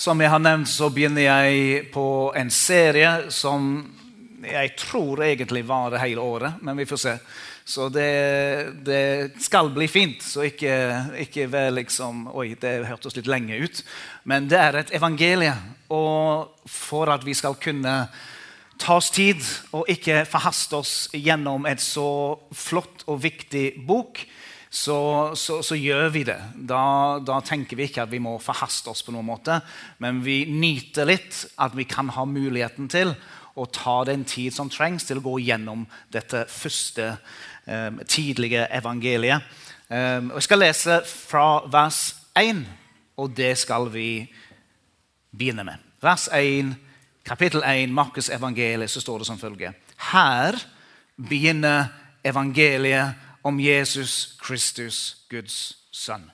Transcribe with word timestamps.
Som 0.00 0.22
jeg 0.22 0.30
har 0.32 0.40
nevnt, 0.40 0.68
så 0.72 0.86
begynner 0.88 1.26
jeg 1.26 1.82
på 1.92 2.32
en 2.32 2.48
serie 2.48 3.26
som 3.28 3.66
jeg 4.40 4.70
tror 4.80 5.20
egentlig 5.26 5.60
varer 5.68 6.00
hele 6.00 6.24
året, 6.24 6.62
men 6.64 6.78
vi 6.80 6.86
får 6.88 7.00
se. 7.02 7.12
Så 7.68 7.90
det, 7.92 8.06
det 8.86 9.42
skal 9.44 9.68
bli 9.74 9.90
fint, 9.92 10.24
så 10.24 10.46
ikke, 10.48 10.72
ikke 11.26 11.44
vær 11.52 11.68
liksom 11.76 12.30
Oi, 12.32 12.54
det 12.56 12.88
hørtes 12.88 13.18
litt 13.18 13.28
lenge 13.28 13.60
ut. 13.60 13.82
Men 14.24 14.48
det 14.48 14.62
er 14.62 14.80
et 14.80 14.94
evangelie. 14.96 15.52
Og 15.92 16.48
for 16.64 17.12
at 17.12 17.26
vi 17.28 17.36
skal 17.36 17.60
kunne 17.60 17.94
ta 18.80 18.96
oss 18.96 19.12
tid 19.12 19.44
og 19.76 19.84
ikke 19.92 20.24
forhaste 20.24 20.80
oss 20.80 20.94
gjennom 21.12 21.68
et 21.68 21.84
så 21.84 22.38
flott 22.56 23.04
og 23.04 23.20
viktig 23.28 23.74
bok, 23.84 24.24
så, 24.70 25.32
så, 25.34 25.58
så, 25.66 25.74
gjør 25.74 26.08
vi 26.14 26.22
det. 26.28 26.38
Da, 26.54 27.18
da, 27.26 27.40
tenker 27.42 27.76
vi 27.76 27.88
ikke 27.88 28.04
at 28.04 28.12
vi 28.12 28.22
må 28.22 28.36
forhaste 28.38 28.92
oss 28.92 29.02
på 29.02 29.10
noen 29.10 29.26
måte, 29.26 29.58
men 29.98 30.22
vi 30.22 30.44
nyter 30.46 31.08
litt 31.10 31.42
at 31.58 31.74
vi 31.74 31.88
kan 31.90 32.12
ha 32.14 32.24
muligheten 32.28 32.86
til 32.90 33.10
å 33.58 33.66
ta 33.66 33.96
den 34.06 34.22
tid 34.24 34.54
som 34.54 34.70
trengs 34.70 35.08
til 35.08 35.18
å 35.18 35.24
gå 35.24 35.40
gjennom 35.42 35.82
dette 36.14 36.44
første 36.46 37.16
eh, 37.66 37.98
tidlige 38.06 38.68
evangeliet. 38.78 39.42
Eh, 39.90 40.20
jeg 40.36 40.46
skal 40.46 40.62
lese 40.62 41.00
fra 41.08 41.64
vers 41.66 41.98
1, 42.38 42.62
og 43.18 43.34
det 43.34 43.56
skal 43.58 43.90
vi 43.90 44.22
begynne 45.34 45.66
med. 45.66 45.82
Vers 46.00 46.28
1, 46.30 46.70
kapittel 47.26 47.66
1, 47.66 47.90
Markus 47.90 48.30
evangeliet, 48.30 48.90
så 48.90 49.02
står 49.02 49.24
det 49.24 49.28
som 49.32 49.40
følger. 49.40 49.74
Her 50.12 50.62
begynner 51.18 51.90
evangeliet 52.24 53.18
om 53.42 53.60
Jesus 53.60 54.36
Kristus, 54.40 55.16
Guds 55.30 55.76
sønn. 55.92 56.30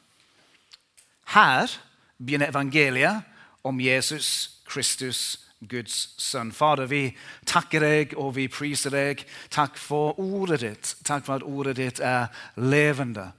Her 1.34 1.70
begynner 2.18 2.50
evangeliet 2.50 3.22
om 3.66 3.80
Jesus 3.80 4.60
Kristus, 4.66 5.38
Guds 5.60 6.14
sønn. 6.20 6.52
Fader, 6.52 6.86
vi 6.86 7.16
takker 7.48 7.82
deg 7.82 8.14
og 8.20 8.34
vi 8.36 8.46
priser 8.52 8.94
deg. 8.94 9.24
Takk 9.50 9.78
for 9.80 10.18
ordet 10.20 10.60
ditt. 10.62 10.94
Takk 11.06 11.26
for 11.26 11.38
at 11.38 11.46
ordet 11.46 11.76
ditt 11.80 12.00
er 12.04 12.28
levende, 12.60 13.30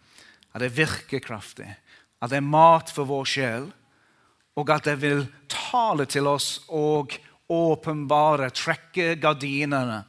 at 0.54 0.64
det 0.64 0.74
virker 0.78 1.22
kraftig, 1.24 1.70
at 2.22 2.32
det 2.32 2.42
er 2.42 2.50
mat 2.50 2.92
for 2.94 3.08
vår 3.08 3.30
sjel, 3.30 3.70
og 4.58 4.72
at 4.74 4.88
det 4.90 4.98
vil 5.04 5.28
tale 5.52 6.08
til 6.10 6.28
oss 6.28 6.64
og 6.74 7.14
åpenbare, 7.48 8.50
trekke 8.50 9.16
gardinene. 9.22 10.02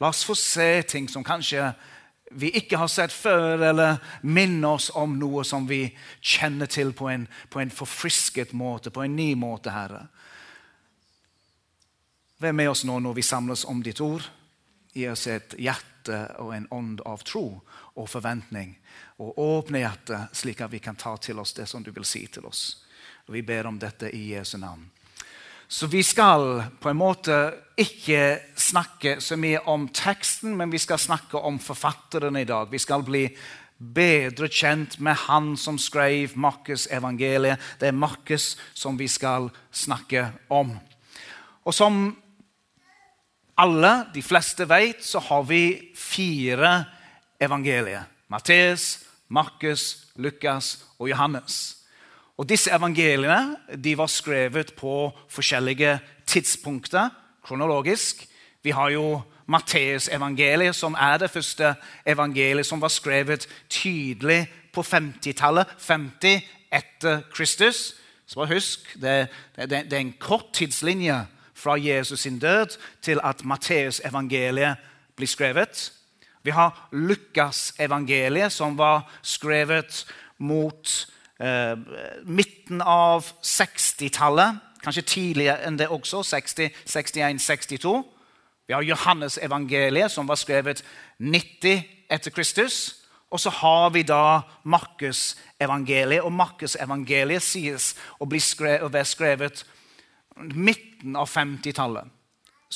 La 0.00 0.08
oss 0.12 0.24
få 0.24 0.36
se 0.38 0.82
ting 0.88 1.08
som 1.10 1.24
kanskje 1.26 1.72
vi 2.30 2.50
ikke 2.58 2.76
har 2.76 2.88
sett 2.90 3.12
før, 3.12 3.60
eller 3.68 4.00
minne 4.22 4.68
oss 4.68 4.90
om 4.94 5.14
noe 5.18 5.44
som 5.46 5.66
vi 5.68 5.84
kjenner 6.20 6.66
til 6.66 6.92
på 6.96 7.08
en, 7.12 7.26
på 7.50 7.60
en 7.62 7.70
forfrisket 7.70 8.52
måte, 8.52 8.90
på 8.90 9.04
en 9.04 9.16
ny 9.16 9.34
måte, 9.38 9.70
Herre. 9.70 10.06
Vær 12.42 12.52
med 12.52 12.68
oss 12.68 12.84
nå 12.84 12.98
når 13.00 13.16
vi 13.16 13.24
samles 13.24 13.64
om 13.64 13.80
ditt 13.82 14.00
ord. 14.04 14.26
Gi 14.92 15.06
oss 15.08 15.26
et 15.30 15.54
hjerte 15.60 16.18
og 16.42 16.52
en 16.56 16.66
ånd 16.72 17.00
av 17.08 17.22
tro 17.24 17.46
og 17.96 18.10
forventning. 18.10 18.74
Og 19.22 19.38
åpne 19.40 19.80
hjertet, 19.80 20.36
slik 20.36 20.60
at 20.60 20.72
vi 20.72 20.82
kan 20.84 20.98
ta 20.98 21.14
til 21.16 21.40
oss 21.40 21.54
det 21.56 21.68
som 21.70 21.84
du 21.84 21.92
vil 21.94 22.04
si 22.04 22.26
til 22.26 22.44
oss. 22.48 22.82
Og 23.26 23.34
Vi 23.34 23.42
ber 23.42 23.66
om 23.66 23.78
dette 23.78 24.10
i 24.12 24.34
Jesu 24.34 24.58
navn. 24.58 24.84
Så 25.68 25.86
vi 25.86 26.02
skal 26.02 26.62
på 26.80 26.90
en 26.90 26.98
måte 26.98 27.36
ikke 27.76 28.38
snakke 28.56 29.16
så 29.20 29.36
mye 29.36 29.60
om 29.68 29.88
teksten, 29.90 30.54
men 30.56 30.70
vi 30.72 30.78
skal 30.78 31.00
snakke 31.02 31.38
om 31.42 31.58
forfatteren 31.58 32.38
i 32.38 32.46
dag. 32.46 32.70
Vi 32.70 32.78
skal 32.78 33.02
bli 33.04 33.26
bedre 33.76 34.48
kjent 34.48 34.98
med 35.02 35.18
han 35.26 35.56
som 35.60 35.78
skrev 35.78 36.36
Markus' 36.38 36.86
evangeliet. 36.90 37.58
Det 37.80 37.88
er 37.88 37.98
Markus 37.98 38.54
som 38.74 38.98
vi 38.98 39.08
skal 39.08 39.50
snakke 39.72 40.30
om. 40.48 40.72
Og 41.64 41.74
som 41.74 42.16
alle, 43.58 44.06
de 44.14 44.22
fleste 44.22 44.68
vet, 44.68 45.04
så 45.04 45.18
har 45.18 45.42
vi 45.42 45.92
fire 45.96 46.84
evangelier. 47.40 48.06
Matteus, 48.28 49.00
Markus, 49.28 50.06
Lukas 50.16 50.84
og 50.98 51.08
Johannes. 51.10 51.75
Og 52.36 52.48
Disse 52.48 52.70
evangeliene 52.72 53.56
de 53.84 53.94
var 53.98 54.10
skrevet 54.12 54.74
på 54.76 55.08
forskjellige 55.28 55.98
tidspunkter 56.26 57.08
kronologisk. 57.44 58.26
Vi 58.62 58.70
har 58.70 58.90
jo 58.90 59.22
Matteus-evangeliet, 59.46 60.74
som 60.74 60.96
er 60.98 61.18
det 61.18 61.30
første 61.30 61.74
evangeliet 62.06 62.66
som 62.66 62.80
var 62.80 62.90
skrevet 62.90 63.46
tydelig 63.70 64.46
på 64.74 64.82
50-tallet. 64.82 65.66
50 65.78 66.42
etter 66.72 67.22
Kristus. 67.32 67.94
Så 68.26 68.44
husk, 68.44 68.92
det, 69.00 69.28
det, 69.56 69.70
det, 69.70 69.92
er 69.92 70.02
en 70.02 70.14
kort 70.20 70.50
tidslinje 70.52 71.26
fra 71.54 71.76
Jesus 71.78 72.20
sin 72.20 72.38
død 72.38 72.76
til 73.02 73.20
at 73.24 73.44
Matteus-evangeliet 73.44 74.76
blir 75.16 75.26
skrevet. 75.30 75.92
Vi 76.42 76.50
har 76.50 76.88
Lukas-evangeliet, 76.92 78.52
som 78.52 78.78
var 78.78 79.06
skrevet 79.22 80.06
mot 80.38 81.06
midten 82.24 82.80
av 82.80 83.26
60-tallet. 83.44 84.62
Kanskje 84.84 85.02
tidligere 85.02 85.66
enn 85.66 85.76
det 85.76 85.90
også. 85.92 86.22
60, 86.24 86.70
61, 86.86 87.42
62. 87.42 87.96
Vi 88.66 88.74
har 88.74 88.82
Johannes 88.82 89.38
evangeliet, 89.42 90.10
som 90.10 90.28
var 90.28 90.38
skrevet 90.40 90.82
90 91.18 91.84
etter 92.10 92.30
Kristus. 92.30 93.02
Og 93.30 93.40
så 93.40 93.50
har 93.50 93.90
vi 93.90 94.02
da 94.06 94.40
Markus 94.64 95.36
evangeliet. 95.60 96.22
Og 96.22 96.32
Markus 96.32 96.76
evangeliet 96.80 97.42
sies 97.42 97.94
å 98.18 98.26
bli 98.26 98.40
skrevet, 98.40 98.86
å 98.86 98.92
være 98.92 99.10
skrevet 99.10 99.64
midten 100.54 101.16
av 101.16 101.28
50-tallet. 101.30 102.15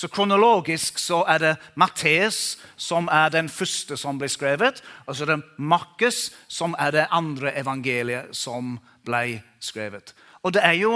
Så 0.00 0.08
Kronologisk 0.08 0.96
så 0.98 1.18
er 1.28 1.38
det 1.42 1.56
Matteus 1.76 2.56
som 2.80 3.08
er 3.12 3.28
den 3.34 3.50
første 3.52 3.98
som 4.00 4.16
ble 4.16 4.30
skrevet. 4.32 4.78
Og 5.04 5.16
så 5.16 5.26
er 5.26 5.34
det 5.34 5.58
Markus 5.58 6.30
som 6.48 6.72
er 6.80 6.94
det 6.94 7.08
andre 7.12 7.52
evangeliet 7.60 8.30
som 8.36 8.78
ble 9.04 9.42
skrevet. 9.60 10.14
Og 10.40 10.54
det 10.56 10.62
er 10.64 10.78
jo 10.80 10.94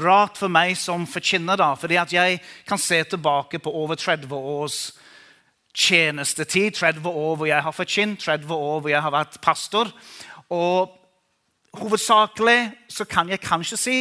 rart 0.00 0.40
for 0.40 0.48
meg 0.48 0.72
som 0.80 1.04
forkynner, 1.08 1.60
da, 1.60 1.74
fordi 1.76 1.98
at 2.00 2.12
jeg 2.12 2.40
kan 2.68 2.80
se 2.80 3.02
tilbake 3.04 3.60
på 3.60 3.72
over 3.76 4.00
30 4.00 4.32
års 4.32 4.78
tjenestetid. 5.76 6.78
30 6.80 7.04
år 7.08 7.36
hvor 7.36 7.46
jeg 7.46 7.62
har 7.62 7.76
forkynt, 7.76 8.24
30 8.24 8.54
år 8.54 8.80
hvor 8.80 8.88
jeg 8.88 9.04
har 9.04 9.12
vært 9.12 9.36
pastor. 9.44 9.92
Og 10.48 10.96
hovedsakelig 11.76 12.72
så 12.88 13.04
kan 13.04 13.28
jeg 13.28 13.44
kanskje 13.44 13.76
si 13.76 13.98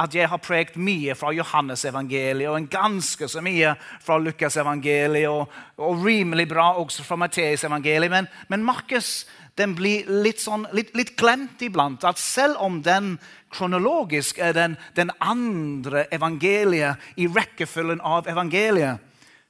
at 0.00 0.14
jeg 0.14 0.26
har 0.26 0.42
prekt 0.42 0.76
mye 0.76 1.14
fra 1.14 1.30
Johannes 1.30 1.84
evangeliet 1.86 2.50
og 2.50 2.56
en 2.58 2.66
ganske 2.70 3.28
så 3.30 3.42
mye 3.44 3.76
fra 4.02 4.18
Lukas 4.18 4.56
evangeliet 4.58 5.30
og, 5.30 5.52
og 5.78 6.02
rimelig 6.02 6.48
bra 6.50 6.72
også 6.80 7.04
fra 7.06 7.18
Matteus 7.20 7.62
evangeliet. 7.64 8.10
Men, 8.10 8.28
men 8.48 8.66
Markus 8.66 9.22
den 9.54 9.76
blir 9.78 10.08
litt, 10.10 10.42
sånn, 10.42 10.66
litt, 10.74 10.90
litt, 10.98 11.14
glemt 11.18 11.62
iblant. 11.62 12.02
At 12.02 12.18
selv 12.18 12.58
om 12.64 12.80
den 12.82 13.14
kronologisk 13.54 14.40
er 14.42 14.54
den, 14.56 14.74
den 14.98 15.12
andre 15.22 16.08
evangeliet 16.14 16.98
i 17.22 17.28
rekkefølgen 17.30 18.02
av 18.02 18.26
evangeliet, 18.30 18.98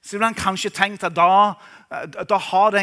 så 0.05 0.19
har 0.19 0.27
han 0.27 0.37
kanskje 0.37 0.75
tenkt 0.77 1.07
at 1.09 1.17
da, 1.17 1.55
da, 2.29 2.41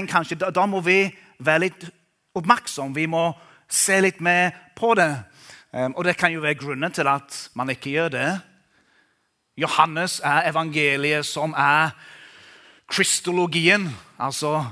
kanskje, 0.10 0.40
da, 0.42 0.50
da 0.50 0.66
må 0.66 0.82
vi 0.82 1.04
være 1.38 1.68
litt 1.68 1.86
oppmerksom. 2.34 2.96
Vi 2.98 3.06
må 3.06 3.28
se 3.70 4.00
litt 4.02 4.22
mer 4.26 4.56
på 4.76 4.96
det. 4.98 5.12
Ehm, 5.76 5.94
og 5.94 6.06
det 6.06 6.18
kan 6.18 6.32
jo 6.32 6.40
være 6.40 6.56
grunnen 6.56 6.92
til 6.92 7.08
at 7.08 7.50
man 7.54 7.70
ikke 7.70 7.90
gjør 7.90 8.10
det. 8.10 8.42
Johannes 9.58 10.22
er 10.24 10.50
evangeliet 10.50 11.26
som 11.26 11.54
er 11.54 11.90
kristologien. 12.88 13.90
Altså 14.20 14.66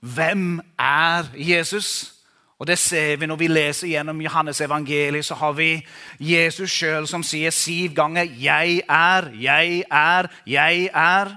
hvem 0.00 0.60
er 0.78 1.24
Jesus? 1.34 2.14
Og 2.58 2.66
Det 2.66 2.78
ser 2.78 3.16
vi 3.16 3.26
når 3.26 3.36
vi 3.36 3.46
leser 3.46 3.88
gjennom 3.88 4.20
Johannes 4.20 4.60
evangeliet. 4.60 5.24
Så 5.24 5.34
har 5.34 5.52
vi 5.52 5.86
Jesus 6.18 6.70
sjøl 6.70 7.06
som 7.08 7.22
sier 7.22 7.50
siv 7.50 7.94
ganger 7.94 8.22
'Jeg 8.22 8.82
er, 8.88 9.30
jeg 9.40 9.84
er, 9.90 10.26
jeg 10.46 10.90
er'. 10.94 11.36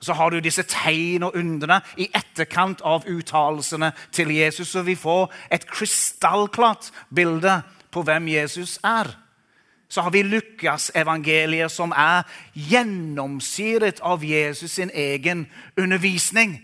Så 0.00 0.12
har 0.12 0.30
du 0.30 0.38
disse 0.38 0.62
tegn 0.62 1.22
og 1.22 1.36
undrene 1.36 1.80
i 1.96 2.10
etterkant 2.14 2.80
av 2.84 3.04
uttalelsene 3.08 3.92
til 4.12 4.30
Jesus. 4.30 4.68
Så 4.68 4.82
vi 4.82 4.94
får 4.94 5.32
et 5.52 5.66
krystallklart 5.66 6.90
bilde 7.14 7.62
på 7.92 8.02
hvem 8.02 8.28
Jesus 8.28 8.78
er. 8.84 9.16
så 9.90 10.02
har 10.02 10.10
vi 10.10 10.22
Lukas-evangeliet, 10.22 11.70
som 11.70 11.90
er 11.96 12.22
gjennomsyret 12.54 13.98
av 14.06 14.22
Jesus 14.24 14.70
sin 14.78 14.90
egen 14.94 15.48
undervisning. 15.76 16.60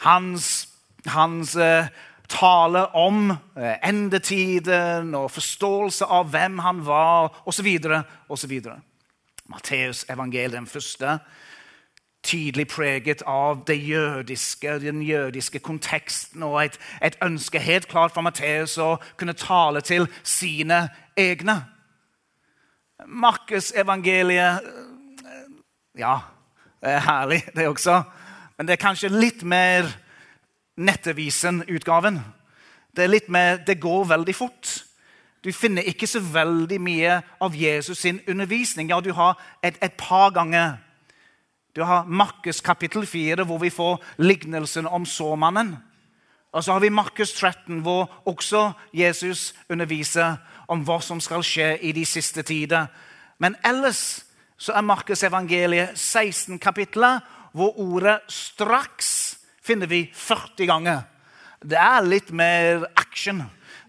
Hans, 0.00 0.68
hans 1.06 1.52
uh, 1.56 1.84
tale 2.32 2.86
om 2.96 3.30
uh, 3.30 3.74
endetiden 3.84 5.12
og 5.14 5.30
forståelse 5.30 6.08
av 6.08 6.32
hvem 6.32 6.58
han 6.64 6.80
var, 6.86 7.42
osv. 7.44 7.68
osv. 8.28 8.56
Matteus-evangeliet, 9.52 10.56
den 10.56 10.66
første, 10.66 11.18
tydelig 12.26 12.66
preget 12.68 13.22
av 13.26 13.62
det 13.66 13.76
jødiske, 13.78 14.78
den 14.82 15.02
jødiske 15.02 15.58
konteksten 15.62 16.42
og 16.42 16.58
et, 16.64 16.78
et 17.02 17.16
ønske 17.22 17.62
helt 17.62 17.88
klart 17.88 18.14
fra 18.14 18.24
Matteus 18.26 18.76
å 18.82 18.96
kunne 19.16 19.36
tale 19.38 19.80
til 19.86 20.08
sine 20.22 20.88
egne. 21.16 21.60
Markusevangeliet 23.06 24.72
Ja, 25.96 26.18
det 26.82 26.90
er 26.92 27.04
herlig, 27.06 27.42
det 27.56 27.68
også. 27.68 28.02
Men 28.56 28.66
det 28.66 28.76
er 28.76 28.82
kanskje 28.82 29.08
litt 29.08 29.42
mer 29.42 29.88
Nettavisen-utgaven. 30.76 32.18
Det 32.96 33.04
er 33.04 33.12
litt 33.12 33.28
mer, 33.32 33.62
det 33.64 33.80
går 33.80 34.04
veldig 34.10 34.34
fort. 34.34 34.72
Du 35.44 35.52
finner 35.52 35.86
ikke 35.88 36.06
så 36.06 36.20
veldig 36.20 36.80
mye 36.80 37.20
av 37.40 37.56
Jesus 37.56 37.98
sin 38.04 38.20
undervisning. 38.28 38.90
Ja, 38.90 39.00
du 39.00 39.12
har 39.12 39.38
et, 39.62 39.78
et 39.80 39.96
par 39.96 40.30
ganger 40.36 40.76
du 41.76 41.82
har 41.84 42.06
Markus 42.08 42.60
kapittel 42.60 43.06
4, 43.06 43.44
hvor 43.44 43.58
vi 43.58 43.70
får 43.70 44.00
lignelsen 44.16 44.86
om 44.86 45.06
såmannen. 45.06 45.76
Og 46.52 46.64
så 46.64 46.72
har 46.72 46.80
vi 46.80 46.88
Markus 46.88 47.32
13, 47.32 47.78
hvor 47.78 48.22
også 48.24 48.70
Jesus 48.92 49.54
underviser 49.68 50.36
om 50.68 50.80
hva 50.88 50.96
som 51.04 51.20
skal 51.20 51.44
skje 51.44 51.74
i 51.84 51.92
de 51.92 52.04
siste 52.08 52.42
tider. 52.42 52.86
Men 53.38 53.58
ellers 53.64 54.24
så 54.56 54.72
er 54.72 54.86
Markus 54.88 55.22
evangeliet 55.22 55.98
16 55.98 56.58
kapitler, 56.58 57.20
hvor 57.52 57.78
ordet 57.78 58.20
'straks' 58.28 59.36
finner 59.62 59.86
vi 59.86 60.10
40 60.14 60.66
ganger. 60.66 61.00
Det 61.62 61.78
er 61.78 62.00
litt 62.00 62.32
mer 62.32 62.86
action. 62.96 63.42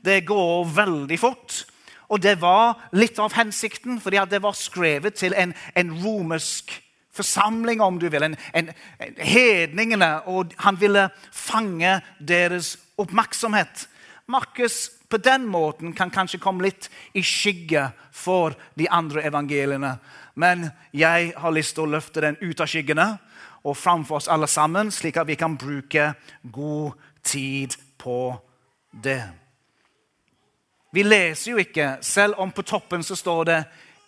Det 0.06 0.26
går 0.26 0.66
veldig 0.76 1.20
fort. 1.20 1.66
Og 2.10 2.24
det 2.24 2.42
var 2.42 2.90
litt 2.92 3.20
av 3.20 3.34
hensikten, 3.34 4.02
for 4.02 4.10
det 4.10 4.42
var 4.44 4.52
skrevet 4.52 5.14
til 5.14 5.34
en, 5.38 5.54
en 5.76 6.04
romersk 6.04 6.87
forsamling, 7.18 7.82
om 7.82 8.00
du 8.00 8.08
vil. 8.10 8.24
En, 8.24 8.38
en, 8.54 8.72
en, 9.00 9.16
hedningene. 9.18 10.12
Og 10.32 10.54
han 10.64 10.80
ville 10.80 11.10
fange 11.32 12.00
deres 12.20 12.76
oppmerksomhet. 12.98 13.88
Markus 14.28 14.92
på 15.10 15.18
den 15.24 15.46
måten 15.48 15.94
kan 15.96 16.12
kanskje 16.12 16.42
komme 16.44 16.68
litt 16.68 16.90
i 17.16 17.24
skygge 17.24 17.88
for 18.12 18.58
de 18.76 18.90
andre 18.92 19.24
evangeliene. 19.30 19.98
Men 20.36 20.70
jeg 20.94 21.32
har 21.38 21.56
lyst 21.56 21.78
til 21.78 21.88
å 21.88 21.94
løfte 21.96 22.22
den 22.22 22.38
ut 22.44 22.60
av 22.62 22.70
skyggene 22.70 23.08
og 23.68 23.78
framfor 23.78 24.20
oss 24.20 24.30
alle 24.32 24.48
sammen, 24.48 24.92
slik 24.92 25.18
at 25.18 25.28
vi 25.28 25.36
kan 25.40 25.58
bruke 25.58 26.12
god 26.44 26.94
tid 27.24 27.76
på 27.98 28.36
det. 28.92 29.22
Vi 30.94 31.04
leser 31.04 31.52
jo 31.52 31.62
ikke, 31.62 31.98
selv 32.02 32.40
om 32.42 32.52
på 32.52 32.64
toppen 32.64 33.04
så 33.04 33.16
står 33.16 33.44
det 33.50 33.58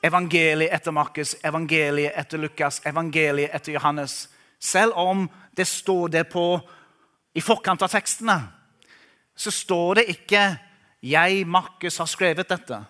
evangeliet 0.03 0.73
etter 0.73 0.91
Markus, 0.91 1.35
evangeliet 1.43 2.15
etter 2.17 2.37
Lukas, 2.37 2.81
evangeliet 2.85 3.53
etter 3.55 3.75
Johannes. 3.75 4.27
Selv 4.59 4.97
om 4.97 5.27
det 5.55 5.67
står 5.67 6.09
det 6.09 6.23
på 6.31 6.59
i 7.35 7.41
forkant 7.41 7.81
av 7.81 7.91
tekstene, 7.91 8.39
så 9.35 9.51
står 9.51 9.93
det 9.95 10.09
ikke 10.09 10.59
'Jeg, 11.01 11.47
Markus, 11.47 11.97
har 11.97 12.05
skrevet 12.05 12.47
dette'. 12.49 12.85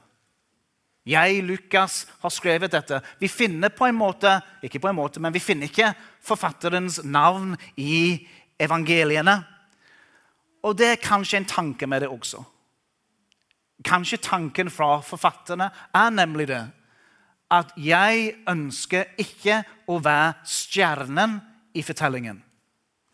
Jeg, 1.06 1.44
Lukas, 1.44 2.08
har 2.22 2.30
skrevet 2.30 2.72
dette. 2.72 3.02
Vi 3.20 3.28
finner 3.28 3.70
på 3.70 3.86
en 3.86 3.96
måte, 3.96 4.42
ikke 4.64 4.80
på 4.80 4.90
en 4.90 4.96
måte, 4.96 5.20
men 5.20 5.34
vi 5.34 5.40
finner 5.40 5.70
ikke 5.70 5.94
forfatterens 6.22 7.04
navn 7.04 7.58
i 7.78 8.28
evangeliene. 8.60 9.44
Og 10.64 10.78
det 10.78 10.88
er 10.92 10.96
kanskje 11.02 11.38
en 11.38 11.46
tanke 11.46 11.88
med 11.88 12.02
det 12.02 12.10
også. 12.10 12.44
Kanskje 13.86 14.18
tanken 14.18 14.70
fra 14.70 15.00
forfatterne 15.02 15.72
er 15.96 16.10
nemlig 16.10 16.48
det 16.48 16.72
at 17.50 17.74
jeg 17.78 18.36
ønsker 18.50 19.16
ikke 19.18 19.64
å 19.90 19.98
være 20.04 20.38
stjernen 20.46 21.40
i 21.74 21.84
fortellingen. 21.86 22.44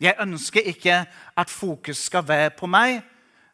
Jeg 0.00 0.18
ønsker 0.20 0.66
ikke 0.68 1.04
at 1.36 1.52
fokus 1.52 2.04
skal 2.10 2.26
være 2.28 2.52
på 2.58 2.68
meg, 2.68 3.00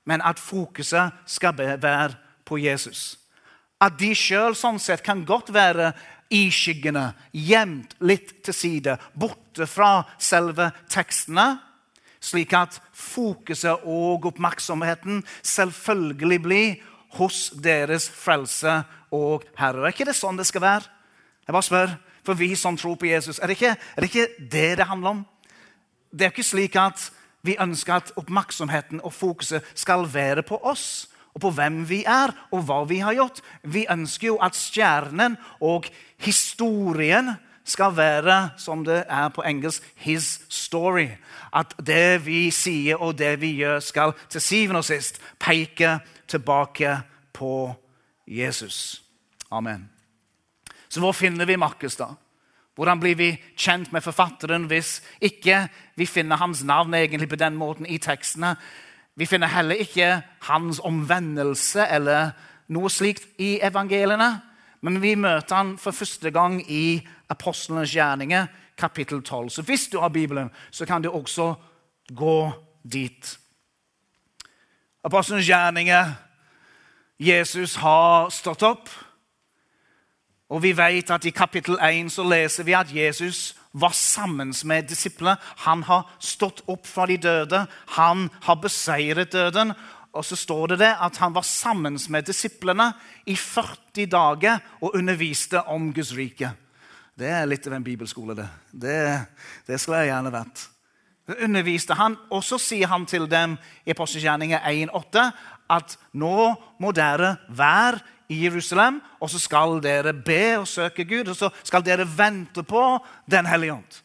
men 0.04 0.22
at 0.26 0.42
fokuset 0.42 1.14
skal 1.30 1.54
være 1.56 2.16
på 2.44 2.58
Jesus. 2.58 3.16
At 3.82 3.94
de 3.98 4.10
sjøl 4.14 4.56
sånn 4.58 4.80
sett 4.82 5.04
kan 5.06 5.22
godt 5.26 5.52
være 5.54 5.92
i 6.32 6.46
skyggene, 6.50 7.12
gjemt 7.30 7.94
litt 8.02 8.38
til 8.46 8.56
side, 8.56 8.96
borte 9.14 9.68
fra 9.70 10.00
selve 10.18 10.70
tekstene, 10.90 11.60
slik 12.22 12.54
at 12.54 12.78
fokuset 12.94 13.84
og 13.86 14.28
oppmerksomheten 14.30 15.22
selvfølgelig 15.42 16.38
blir 16.42 16.76
hos 17.18 17.50
deres 17.62 18.06
frelse 18.08 18.80
og 19.12 19.44
Herre. 19.58 19.86
Er 19.86 19.94
ikke 19.94 20.08
det 20.08 20.16
sånn 20.16 20.40
det 20.40 20.48
skal 20.48 20.64
være? 20.64 20.88
Jeg 21.46 21.52
bare 21.52 21.68
spør, 21.68 21.94
For 22.22 22.38
vi 22.38 22.54
som 22.54 22.76
tror 22.78 22.94
på 22.94 23.06
Jesus, 23.06 23.38
er 23.38 23.50
det 23.50 23.56
ikke 23.56 23.74
er 23.74 24.00
det, 24.00 24.08
ikke 24.14 24.28
det, 24.38 24.78
det 24.78 24.86
handler 24.86 25.10
om? 25.10 25.26
Det 26.12 26.22
er 26.22 26.30
ikke 26.30 26.46
slik 26.46 26.76
at 26.78 27.10
vi 27.42 27.56
ønsker 27.58 27.94
at 27.94 28.12
oppmerksomheten 28.16 29.00
og 29.02 29.12
fokuset 29.12 29.64
skal 29.74 30.06
være 30.14 30.42
på 30.46 30.60
oss 30.62 31.08
og 31.34 31.40
på 31.40 31.50
hvem 31.50 31.88
vi 31.88 32.04
er, 32.04 32.30
og 32.52 32.62
hva 32.68 32.82
vi 32.84 33.00
har 33.00 33.16
gjort. 33.16 33.40
Vi 33.64 33.86
ønsker 33.90 34.26
jo 34.26 34.36
at 34.36 34.54
stjernen 34.54 35.38
og 35.60 35.88
historien 36.20 37.32
skal 37.64 37.96
være, 37.96 38.50
som 38.58 38.84
det 38.84 39.04
er 39.08 39.28
på 39.28 39.42
engelsk, 39.42 39.82
'his 39.96 40.40
story'. 40.50 41.16
At 41.52 41.74
det 41.86 42.26
vi 42.26 42.50
sier 42.50 42.96
og 42.96 43.18
det 43.18 43.40
vi 43.40 43.52
gjør, 43.56 43.80
skal 43.80 44.12
til 44.28 44.40
syvende 44.40 44.78
og 44.78 44.84
sist 44.84 45.20
peke 45.38 46.00
tilbake 46.28 47.00
på 47.32 47.74
Jesus. 48.26 49.02
Amen. 49.50 49.90
Så 50.88 51.00
hvor 51.00 51.12
finner 51.12 51.44
vi 51.44 51.56
Markus, 51.56 51.96
da? 51.96 52.12
Hvordan 52.74 53.00
blir 53.00 53.16
vi 53.16 53.30
kjent 53.56 53.92
med 53.92 54.00
forfatteren 54.00 54.64
hvis 54.68 55.02
ikke 55.20 55.66
vi 55.96 56.06
finner 56.06 56.40
hans 56.40 56.64
navn 56.64 56.94
egentlig 56.94 57.28
på 57.28 57.36
den 57.36 57.56
måten 57.56 57.86
i 57.86 57.98
tekstene? 57.98 58.54
Vi 59.16 59.26
finner 59.26 59.52
heller 59.52 59.74
ikke 59.74 60.22
hans 60.48 60.80
omvendelse 60.80 61.84
eller 61.90 62.32
noe 62.72 62.88
slikt 62.90 63.28
i 63.40 63.58
evangeliene. 63.60 64.30
Men 64.82 64.98
vi 65.02 65.14
møter 65.14 65.56
han 65.56 65.76
for 65.78 65.94
første 65.94 66.32
gang 66.34 66.58
i 66.64 67.02
Apostlenes 67.30 67.92
gjerninger, 67.92 68.46
kapittel 68.78 69.22
12. 69.22 69.50
Så 69.50 69.62
hvis 69.62 69.86
du 69.92 70.00
har 70.00 70.08
Bibelen, 70.08 70.50
så 70.70 70.86
kan 70.86 71.02
du 71.02 71.10
også 71.10 71.54
gå 72.08 72.50
dit. 72.82 73.38
Apostlenes 75.04 75.46
gjerninger 75.46 76.12
Jesus 77.22 77.76
har 77.78 78.30
stått 78.34 78.64
opp. 78.66 78.88
Og 80.52 80.62
vi 80.62 80.72
vet 80.76 81.10
at 81.14 81.24
I 81.24 81.32
kapittel 81.32 81.78
1 81.78 82.10
så 82.12 82.24
leser 82.26 82.66
vi 82.66 82.74
at 82.76 82.90
Jesus 82.92 83.54
var 83.72 83.94
sammen 83.96 84.52
med 84.68 84.90
disiplene. 84.90 85.38
Han 85.64 85.84
har 85.86 86.10
stått 86.20 86.64
opp 86.68 86.86
fra 86.86 87.06
de 87.06 87.16
døde. 87.16 87.64
Han 87.96 88.28
har 88.42 88.58
beseiret 88.60 89.32
døden. 89.32 89.72
Og 90.12 90.24
så 90.24 90.36
står 90.36 90.74
det, 90.74 90.78
det 90.82 90.90
at 91.00 91.16
han 91.22 91.34
var 91.34 91.46
sammen 91.46 91.96
med 92.08 92.26
disiplene 92.28 92.90
i 93.26 93.36
40 93.36 94.10
dager 94.12 94.58
og 94.80 94.98
underviste 94.98 95.62
om 95.62 95.92
Guds 95.94 96.12
rike. 96.16 96.50
Det 97.16 97.30
er 97.30 97.48
litt 97.48 97.66
av 97.68 97.78
en 97.78 97.84
bibelskole, 97.84 98.34
det. 98.36 98.48
Det, 98.72 98.98
det 99.66 99.80
skulle 99.80 100.02
jeg 100.02 100.12
gjerne 100.12 100.34
vært. 100.34 100.66
Så 101.22 101.38
underviste 101.46 101.94
han, 101.94 102.16
Og 102.30 102.44
så 102.44 102.58
sier 102.58 102.90
han 102.90 103.06
til 103.06 103.30
dem 103.30 103.56
i 103.86 103.94
Apostelgjerningen 103.94 104.58
1,8 104.58 105.30
at 105.70 105.96
nå 106.12 106.52
må 106.80 106.92
dere 106.96 107.36
være 107.48 108.00
i 108.32 108.44
Jerusalem, 108.44 109.00
og 109.20 109.30
så 109.30 109.40
skal 109.40 109.76
dere 109.84 110.14
be 110.14 110.56
og 110.60 110.68
søke 110.68 111.04
Gud, 111.04 111.28
og 111.28 111.36
så 111.36 111.50
skal 111.62 111.84
dere 111.84 112.08
vente 112.08 112.62
på 112.62 112.98
Den 113.30 113.46
hellige 113.46 113.72
ånd. 113.72 114.00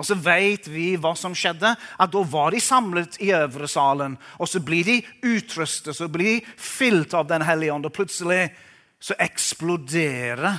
Og 0.00 0.06
så 0.08 0.16
vet 0.16 0.64
vi 0.72 0.94
hva 0.96 1.12
som 1.18 1.34
skjedde. 1.36 1.74
at 1.76 2.12
Da 2.12 2.22
var 2.24 2.50
de 2.50 2.60
samlet 2.60 3.18
i 3.20 3.34
øvre 3.36 3.68
salen. 3.68 4.16
Og 4.38 4.48
så 4.48 4.60
blir 4.60 4.84
de 4.84 5.02
utrustet, 5.22 5.96
så 5.96 6.08
blir 6.08 6.40
de 6.40 6.46
fylt 6.56 7.14
av 7.14 7.28
Den 7.28 7.42
hellige 7.42 7.72
ånd. 7.72 7.84
Og 7.84 7.92
plutselig 7.92 8.50
så 9.00 9.14
eksploderer 9.20 10.56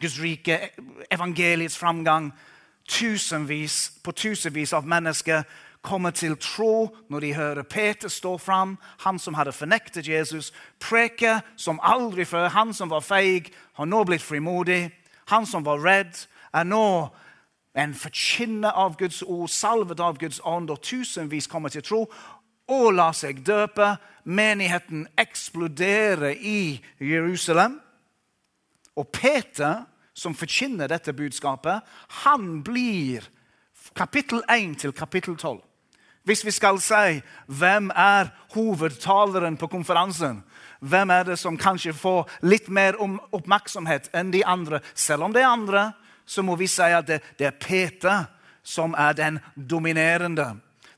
Guds 0.00 0.20
rike, 0.20 0.70
evangeliets 1.10 1.78
framgang. 1.78 2.32
Tusenvis 2.88 3.92
på 4.02 4.12
tusenvis 4.12 4.72
av 4.72 4.86
mennesker 4.86 5.44
kommer 5.82 6.10
til 6.10 6.36
tro 6.36 6.96
når 7.08 7.20
de 7.20 7.34
hører 7.34 7.62
Peter 7.62 8.08
stå 8.08 8.36
fram, 8.38 8.78
han 9.00 9.18
som 9.18 9.34
hadde 9.34 9.52
fornektet 9.52 10.08
Jesus, 10.08 10.52
preke 10.80 11.40
som 11.56 11.80
aldri 11.82 12.24
før. 12.24 12.48
Han 12.48 12.74
som 12.74 12.90
var 12.90 13.00
feig, 13.00 13.52
har 13.72 13.88
nå 13.88 14.04
blitt 14.04 14.22
frimodig. 14.22 14.90
Han 15.30 15.46
som 15.46 15.64
var 15.64 15.80
redd, 15.80 16.26
er 16.52 16.66
nå 16.66 17.08
en 17.78 17.94
forkynner 17.94 18.74
av 18.74 18.96
Guds 18.98 19.22
ord, 19.22 19.48
salvet 19.48 20.00
av 20.00 20.18
Guds 20.18 20.40
ånd, 20.44 20.70
og 20.70 20.82
tusenvis 20.82 21.46
kommer 21.46 21.72
til 21.72 21.84
tro 21.86 22.04
og 22.70 22.92
lar 22.94 23.14
seg 23.16 23.44
døpe. 23.46 23.94
Menigheten 24.24 25.06
eksploderer 25.18 26.34
i 26.36 26.80
Jerusalem. 27.00 27.78
Og 28.98 29.08
Peter, 29.08 29.86
som 30.14 30.34
forkynner 30.36 30.90
dette 30.90 31.14
budskapet, 31.16 31.80
han 32.26 32.60
blir 32.66 33.24
kapittel 33.96 34.42
1 34.50 34.78
til 34.82 34.92
kapittel 34.92 35.36
12. 35.36 35.69
Hvis 36.30 36.44
vi 36.46 36.52
skal 36.54 36.76
si 36.78 37.16
hvem 37.58 37.88
er 37.90 38.28
hovedtaleren 38.54 39.56
på 39.58 39.66
konferansen, 39.66 40.44
hvem 40.78 41.10
er 41.10 41.24
det 41.26 41.38
som 41.40 41.56
kanskje 41.58 41.90
får 41.90 42.28
litt 42.46 42.68
mer 42.70 42.94
oppmerksomhet 43.02 44.06
enn 44.14 44.30
de 44.30 44.44
andre? 44.46 44.78
Selv 44.94 45.26
om 45.26 45.32
det 45.34 45.42
er 45.42 45.50
andre, 45.50 45.88
så 46.22 46.44
må 46.46 46.54
vi 46.54 46.68
si 46.70 46.86
at 46.86 47.08
det, 47.10 47.18
er 47.40 47.56
Peter 47.58 48.28
som 48.62 48.94
er 48.94 49.16
den 49.18 49.40
dominerende. 49.56 50.52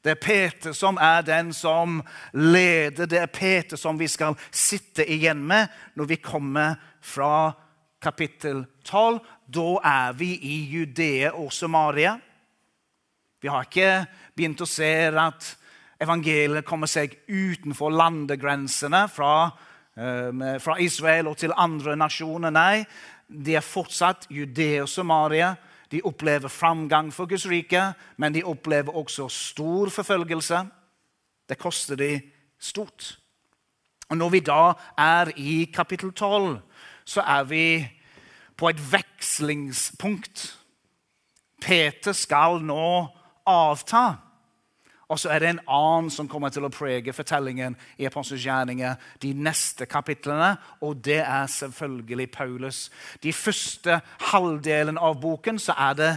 Det 0.05 0.11
er 0.13 0.21
Peter 0.21 0.77
som 0.77 1.01
er 1.01 1.25
den 1.25 1.55
som 1.57 2.03
leder. 2.37 3.09
Det 3.09 3.23
er 3.23 3.33
Peter 3.33 3.81
som 3.81 3.97
vi 3.97 4.11
skal 4.13 4.37
sitte 4.51 5.07
igjen 5.09 5.41
med 5.49 5.73
når 5.97 6.11
vi 6.13 6.21
kommer 6.21 6.77
fra 7.01 7.55
kapittel 8.03 8.67
12. 8.85 9.23
Da 9.49 9.81
er 9.81 10.13
vi 10.13 10.35
i 10.37 10.61
Judea 10.75 11.33
og 11.33 11.53
Samaria. 11.57 12.19
Vi 13.43 13.49
har 13.49 13.65
ikke 13.67 14.05
begynt 14.37 14.63
å 14.65 14.69
se 14.69 14.93
at 15.09 15.57
evangeliet 16.03 16.67
kommer 16.67 16.91
seg 16.91 17.15
utenfor 17.29 17.93
landegrensene 17.95 19.07
fra, 19.09 19.53
eh, 19.97 20.59
fra 20.59 20.79
Israel 20.81 21.29
og 21.29 21.37
til 21.37 21.53
andre 21.57 21.97
nasjoner. 21.97 22.51
Nei, 22.51 22.87
de 23.29 23.57
er 23.57 23.61
fortsatt 23.61 24.27
Judea 24.31 24.83
og 24.83 24.89
Samaria. 24.89 25.57
De 25.91 26.01
opplever 26.03 26.49
framgang 26.49 27.13
for 27.13 27.27
Guds 27.27 27.47
rike, 27.47 27.95
men 28.17 28.33
de 28.33 28.45
opplever 28.45 28.95
også 28.97 29.29
stor 29.31 29.91
forfølgelse. 29.91 30.67
Det 31.49 31.59
koster 31.59 31.97
de 31.97 32.21
stort. 32.59 33.19
Og 34.09 34.17
Når 34.17 34.29
vi 34.31 34.41
da 34.41 34.73
er 34.99 35.33
i 35.37 35.65
kapittel 35.75 36.13
12, 36.13 36.61
så 37.05 37.21
er 37.21 37.45
vi 37.45 37.91
på 38.57 38.69
et 38.69 38.93
vekslingspunkt. 38.93 40.59
Peter 41.61 42.13
skal 42.13 42.61
nå 42.61 43.09
avta. 43.49 44.05
Og 45.13 45.19
så 45.21 45.29
er 45.29 45.43
det 45.43 45.49
en 45.51 45.65
annen 45.69 46.09
som 46.11 46.29
kommer 46.29 46.49
til 46.53 46.65
å 46.65 46.73
prege 46.73 47.13
fortellingen 47.13 47.75
i 48.01 48.07
Apostelens 48.09 48.47
gjerninger 48.47 49.01
de 49.21 49.33
neste 49.37 49.85
kapitlene, 49.85 50.55
og 50.81 51.03
det 51.05 51.21
er 51.21 51.51
selvfølgelig 51.53 52.31
Paulus. 52.33 52.87
De 53.21 53.33
første 53.37 53.99
halvdelen 54.33 54.97
av 54.97 55.19
boken 55.21 55.61
så 55.61 55.77
er 55.77 55.99
det 55.99 56.13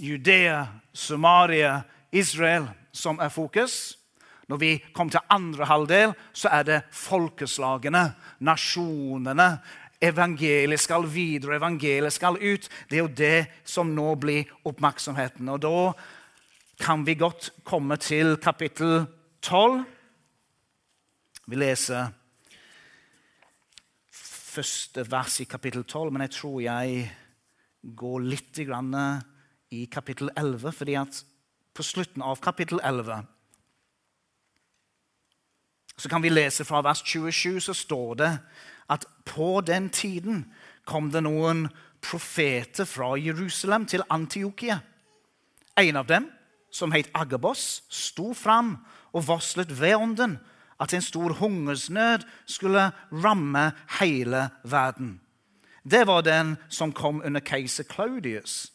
Judea, 0.00 0.64
Somaria, 0.92 1.82
Israel 2.10 2.70
som 2.92 3.20
er 3.20 3.28
fokus. 3.28 3.98
Når 4.48 4.56
vi 4.56 4.70
kommer 4.94 5.12
til 5.14 5.28
andre 5.30 5.66
halvdel, 5.66 6.14
så 6.32 6.48
er 6.48 6.62
det 6.66 6.78
folkeslagene, 6.90 8.14
nasjonene. 8.40 9.50
Evangeliet 10.02 10.80
skal 10.80 11.04
videre, 11.06 11.60
evangeliet 11.60 12.12
skal 12.16 12.40
ut. 12.40 12.66
Det 12.88 12.96
er 12.96 13.04
jo 13.04 13.12
det 13.12 13.46
som 13.64 13.92
nå 13.94 14.14
blir 14.18 14.48
oppmerksomheten. 14.64 15.52
Og 15.52 15.60
da 15.62 15.92
kan 16.80 17.06
vi 17.06 17.14
godt 17.14 17.50
komme 17.64 17.96
til 17.96 18.36
kapittel 18.36 19.06
12. 19.42 19.84
Vi 21.46 21.56
leser 21.56 22.08
første 24.12 25.04
vers 25.10 25.40
i 25.40 25.44
kapittel 25.44 25.84
12, 25.84 26.12
men 26.12 26.22
jeg 26.22 26.30
tror 26.30 26.60
jeg 26.60 27.10
går 27.96 28.24
litt 28.24 28.62
i 29.70 29.84
kapittel 29.92 30.30
11. 30.36 30.72
fordi 30.72 30.94
at 30.94 31.20
på 31.74 31.82
slutten 31.82 32.22
av 32.22 32.40
kapittel 32.40 32.80
11 32.84 33.26
så 36.00 36.08
kan 36.08 36.22
vi 36.22 36.32
lese 36.32 36.64
fra 36.64 36.80
vers 36.80 37.02
27, 37.04 37.60
så 37.60 37.74
står 37.74 38.14
det 38.14 38.38
at 38.88 39.04
på 39.24 39.60
den 39.60 39.90
tiden 39.90 40.46
kom 40.84 41.10
det 41.12 41.20
noen 41.22 41.66
profeter 42.00 42.88
fra 42.88 43.18
Jerusalem 43.20 43.84
til 43.86 44.02
Antiokia. 44.08 44.78
En 45.76 45.96
av 45.96 46.06
dem 46.08 46.30
som 46.70 46.92
het 46.92 47.10
Agabos, 47.14 47.82
sto 47.88 48.32
fram 48.34 48.76
og 49.12 49.26
varslet 49.28 49.72
ved 49.80 49.96
ånden 49.96 50.38
at 50.80 50.94
en 50.94 51.02
stor 51.02 51.32
hungersnød 51.32 52.24
skulle 52.46 52.90
ramme 53.12 53.72
hele 54.00 54.48
verden. 54.64 55.20
Det 55.84 56.06
var 56.06 56.20
den 56.20 56.56
som 56.68 56.92
kom 56.92 57.22
under 57.24 57.40
keiser 57.40 57.84
Claudius. 57.84 58.72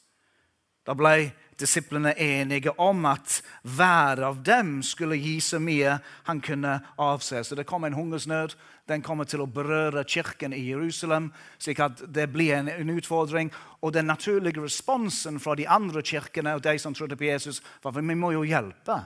Da 0.85 0.93
ble 0.93 1.31
disiplene 1.59 2.11
enige 2.19 2.73
om 2.81 3.05
at 3.07 3.39
hver 3.63 4.21
av 4.27 4.41
dem 4.43 4.81
skulle 4.83 5.17
gi 5.17 5.37
så 5.41 5.59
mye 5.63 5.97
han 6.27 6.41
kunne 6.43 6.77
avse. 7.01 7.43
Så 7.43 7.55
det 7.55 7.67
kom 7.69 7.87
en 7.87 7.95
hungersnød. 7.95 8.55
Den 8.85 9.01
kommer 9.01 9.25
til 9.25 9.41
å 9.41 9.49
berøre 9.49 10.03
kirken 10.05 10.53
i 10.53 10.61
Jerusalem, 10.67 11.31
slik 11.57 11.79
at 11.81 12.03
det 12.13 12.27
blir 12.33 12.53
en, 12.59 12.69
en 12.69 12.93
utfordring. 12.93 13.49
Og 13.81 13.95
den 13.95 14.05
naturlige 14.11 14.61
responsen 14.61 15.39
fra 15.41 15.55
de 15.57 15.65
andre 15.65 16.03
kirkene 16.05 16.53
og 16.57 16.63
de 16.63 16.77
som 16.79 16.93
trodde 16.93 17.17
på 17.17 17.29
Jesus, 17.31 17.63
var 17.81 17.95
at 17.95 18.03
vi 18.03 18.19
må 18.19 18.35
jo 18.35 18.45
hjelpe. 18.45 18.99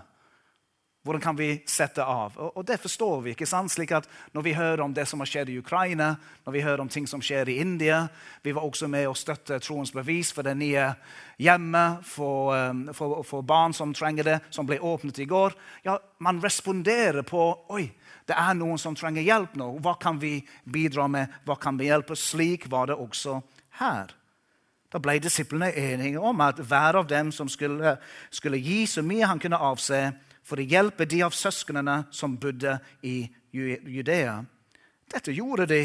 Hvordan 1.04 1.22
kan 1.22 1.36
vi 1.36 1.62
sette 1.66 2.04
av? 2.04 2.34
Og, 2.38 2.66
det 2.68 2.76
forstår 2.84 3.22
vi. 3.24 3.32
ikke 3.32 3.48
sant? 3.48 3.72
Slik 3.72 3.92
at 3.96 4.08
Når 4.36 4.42
vi 4.44 4.54
hører 4.54 4.82
om 4.84 4.94
det 4.94 5.06
som 5.08 5.20
har 5.24 5.30
skjedd 5.32 5.50
i 5.50 5.58
Ukraina, 5.58 6.18
når 6.46 6.54
vi 6.54 6.62
hører 6.62 6.82
om 6.84 6.90
ting 6.90 7.08
som 7.08 7.22
skjer 7.22 7.50
i 7.50 7.60
India 7.62 8.08
Vi 8.44 8.52
var 8.52 8.68
også 8.68 8.88
med 8.88 9.08
å 9.08 9.16
støtte 9.16 9.62
Troens 9.64 9.94
bevis 9.96 10.34
for 10.36 10.44
det 10.44 10.58
nye 10.60 10.90
hjemmet 11.40 12.04
for, 12.04 12.52
um, 12.52 12.90
for, 12.94 13.24
for, 13.24 13.42
barn 13.42 13.74
som 13.74 13.94
trenger 13.94 14.24
det, 14.24 14.40
som 14.52 14.68
ble 14.68 14.80
åpnet 14.80 15.20
i 15.20 15.26
går. 15.26 15.56
Ja, 15.84 16.00
Man 16.20 16.44
responderer 16.44 17.24
på 17.24 17.48
Oi, 17.70 17.88
det 18.28 18.36
er 18.36 18.54
noen 18.60 18.78
som 18.78 18.96
trenger 18.96 19.24
hjelp 19.24 19.56
nå. 19.56 19.78
Hva 19.80 19.96
kan 19.96 20.20
vi 20.20 20.42
bidra 20.64 21.08
med? 21.08 21.32
Hva 21.48 21.56
kan 21.56 21.80
vi 21.80 21.88
hjelpe? 21.88 22.16
Slik 22.20 22.68
var 22.68 22.92
det 22.92 23.00
også 23.00 23.40
her. 23.80 24.12
Da 24.92 25.00
ble 25.00 25.20
disiplene 25.22 25.70
enige 25.78 26.20
om 26.20 26.42
at 26.42 26.60
hver 26.60 26.98
av 27.00 27.08
dem 27.08 27.32
som 27.32 27.48
skulle, 27.50 27.96
skulle 28.34 28.60
gi 28.60 28.84
så 28.90 29.04
mye 29.06 29.28
han 29.30 29.40
kunne 29.40 29.62
avse, 29.62 30.10
for 30.44 30.60
å 30.60 30.66
hjelpe 30.66 31.08
de 31.10 31.24
av 31.26 31.36
søsknene 31.36 32.04
som 32.16 32.38
bodde 32.42 32.78
i 33.06 33.22
Judea. 33.52 34.40
Dette 35.10 35.34
gjorde 35.34 35.68
de, 35.70 35.84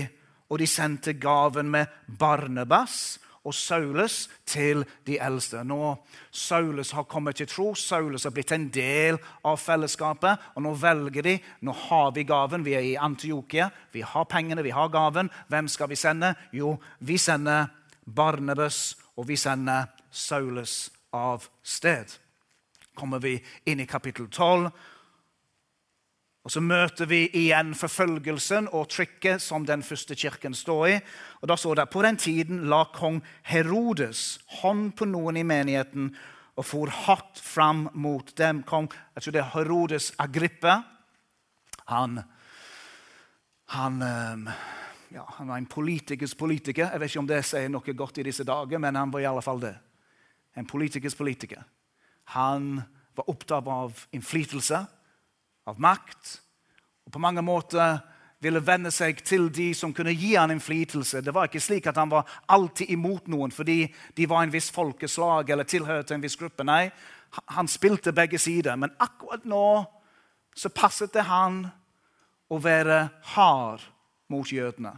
og 0.53 0.61
de 0.61 0.69
sendte 0.69 1.17
gaven 1.17 1.71
med 1.73 1.93
Barnebas 2.21 3.19
og 3.45 3.53
Saulus 3.57 4.25
til 4.49 4.85
de 5.05 5.19
eldste. 5.21 5.61
Nå 5.65 5.97
Saulus 6.33 6.95
har 6.97 7.09
kommet 7.09 7.37
til 7.41 7.49
tro, 7.49 7.67
Saulus 7.77 8.25
har 8.25 8.33
blitt 8.33 8.55
en 8.57 8.69
del 8.73 9.19
av 9.45 9.61
fellesskapet. 9.61 10.51
Og 10.57 10.65
nå 10.65 10.73
velger 10.81 11.29
de. 11.29 11.37
Nå 11.61 11.77
har 11.87 12.13
vi 12.17 12.25
gaven. 12.29 12.65
Vi 12.65 12.77
er 12.77 12.89
i 12.89 12.97
Antiokia. 12.97 13.71
Vi 13.93 14.05
har 14.05 14.29
pengene, 14.31 14.65
vi 14.65 14.73
har 14.73 14.93
gaven. 14.93 15.31
Hvem 15.53 15.69
skal 15.69 15.93
vi 15.93 16.01
sende? 16.01 16.35
Jo, 16.53 16.77
vi 17.01 17.19
sender 17.21 17.69
Barnebas, 18.05 18.97
og 19.17 19.29
vi 19.29 19.37
sender 19.41 19.93
Saulus 20.11 20.91
av 21.13 21.49
sted 21.63 22.24
kommer 22.95 23.23
vi 23.23 23.39
inn 23.67 23.81
i 23.81 23.87
kapittel 23.87 24.29
12. 24.31 24.71
Og 26.45 26.53
Så 26.53 26.61
møter 26.61 27.09
vi 27.09 27.23
igjen 27.33 27.73
forfølgelsen 27.73 28.69
og 28.77 28.91
trykket 28.93 29.41
som 29.41 29.65
den 29.65 29.83
første 29.83 30.15
kirken 30.15 30.55
står 30.55 30.87
i. 30.91 30.99
Og 31.41 31.49
da 31.49 31.57
står 31.57 31.75
det 31.81 31.91
På 31.91 32.03
den 32.05 32.17
tiden 32.21 32.67
la 32.69 32.85
kong 32.93 33.23
Herodes 33.49 34.41
hånd 34.61 34.93
på 34.97 35.09
noen 35.09 35.41
i 35.41 35.43
menigheten 35.43 36.13
og 36.55 36.67
for 36.67 36.87
hardt 36.87 37.41
fram 37.41 37.89
mot 37.95 38.37
dem. 38.39 38.63
Kong, 38.63 38.91
jeg 39.15 39.23
tror 39.23 39.33
det 39.33 39.41
er 39.41 39.53
Herodes 39.55 40.13
Agrippe. 40.19 40.77
Han, 41.91 42.21
han, 43.75 44.03
ehm, 44.03 44.49
ja, 45.09 45.25
han 45.39 45.49
var 45.49 45.57
en 45.59 45.67
politikers 45.67 46.35
politiker. 46.35 46.93
Jeg 46.93 47.01
vet 47.01 47.11
ikke 47.11 47.25
om 47.25 47.33
det 47.33 47.43
sier 47.45 47.73
noe 47.73 47.97
godt 47.97 48.21
i 48.21 48.27
disse 48.29 48.47
dager, 48.47 48.79
men 48.79 48.95
han 48.95 49.11
var 49.11 49.25
i 49.25 49.29
alle 49.33 49.43
fall 49.43 49.65
det. 49.65 49.75
En 50.55 50.67
politikers 50.67 51.17
politiker. 51.19 51.65
Han 52.33 52.83
var 53.15 53.31
opptatt 53.31 53.69
av 53.69 54.07
innflytelse, 54.11 54.81
av 55.65 55.81
makt. 55.81 56.39
Og 57.07 57.13
på 57.13 57.23
mange 57.23 57.43
måter 57.45 57.99
ville 58.45 58.61
venne 58.61 58.91
seg 58.93 59.23
til 59.25 59.49
de 59.55 59.71
som 59.77 59.93
kunne 59.97 60.13
gi 60.13 60.35
han 60.37 60.53
innflytelse. 60.53 61.23
Det 61.25 61.33
var 61.35 61.49
ikke 61.49 61.63
slik 61.63 61.87
at 61.89 61.99
han 62.01 62.13
var 62.13 62.29
alltid 62.53 62.91
imot 62.93 63.31
noen 63.33 63.55
fordi 63.55 63.87
de 64.17 64.27
var 64.29 64.45
en 64.45 64.53
viss 64.53 64.71
folkeslag 64.75 65.51
eller 65.51 65.69
tilhørte 65.69 66.17
en 66.17 66.25
viss 66.25 66.37
gruppe. 66.37 66.67
Nei, 66.67 66.91
han 67.57 67.71
spilte 67.71 68.13
begge 68.13 68.39
sider. 68.39 68.77
Men 68.77 68.93
akkurat 69.03 69.47
nå 69.49 69.85
så 70.55 70.71
passet 70.71 71.15
det 71.15 71.25
han 71.27 71.65
å 72.53 72.61
være 72.63 73.09
hard 73.35 73.83
mot 74.31 74.51
jødene. 74.53 74.93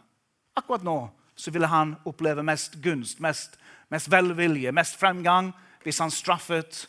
Akkurat 0.56 0.84
nå 0.84 0.98
så 1.36 1.52
ville 1.52 1.68
han 1.68 1.94
oppleve 2.08 2.42
mest 2.44 2.78
gunst, 2.82 3.20
mest, 3.20 3.58
mest 3.92 4.10
velvilje, 4.10 4.72
mest 4.72 4.96
fremgang 4.98 5.52
hvis 5.84 6.00
han 6.02 6.10
straffet 6.12 6.86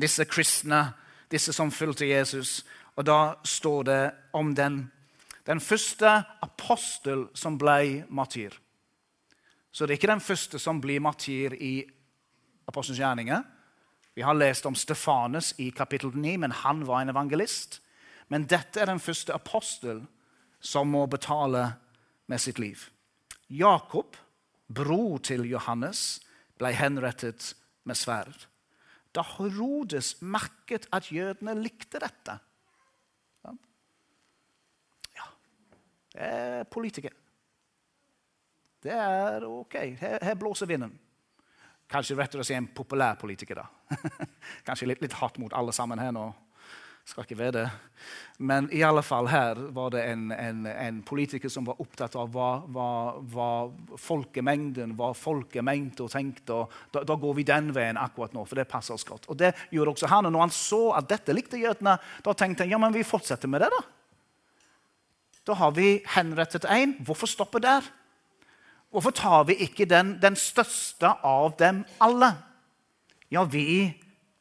disse 0.00 0.24
kristne, 0.24 0.92
disse 1.30 1.52
som 1.52 1.72
fulgte 1.72 2.06
Jesus. 2.06 2.62
Og 2.96 3.06
da 3.06 3.34
står 3.44 3.82
det 3.88 4.02
om 4.32 4.54
den, 4.54 4.84
den 5.46 5.60
første 5.60 6.22
apostel 6.42 7.28
som 7.34 7.58
ble 7.58 8.04
martyr. 8.08 8.54
Så 9.74 9.86
det 9.86 9.94
er 9.94 9.98
ikke 9.98 10.12
den 10.12 10.22
første 10.22 10.58
som 10.62 10.80
blir 10.80 11.02
martyr 11.02 11.56
i 11.58 11.82
Apostelens 12.64 13.00
gjerninger. 13.02 13.42
Vi 14.14 14.22
har 14.22 14.36
lest 14.38 14.66
om 14.66 14.76
Stefanus 14.78 15.52
i 15.58 15.70
kapittel 15.74 16.14
9, 16.14 16.36
men 16.36 16.52
han 16.62 16.84
var 16.86 17.02
en 17.02 17.10
evangelist. 17.12 17.80
Men 18.28 18.46
dette 18.48 18.80
er 18.80 18.88
den 18.88 19.02
første 19.02 19.34
apostel 19.34 20.04
som 20.64 20.88
må 20.88 21.04
betale 21.10 21.66
med 22.30 22.40
sitt 22.40 22.58
liv. 22.58 22.86
Jakob, 23.50 24.16
bror 24.72 25.18
til 25.18 25.44
Johannes, 25.50 26.22
ble 26.56 26.72
henrettet 26.72 27.52
med 27.84 27.98
sverd. 27.98 28.46
Da 29.14 29.22
Herodes 29.36 30.16
merket 30.22 30.88
at 30.92 31.10
jødene 31.12 31.54
likte 31.60 32.00
dette 32.02 32.38
Ja, 35.14 35.28
det 36.12 36.26
er 36.26 36.64
politikere. 36.64 37.14
Det 38.84 38.92
er 38.92 39.46
ok. 39.48 39.74
Her, 40.00 40.18
her 40.22 40.34
blåser 40.34 40.68
vinden. 40.68 40.92
Kanskje 41.88 42.16
rettere 42.18 42.42
å 42.42 42.46
si 42.46 42.56
en 42.56 42.66
populær 42.68 43.16
politiker. 43.20 43.62
da. 43.62 43.96
Kanskje 44.66 44.90
litt, 44.90 45.00
litt 45.04 45.16
hardt 45.20 45.38
mot 45.40 45.54
alle 45.56 45.72
sammen 45.72 46.00
her 46.00 46.12
nå. 46.12 46.26
Skal 47.04 47.26
ikke 47.26 47.36
være 47.36 47.52
det. 47.52 47.64
Men 48.38 48.66
i 48.72 48.80
alle 48.82 49.02
fall 49.04 49.26
her 49.28 49.58
var 49.76 49.90
det 49.92 50.06
en, 50.08 50.30
en, 50.32 50.62
en 50.66 51.02
politiker 51.04 51.52
som 51.52 51.66
var 51.68 51.80
opptatt 51.82 52.16
av 52.16 52.30
hva, 52.32 52.48
hva, 52.72 52.86
hva 53.34 53.48
folkemengden, 54.00 54.94
hva 54.96 55.10
folket 55.16 55.64
mente 55.64 56.06
og 56.06 56.14
tenkte. 56.14 56.56
og 56.56 56.72
da, 56.94 57.02
da, 57.04 57.16
går 57.20 57.36
vi 57.36 57.44
den 57.48 57.68
veien 57.76 58.00
akkurat 58.00 58.32
nå, 58.32 58.46
for 58.48 58.56
det 58.56 58.66
passer 58.70 58.96
oss 58.96 59.04
godt. 59.04 59.28
Og 59.28 59.36
det 59.40 59.52
gjorde 59.68 59.92
også 59.92 60.10
han. 60.14 60.30
Og 60.30 60.32
når 60.32 60.46
han 60.46 60.56
så 60.56 60.80
at 60.96 61.10
dette 61.12 61.36
likte 61.36 61.60
jødene, 61.60 61.98
da 62.24 62.34
tenkte 62.34 62.64
han 62.64 62.72
ja, 62.72 62.80
men 62.80 62.96
vi 62.96 63.04
fortsetter 63.04 63.52
med 63.52 63.66
det. 63.66 63.70
Da 63.74 63.84
Da 65.44 65.54
har 65.60 65.76
vi 65.76 66.00
henrettet 66.08 66.64
én. 66.64 66.96
Hvorfor 67.04 67.28
stoppe 67.28 67.60
der? 67.60 67.84
Hvorfor 68.90 69.10
tar 69.10 69.44
vi 69.44 69.54
ikke 69.60 69.84
den, 69.84 70.18
den 70.22 70.36
største 70.36 71.10
av 71.22 71.56
dem 71.58 71.84
alle? 72.00 72.32
Ja, 73.30 73.44
vi 73.44 73.92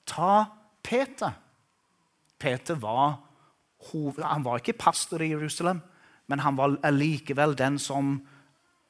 tar 0.06 0.46
Peter. 0.84 1.43
Peter 2.44 2.76
var, 2.80 3.18
han 4.20 4.44
var 4.44 4.60
ikke 4.60 4.78
pastor 4.80 5.24
i 5.24 5.32
Jerusalem, 5.32 5.80
men 6.28 6.44
han 6.44 6.58
var 6.60 6.76
likevel 6.92 7.56
den 7.56 7.80
som 7.80 8.18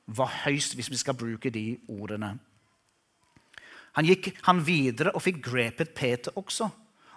var 0.06 0.32
høyst, 0.44 0.76
hvis 0.76 0.92
vi 0.92 1.00
skal 1.00 1.18
bruke 1.18 1.54
de 1.54 1.78
ordene. 1.88 2.36
Han 3.94 4.08
gikk 4.10 4.32
han 4.48 4.64
videre 4.66 5.14
og 5.14 5.22
fikk 5.22 5.44
grepet 5.46 5.94
Peter 5.96 6.34
også. 6.38 6.70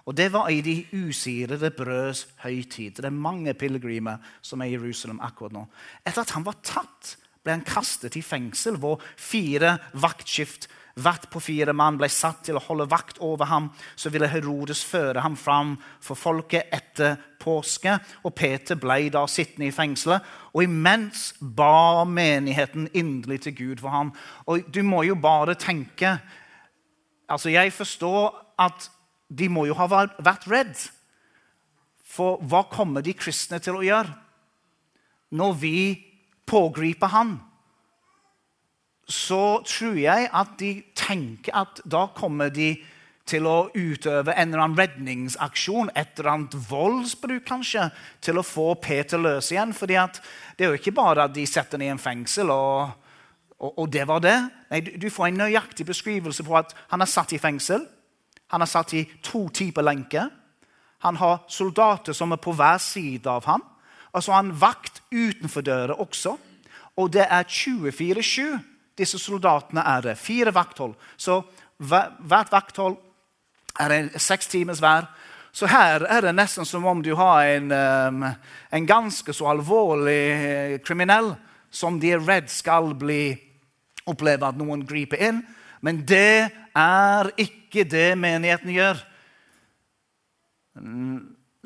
Og 0.07 0.15
Det 0.15 0.29
var 0.33 0.49
i 0.49 0.61
de 0.63 0.87
usirede 0.93 1.71
brøds 1.75 2.27
høytid. 2.45 2.97
Det 2.97 3.05
er 3.05 3.11
mange 3.11 3.55
pilegrimer 3.55 4.23
som 4.43 4.61
er 4.61 4.71
i 4.71 4.77
Jerusalem 4.77 5.19
akkurat 5.21 5.53
nå. 5.53 5.65
Etter 6.07 6.23
at 6.23 6.35
han 6.37 6.47
var 6.47 6.61
tatt, 6.63 7.17
ble 7.43 7.57
han 7.57 7.67
kastet 7.67 8.17
i 8.17 8.23
fengsel, 8.23 8.79
hvor 8.79 9.03
fire 9.17 9.79
vaktskift 9.95 10.69
Hvert 10.97 11.27
på 11.29 11.43
fire 11.45 11.75
mann 11.77 11.99
ble 12.01 12.09
satt 12.09 12.47
til 12.47 12.57
å 12.57 12.63
holde 12.65 12.87
vakt 12.89 13.19
over 13.21 13.51
ham. 13.51 13.69
Så 14.01 14.09
ville 14.13 14.31
Herodes 14.33 14.81
føre 14.85 15.21
ham 15.21 15.37
fram 15.37 15.75
for 16.01 16.17
folket 16.17 16.73
etter 16.73 17.19
påske. 17.43 17.99
Og 18.25 18.33
Peter 18.37 18.79
ble 18.81 19.11
da 19.13 19.27
sittende 19.29 19.69
i 19.69 19.75
fengselet. 19.77 20.25
Og 20.57 20.65
imens 20.65 21.35
ba 21.41 22.05
menigheten 22.09 22.89
inderlig 22.97 23.43
til 23.45 23.57
Gud 23.59 23.85
for 23.85 23.93
ham. 23.93 24.15
Og 24.49 24.65
du 24.73 24.81
må 24.87 25.05
jo 25.05 25.19
bare 25.21 25.59
tenke 25.61 26.19
Altså, 27.27 27.51
jeg 27.51 27.73
forstår 27.75 28.37
at 28.63 28.85
de 29.35 29.49
må 29.51 29.65
jo 29.67 29.75
ha 29.75 29.89
vært 29.91 30.45
redd. 30.47 30.77
For 32.07 32.39
hva 32.47 32.61
kommer 32.71 33.03
de 33.03 33.17
kristne 33.19 33.59
til 33.59 33.81
å 33.81 33.83
gjøre 33.83 34.15
når 35.37 35.57
vi 35.59 35.79
pågriper 36.47 37.11
han, 37.11 37.33
så 39.07 39.63
tror 39.63 39.97
jeg 39.99 40.29
at 40.35 40.59
de 40.59 40.71
tenker 40.99 41.55
at 41.55 41.81
da 41.87 42.09
kommer 42.15 42.51
de 42.51 42.75
til 43.27 43.47
å 43.47 43.69
utøve 43.75 44.35
en 44.35 44.53
eller 44.53 44.63
annen 44.63 44.79
redningsaksjon, 44.79 45.91
et 45.99 46.15
eller 46.19 46.31
annet 46.33 46.55
voldsbruk 46.69 47.43
kanskje, 47.47 47.89
til 48.23 48.39
å 48.39 48.47
få 48.47 48.75
Peter 48.83 49.19
løs 49.19 49.51
igjen. 49.51 49.73
fordi 49.75 49.99
det 50.57 50.65
er 50.65 50.71
jo 50.71 50.79
ikke 50.79 50.95
bare 50.95 51.27
at 51.27 51.35
de 51.35 51.47
setter 51.47 51.79
ham 51.79 51.83
i 51.83 51.91
en 51.91 52.03
fengsel, 52.03 52.51
og, 52.51 52.91
og, 53.59 53.73
og, 53.79 53.91
det 53.91 54.07
var 54.07 54.23
det. 54.23 54.37
Nei, 54.71 54.81
du, 54.81 54.93
du, 54.99 55.11
får 55.11 55.27
en 55.27 55.43
nøyaktig 55.43 55.87
beskrivelse 55.87 56.47
på 56.47 56.57
at 56.59 56.75
han 56.91 57.03
er 57.03 57.11
satt 57.11 57.33
i 57.33 57.43
fengsel. 57.43 57.87
Han 58.55 58.63
er 58.63 58.71
satt 58.71 58.95
i 58.95 59.05
to 59.23 59.49
typer 59.51 59.83
lenker. 59.83 60.31
Han 61.03 61.19
har 61.19 61.43
soldater 61.49 62.15
som 62.15 62.33
er 62.33 62.43
på 62.43 62.55
hver 62.55 62.79
side 62.79 63.27
av 63.27 63.47
ham. 63.47 63.63
Og 64.15 64.23
så 64.23 64.33
har 64.33 64.45
han 64.45 64.55
vakt 64.55 65.03
utenfor 65.11 65.67
døra 65.67 65.99
også. 65.99 66.37
Og 66.97 67.11
det 67.13 67.27
er 67.27 67.43
24-7 67.43 68.76
disse 68.97 69.19
soldatene 69.21 69.85
er 69.85 70.11
det. 70.11 70.17
Fire 70.21 70.53
vakthold. 70.55 70.95
Så 71.17 71.43
hvert 71.77 72.53
vakthold 72.53 72.97
er 73.81 73.93
det 73.93 74.23
seks 74.23 74.49
timers 74.49 74.81
hver. 74.81 75.09
Så 75.57 75.69
her 75.69 76.05
er 76.05 76.25
det 76.25 76.35
nesten 76.37 76.69
som 76.69 76.85
om 76.89 77.01
du 77.05 77.15
har 77.17 77.47
en, 77.55 77.73
en 77.73 78.89
ganske 78.89 79.33
så 79.33 79.49
alvorlig 79.55 80.23
eh, 80.33 80.75
kriminell 80.85 81.33
som 81.73 81.97
de 82.01 82.13
er 82.13 82.25
redd 82.25 82.51
skal 82.53 82.93
bli 82.99 83.31
oppleve 84.07 84.49
at 84.49 84.59
noen 84.61 84.85
griper 84.87 85.23
inn. 85.29 85.41
Men 85.85 86.03
det 86.09 86.49
er 86.77 87.33
ikke 87.41 87.87
det 87.89 88.11
menigheten 88.21 88.73
gjør. 88.75 89.01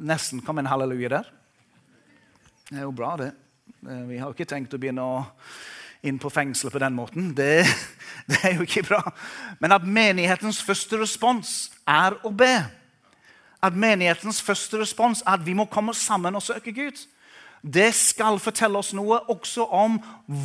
Nesten 0.01 0.43
kom 0.47 0.63
en 0.63 0.71
halleluja 0.71 1.11
der. 1.17 1.31
Det 2.71 2.79
er 2.79 2.87
jo 2.87 2.95
bra, 2.95 3.17
det. 3.19 3.33
Eh, 3.83 4.03
vi 4.07 4.23
har 4.23 4.31
ikke 4.31 4.49
tenkt 4.49 4.75
å 4.75 4.79
begynne 4.79 5.03
å 5.03 5.23
inn 6.03 6.19
på 6.19 6.31
fengselet 6.33 6.73
på 6.73 6.83
den 6.83 6.95
måten. 6.97 7.31
Det, 7.37 7.65
det, 8.31 8.41
er 8.43 8.55
jo 8.55 8.67
ikke 8.67 8.87
bra. 8.89 9.03
Men 9.61 9.73
at 9.77 9.87
menighetens 9.87 10.63
første 10.63 11.01
respons 11.01 11.71
er 11.89 12.17
å 12.25 12.33
be. 12.33 12.55
At 13.63 13.77
menighetens 13.77 14.41
første 14.43 14.81
respons 14.81 15.25
er 15.27 15.37
at 15.37 15.47
vi 15.47 15.57
må 15.57 15.69
komme 15.69 15.95
sammen 15.95 16.39
og 16.39 16.45
søke 16.45 16.73
Gud 16.73 17.01
det 17.63 17.91
skal 17.93 18.39
fortelle 18.41 18.81
oss 18.81 18.95
noe 18.97 19.19
også 19.29 19.67
om 19.77 19.99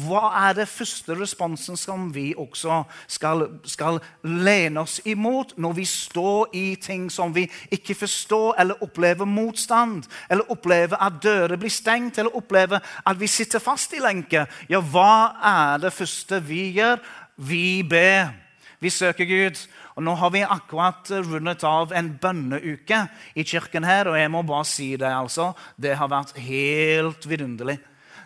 hva 0.03 0.33
er 0.49 0.57
det 0.57 0.67
første 0.67 1.15
responsen 1.15 1.77
som 1.79 2.09
vi 2.11 2.33
også 2.35 2.81
skal, 3.07 3.45
skal 3.63 4.01
lene 4.23 4.83
oss 4.83 4.97
imot 5.07 5.53
når 5.55 5.77
vi 5.77 5.85
står 5.87 6.55
i 6.59 6.65
ting 6.75 7.07
som 7.11 7.31
vi 7.35 7.45
ikke 7.71 7.95
forstår, 7.95 8.57
eller 8.59 8.83
opplever 8.83 9.25
motstand, 9.25 10.03
eller 10.29 10.51
opplever 10.51 10.99
at 10.99 11.21
dører 11.23 11.55
blir 11.55 11.71
stengt, 11.71 12.19
eller 12.19 12.35
opplever 12.35 12.83
at 12.83 13.19
vi 13.19 13.31
sitter 13.31 13.63
fast 13.63 13.95
i 13.95 14.03
lenke. 14.03 14.43
Ja, 14.69 14.83
hva 14.83 15.39
er 15.39 15.85
det 15.85 15.95
første 15.95 16.41
vi 16.43 16.73
gjør? 16.75 16.99
Vi 17.37 17.83
ber. 17.87 18.33
Vi 18.79 18.91
søker 18.91 19.25
Gud. 19.25 19.63
Og 19.95 20.03
Nå 20.03 20.15
har 20.19 20.31
vi 20.33 20.41
akkurat 20.43 21.09
rundet 21.23 21.63
av 21.63 21.93
en 21.95 22.09
bønneuke 22.19 22.97
i 23.35 23.45
kirken 23.47 23.87
her, 23.87 24.09
og 24.11 24.17
jeg 24.19 24.31
må 24.31 24.41
bare 24.43 24.67
si 24.67 24.89
det. 24.99 25.07
altså. 25.07 25.53
Det 25.79 25.95
har 25.95 26.11
vært 26.11 26.35
helt 26.35 27.23
vidunderlig. 27.23 27.77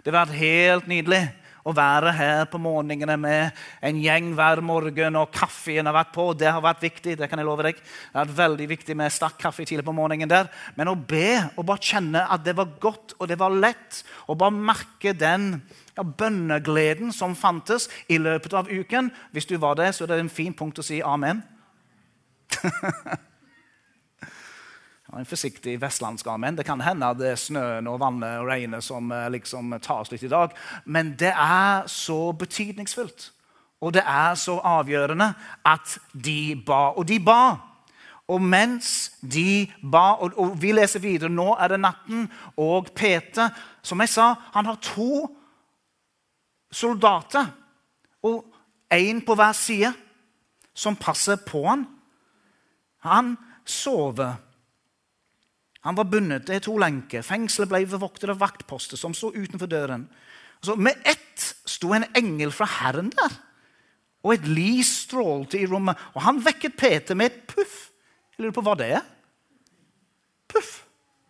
Det 0.01 0.09
har 0.09 0.23
vært 0.23 0.39
helt 0.39 0.87
nydelig 0.89 1.27
å 1.67 1.73
være 1.75 2.13
her 2.15 2.47
på 2.49 2.59
morgenene 2.61 3.13
med 3.19 3.59
en 3.85 3.99
gjeng 4.01 4.31
hver 4.37 4.61
morgen, 4.65 5.17
og 5.19 5.29
kaffen 5.35 5.85
har 5.85 5.93
vært 5.93 6.13
på. 6.15 6.25
Det 6.33 6.49
har 6.49 6.63
vært 6.63 6.81
viktig. 6.87 7.17
Det 7.19 7.29
kan 7.29 7.41
jeg 7.41 7.45
love 7.45 7.67
deg. 7.67 7.77
Det 7.77 8.17
har 8.17 8.25
vært 8.25 8.39
veldig 8.39 8.67
viktig 8.71 8.97
med 8.97 9.13
sterk 9.13 9.37
kaffe 9.41 9.67
tidlig 9.67 9.85
på 9.85 9.95
morgenen 9.95 10.31
der. 10.31 10.49
Men 10.79 10.89
å 10.89 10.97
be 10.97 11.35
og 11.55 11.67
bare 11.69 11.85
kjenne 11.91 12.25
at 12.25 12.45
det 12.47 12.55
var 12.57 12.73
godt 12.81 13.13
og 13.19 13.29
det 13.29 13.37
var 13.37 13.53
lett, 13.53 14.01
og 14.25 14.39
bare 14.41 14.55
merke 14.55 15.13
den 15.13 15.51
ja, 15.93 16.01
bønnegleden 16.01 17.13
som 17.13 17.37
fantes 17.37 17.89
i 18.09 18.17
løpet 18.17 18.53
av 18.55 18.69
uken 18.71 19.09
Hvis 19.35 19.49
du 19.49 19.57
var 19.59 19.77
det, 19.77 19.91
så 19.93 20.05
er 20.05 20.15
det 20.15 20.21
en 20.23 20.33
fin 20.33 20.55
punkt 20.55 20.81
å 20.81 20.85
si 20.85 21.03
amen. 21.05 21.43
En 25.17 25.25
forsiktig 25.25 25.81
vestlandsk 25.81 26.27
amen. 26.27 26.57
Det 26.57 26.65
kan 26.65 26.81
hende 26.81 27.13
det 27.17 27.31
er 27.33 27.39
snøen 27.39 27.87
og 27.89 27.99
vannet 28.01 28.39
og 28.41 28.47
regnet 28.49 28.83
som 28.85 29.11
eh, 29.11 29.29
liksom 29.33 29.73
tar 29.81 30.03
oss 30.03 30.11
litt 30.13 30.23
i 30.23 30.31
dag. 30.31 30.53
Men 30.85 31.15
det 31.19 31.33
er 31.33 31.87
så 31.89 32.31
betydningsfullt, 32.31 33.31
og 33.81 33.93
det 33.95 34.03
er 34.05 34.35
så 34.35 34.59
avgjørende 34.59 35.33
at 35.65 35.97
de 36.13 36.55
ba. 36.65 36.93
Og 36.95 37.07
de 37.07 37.19
ba. 37.19 37.41
Og 38.29 38.41
mens 38.41 39.11
de 39.21 39.65
ba, 39.81 40.19
og, 40.21 40.37
og 40.37 40.61
vi 40.61 40.69
leser 40.75 41.01
videre 41.01 41.31
Nå 41.33 41.55
er 41.57 41.71
det 41.71 41.79
natten, 41.81 42.27
og 42.61 42.91
Peter 42.93 43.49
Som 43.81 44.03
jeg 44.03 44.11
sa, 44.13 44.35
han 44.53 44.67
har 44.69 44.77
to 44.83 45.25
soldater. 46.71 47.47
Og 48.23 48.45
én 48.93 49.25
på 49.25 49.35
hver 49.35 49.55
side 49.55 49.93
som 50.75 50.95
passer 50.95 51.39
på 51.47 51.63
han. 51.65 51.87
Han 53.07 53.35
sover. 53.65 54.37
Han 55.87 55.95
var 55.95 56.09
bundet 56.11 56.47
til 56.49 56.61
to 56.63 56.75
lenker. 56.81 57.23
Fengselet 57.23 57.71
ble 57.71 57.83
bevoktet 57.87 58.31
av 58.33 58.41
vaktposter 58.41 58.99
som 58.99 59.15
sto 59.15 59.31
utenfor 59.31 59.69
døren. 59.71 60.07
Så 60.61 60.75
med 60.75 60.99
ett 61.07 61.45
sto 61.69 61.93
en 61.95 62.07
engel 62.17 62.51
fra 62.51 62.67
Herren 62.67 63.13
der, 63.13 63.37
og 64.19 64.33
et 64.35 64.47
lys 64.49 64.89
strålte 65.05 65.61
i 65.61 65.67
rommet. 65.69 65.95
Og 66.17 66.25
han 66.25 66.41
vekket 66.43 66.75
Peter 66.75 67.15
med 67.15 67.31
et 67.31 67.43
puff. 67.47 67.85
Jeg 68.35 68.43
lurer 68.43 68.55
på 68.57 68.63
hva 68.67 68.75
det 68.79 68.89
er. 68.97 69.05
Puff. 70.51 70.81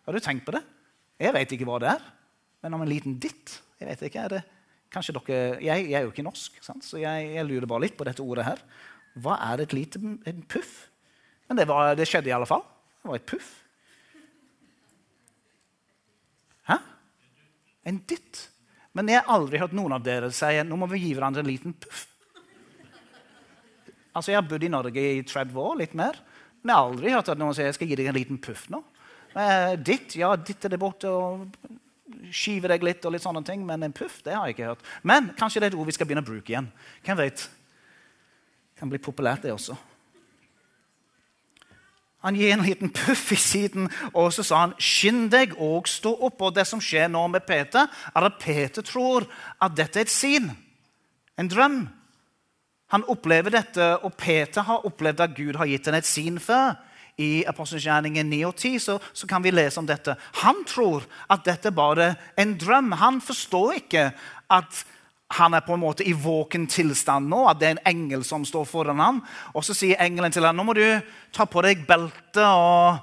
Har 0.06 0.16
du 0.16 0.22
tenkt 0.24 0.42
på 0.48 0.56
det? 0.56 0.64
Jeg 1.20 1.36
vet 1.36 1.54
ikke 1.54 1.68
hva 1.68 1.78
det 1.82 1.92
er. 1.92 2.08
Men 2.64 2.74
om 2.74 2.82
en 2.82 2.90
liten 2.90 3.20
ditt 3.22 3.60
jeg 3.80 3.88
vet 3.88 4.02
ikke, 4.10 4.24
er 4.26 4.32
det 4.34 4.40
kanskje 4.92 5.14
dere, 5.16 5.58
Jeg, 5.62 5.86
jeg 5.88 5.96
er 5.96 6.04
jo 6.04 6.10
ikke 6.12 6.26
norsk, 6.26 6.58
sant? 6.60 6.84
så 6.84 6.98
jeg, 7.00 7.30
jeg, 7.32 7.46
lurer 7.48 7.66
bare 7.70 7.86
litt 7.86 7.96
på 7.96 8.04
dette 8.04 8.20
ordet 8.20 8.44
her. 8.44 8.60
Hva 9.16 9.38
er 9.52 9.62
et 9.64 9.72
lite 9.72 10.00
en 10.02 10.42
puff? 10.44 10.89
Men 11.50 11.58
det, 11.58 11.66
var, 11.66 11.96
det 11.98 12.06
skjedde 12.06 12.30
i 12.30 12.34
alle 12.36 12.46
fall. 12.46 12.62
Det 13.02 13.10
var 13.10 13.18
et 13.18 13.26
puff. 13.26 13.48
Hæ? 16.70 16.76
En 17.90 17.98
dytt. 18.06 18.44
Men 18.94 19.10
jeg 19.10 19.18
har 19.18 19.34
aldri 19.34 19.58
hørt 19.58 19.74
noen 19.74 19.96
av 19.96 20.04
dere 20.06 20.30
si 20.34 20.52
nå 20.62 20.78
må 20.78 20.86
vi 20.92 21.02
gi 21.02 21.10
hverandre 21.16 21.42
en 21.42 21.50
liten 21.50 21.74
puff. 21.74 22.04
Altså, 24.14 24.30
Jeg 24.30 24.38
har 24.38 24.46
bodd 24.46 24.62
i 24.62 24.70
Norge 24.70 25.02
i 25.18 25.26
30 25.26 25.58
år, 25.58 25.74
litt 25.82 25.98
mer. 25.98 26.22
Men 26.62 26.70
jeg 26.70 26.78
har 26.78 26.92
aldri 26.92 27.12
hørt 27.16 27.34
at 27.34 27.42
noen 27.42 27.58
sier 27.58 27.66
jeg 27.66 27.80
skal 27.80 27.90
gi 27.90 27.98
deg 27.98 28.12
en 28.12 28.18
liten 28.20 28.38
puff 28.46 28.68
nå. 28.70 28.84
Eh, 29.34 29.74
ditt, 29.82 30.14
ja, 30.22 30.30
ditt 30.38 30.66
er 30.66 30.70
det 30.70 30.82
borte 30.82 31.10
og 31.10 31.44
skyve 32.30 32.70
deg 32.70 32.86
litt, 32.86 33.02
og 33.06 33.14
litt 33.14 33.26
sånne 33.26 33.42
ting, 33.46 33.66
men 33.66 33.82
en 33.86 33.94
puff 33.94 34.22
det 34.22 34.38
har 34.38 34.46
jeg 34.46 34.60
ikke 34.60 34.70
hørt. 34.70 34.90
Men 35.02 35.32
kanskje 35.38 35.62
det 35.64 35.72
er 35.72 35.74
et 35.74 35.82
ord 35.82 35.90
vi 35.90 35.98
skal 35.98 36.06
begynne 36.06 36.22
å 36.22 36.30
bruke 36.30 36.54
igjen. 36.54 36.70
Hvem 37.02 37.24
vet? 37.24 37.48
Det 38.70 38.82
kan 38.82 38.90
bli 38.94 39.02
populært, 39.02 39.42
det 39.42 39.58
også. 39.58 39.74
Han 42.20 42.36
gir 42.36 42.52
en 42.52 42.64
liten 42.64 42.90
puff 42.92 43.32
i 43.32 43.36
siden, 43.40 43.88
og 44.12 44.32
så 44.32 44.42
sa 44.42 44.60
han, 44.60 44.74
'Skinn 44.78 45.28
deg 45.32 45.54
og 45.56 45.88
stå 45.88 46.12
opp.' 46.20 46.42
Og 46.42 46.54
det 46.54 46.66
som 46.66 46.80
skjer 46.80 47.08
nå 47.08 47.26
med 47.26 47.46
Peter, 47.46 47.86
er 48.16 48.20
at 48.20 48.38
Peter 48.40 48.82
tror 48.82 49.24
at 49.62 49.76
dette 49.76 49.98
er 49.98 50.04
et 50.04 50.10
syn, 50.10 50.50
en 51.38 51.48
drøm. 51.48 51.88
Han 52.90 53.04
opplever 53.08 53.50
dette, 53.50 53.98
og 54.04 54.14
Peter 54.14 54.62
har 54.62 54.86
opplevd 54.86 55.20
at 55.20 55.34
Gud 55.36 55.56
har 55.56 55.66
gitt 55.66 55.86
ham 55.86 55.94
et 55.94 56.06
syn 56.06 56.38
før. 56.38 56.74
I 57.20 57.44
Apostelgjerningen 57.48 58.30
9 58.30 58.44
og 58.48 58.54
10 58.56 58.78
så, 58.78 58.98
så, 59.12 59.26
kan 59.26 59.44
vi 59.44 59.50
lese 59.50 59.78
om 59.80 59.86
dette. 59.86 60.14
Han 60.40 60.64
tror 60.66 61.04
at 61.30 61.44
dette 61.44 61.72
bare 61.72 62.14
er 62.36 62.42
en 62.42 62.56
drøm. 62.58 62.92
Han 62.92 63.20
forstår 63.20 63.72
ikke 63.72 64.10
at 64.50 64.84
han 65.30 65.54
er 65.54 65.62
på 65.62 65.76
en 65.76 65.82
måte 65.82 66.02
i 66.06 66.12
våken 66.16 66.66
tilstand 66.70 67.30
nå, 67.30 67.44
at 67.46 67.60
det 67.60 67.68
er 67.68 67.76
en 67.76 67.86
engel 67.92 68.24
som 68.26 68.42
står 68.46 68.66
foran 68.66 68.98
ham. 68.98 69.20
Og 69.54 69.62
så 69.62 69.76
sier 69.78 70.00
engelen 70.02 70.34
til 70.34 70.46
ham 70.46 70.58
nå 70.58 70.66
må 70.66 70.74
du 70.74 70.84
ta 71.34 71.46
på 71.46 71.62
deg 71.62 71.84
beltet 71.86 72.42
og 72.42 72.98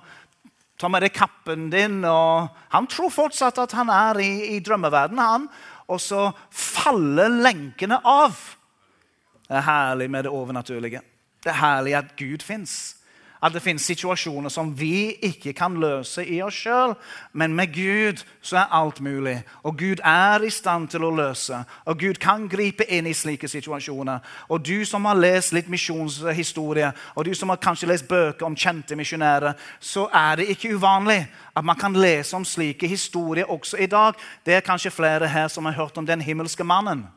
ta 0.78 0.90
med 0.92 1.06
deg 1.06 1.16
kappen 1.16 1.70
din. 1.72 2.02
Og 2.04 2.50
han 2.74 2.90
tror 2.92 3.14
fortsatt 3.16 3.64
at 3.64 3.78
han 3.78 3.92
er 3.94 4.20
i, 4.20 4.32
i 4.58 4.60
drømmeverdenen, 4.60 5.24
han. 5.24 5.48
Og 5.88 6.04
så 6.04 6.28
faller 6.52 7.32
lenkene 7.32 8.02
av. 8.04 8.36
Det 9.48 9.56
er 9.62 9.68
herlig 9.70 10.12
med 10.12 10.28
det 10.28 10.36
overnaturlige. 10.36 11.02
Det 11.40 11.54
er 11.54 11.62
herlig 11.62 11.96
at 11.96 12.12
Gud 12.20 12.44
fins 12.44 12.97
at 13.44 13.54
det 13.54 13.62
finnes 13.62 13.86
situasjoner 13.86 14.50
som 14.50 14.72
vi 14.80 15.14
ikke 15.24 15.54
kan 15.58 15.76
løse 15.80 16.26
i 16.26 16.40
oss 16.42 16.58
sjøl. 16.64 16.96
Men 17.34 17.56
med 17.56 17.74
Gud 17.74 18.24
så 18.42 18.58
er 18.62 18.74
alt 18.74 19.02
mulig. 19.02 19.38
Og 19.64 19.78
Gud 19.78 20.02
er 20.04 20.44
i 20.44 20.50
stand 20.54 20.90
til 20.94 21.06
å 21.06 21.12
løse. 21.14 21.60
Og 21.86 22.00
Gud 22.00 22.20
kan 22.22 22.48
gripe 22.50 22.88
inn 22.90 23.08
i 23.08 23.16
slike 23.18 23.48
situasjoner. 23.48 24.20
Og 24.50 24.66
du 24.66 24.86
som 24.86 25.06
har 25.06 25.20
lest 25.20 25.54
litt 25.54 25.70
misjonshistorie, 25.70 26.92
og 27.16 27.26
du 27.26 27.34
som 27.36 27.54
har 27.54 27.62
kanskje 27.62 27.92
lest 27.92 28.08
bøker 28.10 28.48
om 28.48 28.58
kjente 28.58 28.98
misjonærer, 28.98 29.58
så 29.80 30.08
er 30.14 30.42
det 30.42 30.50
ikke 30.54 30.74
uvanlig 30.76 31.22
at 31.58 31.66
man 31.66 31.78
kan 31.78 31.96
lese 31.98 32.36
om 32.38 32.46
slike 32.46 32.88
historier 32.88 33.50
også 33.50 33.78
i 33.78 33.90
dag. 33.92 34.14
Det 34.46 34.58
er 34.58 34.66
kanskje 34.66 34.94
flere 34.94 35.28
her 35.28 35.48
som 35.48 35.66
har 35.66 35.78
hørt 35.78 35.98
om 35.98 36.06
Den 36.06 36.22
himmelske 36.22 36.64
mannen. 36.64 37.08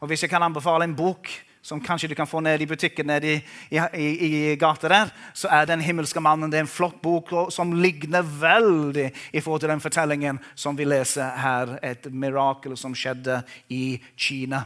Og 0.00 0.06
Hvis 0.08 0.22
jeg 0.22 0.30
kan 0.30 0.42
anbefale 0.42 0.84
en 0.84 0.96
bok 0.96 1.28
som 1.62 1.80
kanskje 1.82 2.08
du 2.08 2.14
kan 2.14 2.28
få 2.28 2.40
ned 2.40 2.62
i 2.62 2.66
butikken 2.66 3.08
nede 3.10 3.32
i, 3.34 3.40
i, 3.70 3.78
i, 3.78 4.28
i 4.52 4.56
gata 4.56 4.88
der, 4.88 5.10
så 5.34 5.48
er 5.52 5.66
Den 5.66 5.80
himmelske 5.84 6.20
mannen 6.20 6.50
det 6.50 6.60
er 6.60 6.66
en 6.66 6.70
flott 6.70 7.00
bok 7.02 7.32
som 7.52 7.72
ligner 7.72 8.22
veldig 8.22 9.10
i 9.32 9.40
forhold 9.40 9.60
til 9.60 9.72
den 9.72 9.84
fortellingen 9.84 10.40
som 10.54 10.78
vi 10.78 10.86
leser 10.88 11.36
her. 11.42 11.78
Et 11.82 12.08
mirakel 12.12 12.76
som 12.76 12.94
skjedde 12.94 13.42
i 13.68 13.98
Kina. 14.16 14.64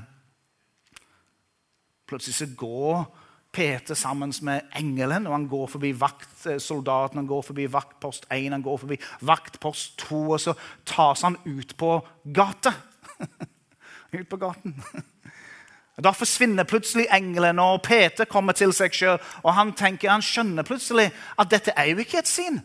Plutselig 2.07 2.35
så 2.35 2.46
går 2.57 3.05
Peter 3.52 3.94
sammen 3.94 4.33
med 4.42 4.61
engelen, 4.76 5.26
og 5.26 5.35
han 5.35 5.48
går 5.48 5.66
forbi 5.74 5.92
vaktsoldaten, 6.00 7.20
han 7.20 7.28
går 7.28 7.42
forbi 7.44 7.66
vaktpost 7.72 8.24
1, 8.33 8.52
han 8.52 8.64
går 8.64 8.78
forbi 8.81 8.96
vaktpost 9.20 9.98
2, 10.07 10.20
og 10.31 10.40
så 10.40 10.55
tas 10.88 11.22
han 11.22 11.37
ut 11.44 11.76
på 11.76 11.98
gata. 12.33 12.72
ut 14.18 14.28
på 14.28 14.40
gaten. 14.40 14.81
Da 16.00 16.14
forsvinner 16.16 16.64
plutselig 16.64 17.07
engelen, 17.12 17.59
og 17.61 17.83
Peter 17.85 18.24
kommer 18.24 18.57
til 18.57 18.72
seg 18.72 18.94
sjøl. 18.96 19.18
Og 19.44 19.52
han 19.55 19.74
tenker, 19.76 20.11
han 20.11 20.24
skjønner 20.24 20.64
plutselig 20.64 21.11
at 21.38 21.50
dette 21.52 21.74
er 21.76 21.90
jo 21.90 22.00
ikke 22.00 22.22
et 22.22 22.31
syn. 22.31 22.62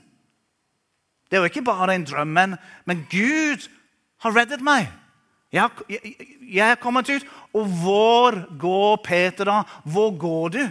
Det 1.28 1.36
er 1.36 1.44
jo 1.44 1.52
ikke 1.52 1.66
bare 1.68 1.96
en 1.96 2.08
drøm, 2.08 2.28
men, 2.28 2.56
men 2.88 3.04
Gud 3.12 3.68
har 4.24 4.36
reddet 4.36 4.64
meg. 4.64 4.88
Jeg, 5.52 5.70
jeg, 5.90 6.16
jeg 6.54 6.72
er 6.72 6.80
kommet 6.80 7.10
ut. 7.10 7.28
Og 7.56 7.68
hvor 7.82 8.40
går 8.60 9.00
Peter 9.04 9.48
da? 9.48 9.62
Hvor 9.84 10.18
går 10.18 10.50
du? 10.56 10.64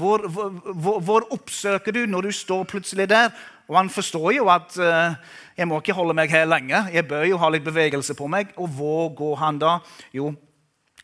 Hvor, 0.00 0.28
hvor, 0.28 1.00
hvor, 1.00 1.26
oppsøker 1.32 1.92
du 1.92 2.06
når 2.06 2.28
du 2.28 2.32
står 2.32 2.64
plutselig 2.64 3.08
der? 3.10 3.30
Og 3.68 3.76
Han 3.76 3.90
forstår 3.90 4.32
jo 4.32 4.48
at 4.48 4.76
uh, 4.80 5.14
jeg 5.56 5.68
må 5.68 5.78
ikke 5.80 5.94
holde 5.94 6.14
meg 6.16 6.30
her 6.30 6.48
lenge. 6.48 6.86
Jeg 6.92 7.08
bør 7.08 7.24
jo 7.28 7.38
ha 7.38 7.50
litt 7.52 7.64
bevegelse 7.64 8.14
på 8.14 8.26
meg. 8.26 8.54
Og 8.56 8.68
hvor 8.68 9.12
går 9.14 9.36
han 9.36 9.58
da? 9.60 9.78
Jo, 10.12 10.32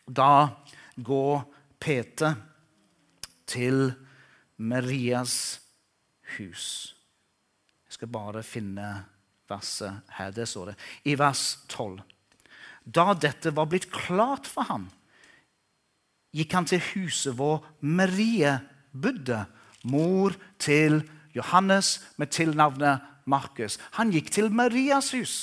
da 0.07 0.49
går 0.95 1.43
Peter 1.79 2.35
til 3.47 3.91
Marias 4.57 5.59
hus. 6.37 6.95
Jeg 7.87 7.99
skal 7.99 8.11
bare 8.11 8.43
finne 8.43 8.87
verset 9.49 10.01
her. 10.17 10.31
Det 10.31 10.47
står 10.47 10.71
det. 10.71 10.77
I 11.05 11.15
vers 11.19 11.59
12. 11.69 11.99
Da 12.83 13.13
dette 13.13 13.51
var 13.55 13.67
blitt 13.67 13.89
klart 13.91 14.47
for 14.47 14.67
ham, 14.69 14.87
gikk 16.35 16.53
han 16.55 16.67
til 16.69 16.83
huset 16.93 17.35
hvor 17.35 17.65
Marie 17.81 18.57
bodde, 18.91 19.45
mor 19.87 20.35
til 20.59 21.01
Johannes 21.35 21.97
med 22.17 22.31
tilnavnet 22.33 23.03
Markus. 23.27 23.77
Han 23.99 24.11
gikk 24.11 24.31
til 24.31 24.51
Marias 24.51 25.11
hus. 25.15 25.35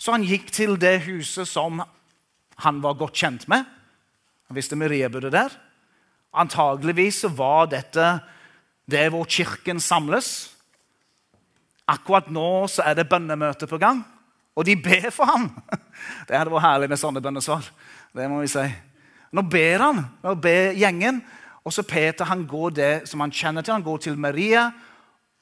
Så 0.00 0.12
han 0.12 0.24
gikk 0.24 0.50
til 0.52 0.76
det 0.80 1.02
huset 1.04 1.48
som 1.48 1.82
han 2.64 2.80
var 2.84 2.98
godt 3.00 3.16
kjent 3.16 3.46
med. 3.48 3.64
Han 4.50 4.58
visste 4.58 4.74
Maria 4.74 5.06
bodde 5.08 5.30
der. 5.30 5.52
Antageligvis 6.34 7.22
var 7.38 7.68
dette 7.70 8.06
det 8.90 9.04
hvor 9.14 9.28
kirken 9.30 9.78
samles. 9.78 10.50
Akkurat 11.86 12.26
nå 12.34 12.66
så 12.66 12.82
er 12.82 12.96
det 12.98 13.06
bønnemøte 13.12 13.68
på 13.70 13.78
gang, 13.78 14.00
og 14.58 14.66
de 14.66 14.74
ber 14.74 15.06
for 15.14 15.30
ham. 15.30 15.46
Det 16.26 16.34
hadde 16.34 16.50
vært 16.50 16.64
herlig 16.64 16.88
med 16.90 16.98
sånne 16.98 17.22
bønnesvar. 17.22 17.70
Det 18.16 18.26
må 18.26 18.40
vi 18.42 18.50
si. 18.50 18.66
Nå 19.30 19.46
ber 19.46 19.84
han, 19.84 20.02
nå 20.24 20.34
ber 20.42 20.74
gjengen. 20.74 21.22
Og 21.62 21.74
så 21.76 21.86
Peter 21.86 22.26
han 22.26 22.42
går 22.48 22.74
det 22.74 22.92
som 23.06 23.22
han 23.22 23.30
kjenner 23.30 23.62
til. 23.62 23.76
Han 23.76 23.86
går 23.86 24.02
til 24.08 24.18
Maria. 24.18 24.66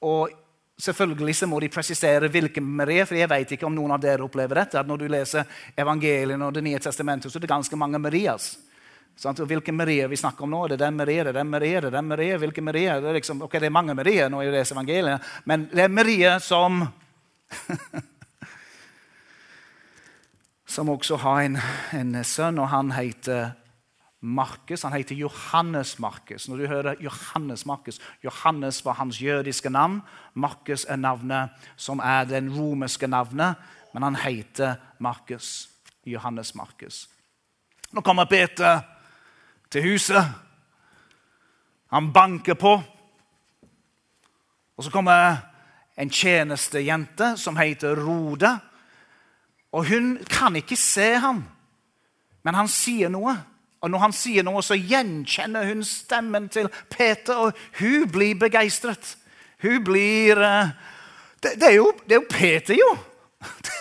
og 0.04 0.34
Selvfølgelig 0.76 1.36
så 1.40 1.48
må 1.48 1.60
de 1.64 1.72
presisere 1.72 2.28
hvilken 2.28 2.64
Maria, 2.76 3.08
for 3.08 3.16
jeg 3.16 3.30
vet 3.30 3.56
ikke 3.56 3.66
om 3.66 3.74
noen 3.74 3.96
av 3.96 4.04
dere 4.04 4.26
opplever 4.26 4.60
dette. 4.66 4.78
at 4.78 4.86
Når 4.86 5.00
du 5.00 5.08
leser 5.08 5.60
evangeliene 5.76 6.44
og 6.44 6.54
Det 6.54 6.62
nye 6.62 6.78
testamentet, 6.78 7.32
så 7.32 7.38
er 7.38 7.48
det 7.48 7.56
ganske 7.56 7.76
mange 7.76 7.98
Marias. 7.98 8.58
Sant? 9.18 9.40
Og 9.42 9.48
Hvilken 9.50 9.74
Maria 9.74 10.06
vi 10.06 10.16
snakker 10.16 10.46
om 10.46 10.52
nå? 10.54 10.60
Det 10.70 10.76
er 10.78 10.84
den 10.86 10.98
Maria, 11.00 11.24
det 11.26 11.32
er 11.32 11.40
den 11.40 11.50
Maria, 11.50 11.80
det 11.80 11.88
er 11.90 11.96
den 11.96 12.10
Maria. 12.12 12.36
Hvilken 12.38 12.64
Maria? 12.64 13.00
Det 13.02 13.08
er, 13.10 13.16
liksom, 13.18 13.42
ok, 13.42 13.52
det 13.58 13.66
er 13.66 13.74
mange 13.74 13.94
Maria 13.98 14.28
nå 14.30 14.42
i 14.44 14.50
det 14.52 14.62
evangeliet, 14.70 15.32
men 15.44 15.66
det 15.72 15.82
er 15.84 15.88
Maria 15.92 16.38
som 16.40 16.84
Som 20.68 20.90
også 20.92 21.16
har 21.16 21.40
en, 21.46 21.56
en 21.96 22.24
sønn, 22.24 22.58
og 22.60 22.68
han 22.68 22.92
heter 22.92 23.54
Markus. 24.20 24.82
Han 24.84 24.92
heter 24.92 25.16
Johannes 25.16 25.94
Markus. 25.98 26.44
Når 26.48 26.56
du 26.56 26.66
hører 26.68 27.00
Johannes 27.00 27.64
Markus 27.66 28.00
Johannes 28.22 28.84
var 28.84 28.98
hans 29.00 29.16
jødiske 29.22 29.70
navn. 29.70 30.02
Markus 30.34 30.84
er 30.84 30.96
navnet 31.00 31.50
som 31.76 31.98
er 32.04 32.28
den 32.28 32.52
romerske 32.52 33.08
navnet, 33.08 33.56
men 33.94 34.02
han 34.02 34.20
heter 34.20 34.76
Markus. 34.98 35.70
Johannes 36.04 36.54
Markus. 36.54 37.08
Nå 37.92 38.00
kommer 38.04 38.24
Peter 38.28 38.97
til 39.70 39.84
huset. 39.84 40.24
Han 41.92 42.12
banker 42.12 42.54
på. 42.54 42.82
Og 44.76 44.84
så 44.84 44.90
kommer 44.90 45.36
en 45.98 46.10
tjenestejente 46.10 47.36
som 47.36 47.56
heter 47.56 47.96
Rode. 47.96 48.58
Og 49.72 49.88
hun 49.88 50.18
kan 50.30 50.56
ikke 50.56 50.76
se 50.76 51.14
ham, 51.20 51.44
men 52.44 52.54
han 52.54 52.68
sier 52.68 53.10
noe. 53.12 53.34
Og 53.82 53.90
når 53.90 53.98
han 53.98 54.14
sier 54.16 54.46
noe, 54.46 54.62
så 54.62 54.78
gjenkjenner 54.78 55.68
hun 55.68 55.84
stemmen 55.86 56.48
til 56.50 56.70
Peter, 56.90 57.36
og 57.36 57.58
hun 57.78 58.08
blir 58.10 58.38
begeistret. 58.38 59.16
Hun 59.62 59.84
blir 59.84 60.38
uh, 60.38 60.70
det, 61.42 61.54
det, 61.60 61.68
er 61.68 61.76
jo, 61.76 61.92
det, 62.06 62.16
er 62.16 62.20
jo, 62.20 62.26
Peter, 62.30 62.74
jo! 62.78 62.96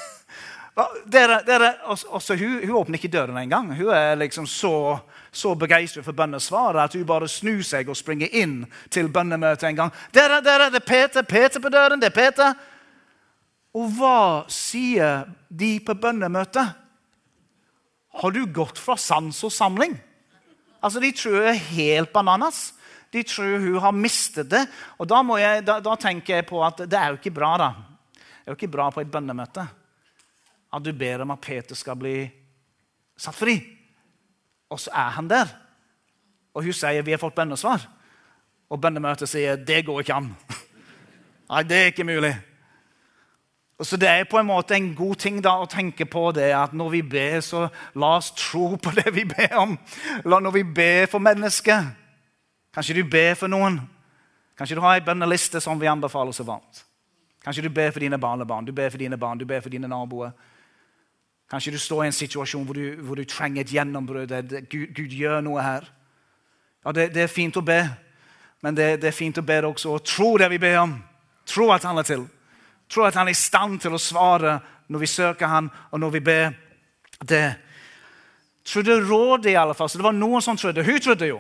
dere, 1.10 1.40
dere, 1.48 1.72
også, 1.90 2.36
hun, 2.38 2.60
hun 2.62 2.76
åpner 2.78 3.00
ikke 3.00 3.10
døren 3.10 3.38
engang. 3.40 3.72
Hun 3.74 3.90
er 3.94 4.20
liksom 4.20 4.46
så 4.46 5.00
så 5.38 5.54
begeistret 5.56 6.06
for 6.06 6.18
bønnesvaret 6.18 6.82
at 6.82 6.96
hun 6.98 7.06
bare 7.08 7.28
snur 7.30 7.62
seg 7.66 7.90
og 7.90 7.98
springer 7.98 8.32
inn 8.40 8.64
til 8.94 9.10
bønnemøtet 9.14 9.70
en 9.70 9.80
gang. 9.84 9.94
Dere, 10.16 10.40
dere, 10.46 10.72
det 10.74 10.82
er 10.82 10.88
Peter, 10.88 11.26
Peter 11.28 11.62
på 11.62 11.72
døren, 11.74 12.02
det 12.02 12.10
er 12.10 12.16
Peter. 12.16 12.56
Og 13.78 13.92
hva 13.98 14.20
sier 14.52 15.28
de 15.50 15.76
på 15.86 15.94
bønnemøtet? 15.94 16.74
Har 18.18 18.34
du 18.34 18.42
gått 18.50 18.80
fra 18.82 18.98
sans 18.98 19.44
og 19.46 19.54
samling? 19.54 19.94
Altså, 20.82 21.00
De 21.04 21.12
tror 21.14 21.38
hun 21.38 21.50
er 21.52 21.66
helt 21.74 22.14
bananas. 22.14 22.72
De 23.14 23.22
tror 23.24 23.60
hun 23.62 23.80
har 23.84 23.94
mistet 23.94 24.50
det. 24.50 24.66
Og 24.98 25.08
da, 25.10 25.22
jeg, 25.38 25.66
da, 25.68 25.80
da 25.84 25.96
tenker 26.02 26.40
jeg 26.40 26.48
på 26.50 26.64
at 26.66 26.82
det 26.90 26.98
er 26.98 27.14
jo 27.14 27.22
ikke 27.22 27.36
bra, 27.36 27.52
da. 27.62 27.70
Det 28.18 28.48
er 28.48 28.56
jo 28.56 28.58
ikke 28.58 28.74
bra 28.74 28.90
på 28.94 29.04
et 29.04 29.12
bønnemøte 29.12 29.68
at 30.74 30.84
du 30.84 30.92
ber 30.94 31.24
om 31.24 31.32
at 31.32 31.42
Peter 31.42 31.76
skal 31.76 31.96
bli 32.00 32.18
satt 33.18 33.36
fri. 33.36 33.58
Og 34.70 34.80
så 34.80 34.92
er 34.94 35.16
han 35.16 35.30
der. 35.30 35.54
Og 36.54 36.64
hun 36.64 36.76
sier 36.76 37.06
vi 37.06 37.14
har 37.16 37.22
fått 37.22 37.36
bønnesvar. 37.38 37.86
Og 38.70 38.82
bønnemøtet 38.82 39.30
sier 39.30 39.56
det 39.56 39.86
går 39.88 40.04
ikke 40.04 40.18
an. 40.18 40.32
Nei, 41.52 41.64
det 41.64 41.78
er 41.78 41.92
ikke 41.94 42.08
mulig. 42.08 42.34
Og 43.78 43.86
så 43.86 43.98
Det 43.98 44.10
er 44.10 44.24
på 44.24 44.40
en 44.40 44.46
måte 44.46 44.76
en 44.76 44.96
god 44.96 45.16
ting 45.16 45.38
da 45.44 45.54
å 45.62 45.70
tenke 45.70 46.06
på 46.06 46.32
det 46.34 46.50
at 46.56 46.74
når 46.74 46.90
vi 46.90 47.02
ber, 47.02 47.42
så 47.42 47.68
la 47.94 48.16
oss 48.18 48.32
tro 48.34 48.76
på 48.76 48.92
det 48.98 49.14
vi 49.14 49.26
ber 49.26 49.54
om. 49.58 49.78
La 50.26 50.40
Når 50.40 50.52
vi 50.52 50.64
ber 50.64 51.06
for 51.06 51.20
mennesker 51.20 51.86
Kanskje 52.74 52.94
du 52.94 53.04
ber 53.10 53.34
for 53.34 53.50
noen. 53.50 53.80
Kanskje 54.58 54.76
du 54.78 54.82
har 54.82 54.98
ei 54.98 55.06
bønneliste 55.06 55.62
som 55.62 55.80
vi 55.82 55.88
anbefaler 55.90 56.32
så 56.32 56.44
varmt. 56.46 56.84
Kanskje 57.42 57.64
du 57.64 57.70
ber 57.70 57.92
for 57.92 58.00
dine 58.00 58.20
barnebarn, 58.20 58.66
du 58.66 58.72
ber 58.72 58.90
for 58.90 58.98
dine 59.02 59.18
barn, 59.18 59.38
du 59.38 59.46
ber 59.46 59.62
for 59.62 59.70
dine 59.74 59.88
naboer. 59.88 60.34
Kanskje 61.48 61.72
du 61.72 61.80
står 61.80 62.04
i 62.04 62.08
en 62.10 62.16
situasjon 62.16 62.66
hvor 62.68 62.76
du, 62.76 62.98
hvor 63.08 63.16
du 63.16 63.24
trenger 63.24 63.64
et 63.64 63.72
gjennombrudd. 63.72 64.34
Gud, 64.68 64.88
Gud, 64.96 65.14
gjør 65.16 65.42
noe 65.46 65.64
her. 65.64 65.86
Ja, 66.86 66.92
det, 66.92 67.12
det, 67.16 67.24
er 67.24 67.32
fint 67.32 67.58
å 67.60 67.64
be, 67.64 67.82
men 68.64 68.76
det, 68.76 68.98
det 69.02 69.12
er 69.12 69.16
fint 69.16 69.40
å 69.40 69.46
be 69.46 69.62
også 69.68 69.94
å 69.96 70.04
tro 70.04 70.34
det 70.40 70.50
vi 70.52 70.60
ber 70.62 70.82
om. 70.84 70.98
Tro 71.48 71.70
at 71.72 71.88
han 71.88 72.00
er 72.00 72.08
til. 72.08 72.26
Tro 72.92 73.06
at 73.08 73.16
han 73.16 73.28
er 73.28 73.36
i 73.36 73.40
stand 73.40 73.80
til 73.84 73.96
å 73.96 74.02
svare 74.02 74.58
når 74.88 75.04
vi 75.04 75.10
søker 75.12 75.52
han, 75.52 75.70
og 75.92 76.00
når 76.04 76.16
vi 76.18 76.24
ber. 76.24 76.52
Det 77.20 77.46
trodde 78.68 79.00
rådet, 79.08 79.52
i 79.52 79.60
alle 79.60 79.76
fall. 79.76 79.90
Så 79.90 80.00
det 80.00 80.08
var 80.08 80.16
noen 80.16 80.44
som 80.44 80.60
trodde. 80.60 80.84
Hun 80.84 81.00
trodde 81.04 81.32
jo. 81.32 81.40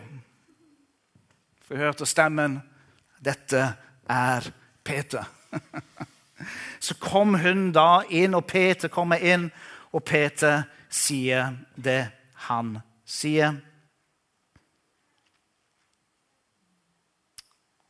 For 1.67 1.76
hun 1.76 1.84
hørte 1.84 2.08
stemmen. 2.08 2.62
Dette 3.24 3.63
er 4.08 4.52
Peter. 4.84 5.28
Så 6.80 6.96
kom 7.02 7.36
hun 7.41 7.72
da 7.76 8.04
inn, 8.10 8.36
og 8.38 8.46
Peter 8.48 8.91
kommer 8.93 9.20
inn, 9.20 9.50
og 9.91 10.04
Peter 10.04 10.63
sier 10.89 11.56
det 11.76 12.02
han 12.47 12.78
sier. 13.08 13.56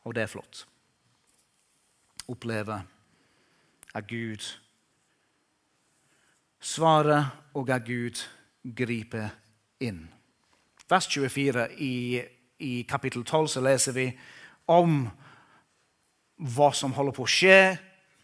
Og 0.08 0.16
det 0.16 0.24
er 0.24 0.32
flott. 0.32 0.64
Oppleve 2.28 2.80
at 3.96 4.08
Gud 4.08 4.44
svarer, 6.60 7.32
og 7.54 7.70
at 7.70 7.86
Gud 7.86 8.22
griper 8.76 9.30
inn. 9.80 10.08
Vers 10.90 11.08
24 11.08 11.68
i, 11.84 12.22
i 12.60 12.82
kapittel 12.90 13.24
12 13.24 13.48
så 13.48 13.64
leser 13.64 13.96
vi 13.96 14.08
om 14.72 15.08
hva 16.38 16.70
som 16.76 16.94
holder 16.94 17.16
på 17.18 17.26
å 17.26 17.32
skje 17.32 17.60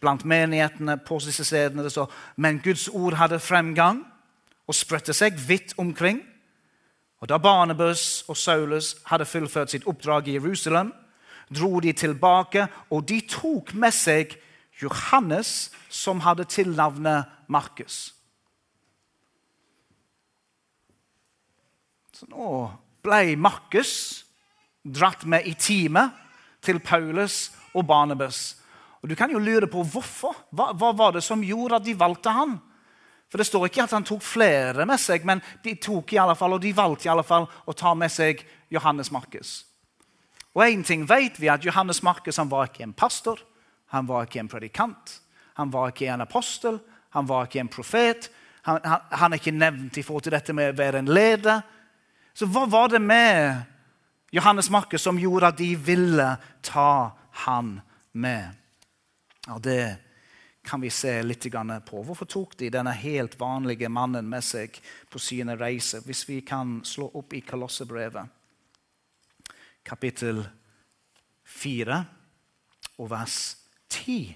blant 0.04 0.24
menighetene 0.28 0.98
på 1.00 1.18
disse 1.24 1.46
stedene. 1.48 1.88
Men 2.36 2.60
Guds 2.64 2.88
ord 2.92 3.16
hadde 3.18 3.40
fremgang 3.40 4.04
og 4.68 4.76
spredte 4.76 5.16
seg 5.16 5.38
vidt 5.48 5.74
omkring. 5.80 6.20
Og 7.24 7.28
Da 7.28 7.38
Barnebøs 7.40 8.24
og 8.28 8.36
Saulus 8.36 8.96
hadde 9.08 9.24
fullført 9.24 9.72
sitt 9.72 9.86
oppdrag 9.88 10.28
i 10.28 10.36
Jerusalem, 10.36 10.92
dro 11.48 11.80
de 11.80 11.92
tilbake, 11.92 12.66
og 12.90 13.08
de 13.08 13.20
tok 13.28 13.74
med 13.74 13.92
seg 13.96 14.36
Johannes, 14.82 15.70
som 15.88 16.20
hadde 16.20 16.44
tilnavnet 16.44 17.30
Markus. 17.48 18.12
Så 22.12 22.26
nå 22.28 22.50
ble 23.04 23.36
Markus 23.36 24.24
dratt 24.84 25.24
med 25.24 25.46
i 25.48 25.54
teamet 25.54 26.12
til 26.64 26.80
Paulus 26.80 27.52
og 27.74 27.86
Barnabas. 27.86 28.56
Og 29.04 29.10
Du 29.10 29.14
kan 29.14 29.30
jo 29.30 29.38
lure 29.38 29.68
på 29.68 29.82
hvorfor. 29.84 30.32
Hva, 30.48 30.70
hva, 30.72 30.94
var 30.96 31.12
det 31.12 31.20
som 31.22 31.42
gjorde 31.44 31.76
at 31.76 31.84
de 31.84 31.92
valgte 31.92 32.32
han? 32.32 32.56
For 33.28 33.36
Det 33.36 33.46
står 33.46 33.66
ikke 33.68 33.84
at 33.84 33.92
han 33.92 34.06
tok 34.08 34.22
flere 34.24 34.86
med 34.88 35.00
seg, 35.00 35.26
men 35.28 35.42
de 35.64 35.74
tok 35.76 36.14
i 36.14 36.20
alle 36.22 36.36
fall, 36.38 36.56
og 36.56 36.62
de 36.62 36.72
valgte 36.72 37.10
i 37.10 37.10
alle 37.12 37.26
fall 37.26 37.44
å 37.44 37.74
ta 37.76 37.92
med 37.98 38.12
seg 38.12 38.40
Johannes 38.72 39.12
Markus. 39.12 39.66
Og 40.56 40.64
en 40.64 40.86
ting 40.86 41.04
vet 41.04 41.36
vi 41.36 41.50
at 41.52 41.66
Johannes 41.66 42.00
Markus 42.06 42.40
han 42.40 42.48
var 42.48 42.70
ikke 42.70 42.86
en 42.86 42.96
pastor, 42.96 43.42
han 43.92 44.08
var 44.08 44.24
ikke 44.24 44.40
en 44.40 44.48
predikant, 44.48 45.18
han 45.60 45.70
var 45.74 45.92
ikke 45.92 46.08
en 46.14 46.24
apostel, 46.24 46.80
han 47.12 47.28
var 47.28 47.44
ikke 47.44 47.60
en 47.60 47.72
profet. 47.76 48.30
Han, 48.64 48.80
han, 48.88 49.04
han 49.10 49.32
er 49.32 49.42
ikke 49.42 49.52
nevnt 49.52 50.00
i 50.00 50.02
forhold 50.02 50.24
til 50.24 50.34
dette 50.38 50.56
med 50.56 50.72
å 50.72 50.80
være 50.80 51.04
en 51.04 51.12
leder. 51.12 51.60
Så 52.32 52.48
hva 52.48 52.64
var 52.70 52.88
det 52.94 53.04
med 53.04 53.60
Johannes 54.32 54.70
Markus 54.72 55.04
som 55.04 55.20
gjorde 55.20 55.52
at 55.52 55.60
de 55.60 55.74
ville 55.76 56.32
ta 56.64 57.12
han 57.44 57.76
med. 58.16 58.63
Og 59.48 59.60
Det 59.60 59.96
kan 60.64 60.80
vi 60.80 60.90
se 60.90 61.22
litt 61.22 61.44
på. 61.84 62.02
Hvorfor 62.02 62.24
tok 62.24 62.56
de 62.56 62.70
denne 62.70 62.92
helt 62.92 63.36
vanlige 63.40 63.88
mannen 63.88 64.28
med 64.28 64.44
seg 64.44 64.80
på 65.10 65.18
sine 65.18 65.56
reiser? 65.56 66.00
Hvis 66.00 66.28
vi 66.28 66.40
kan 66.40 66.80
slå 66.84 67.10
opp 67.14 67.32
i 67.32 67.40
Kolossebrevet, 67.40 68.24
kapittel 69.84 70.40
4 71.44 72.04
og 72.98 73.10
vers 73.10 73.56
10, 73.88 74.34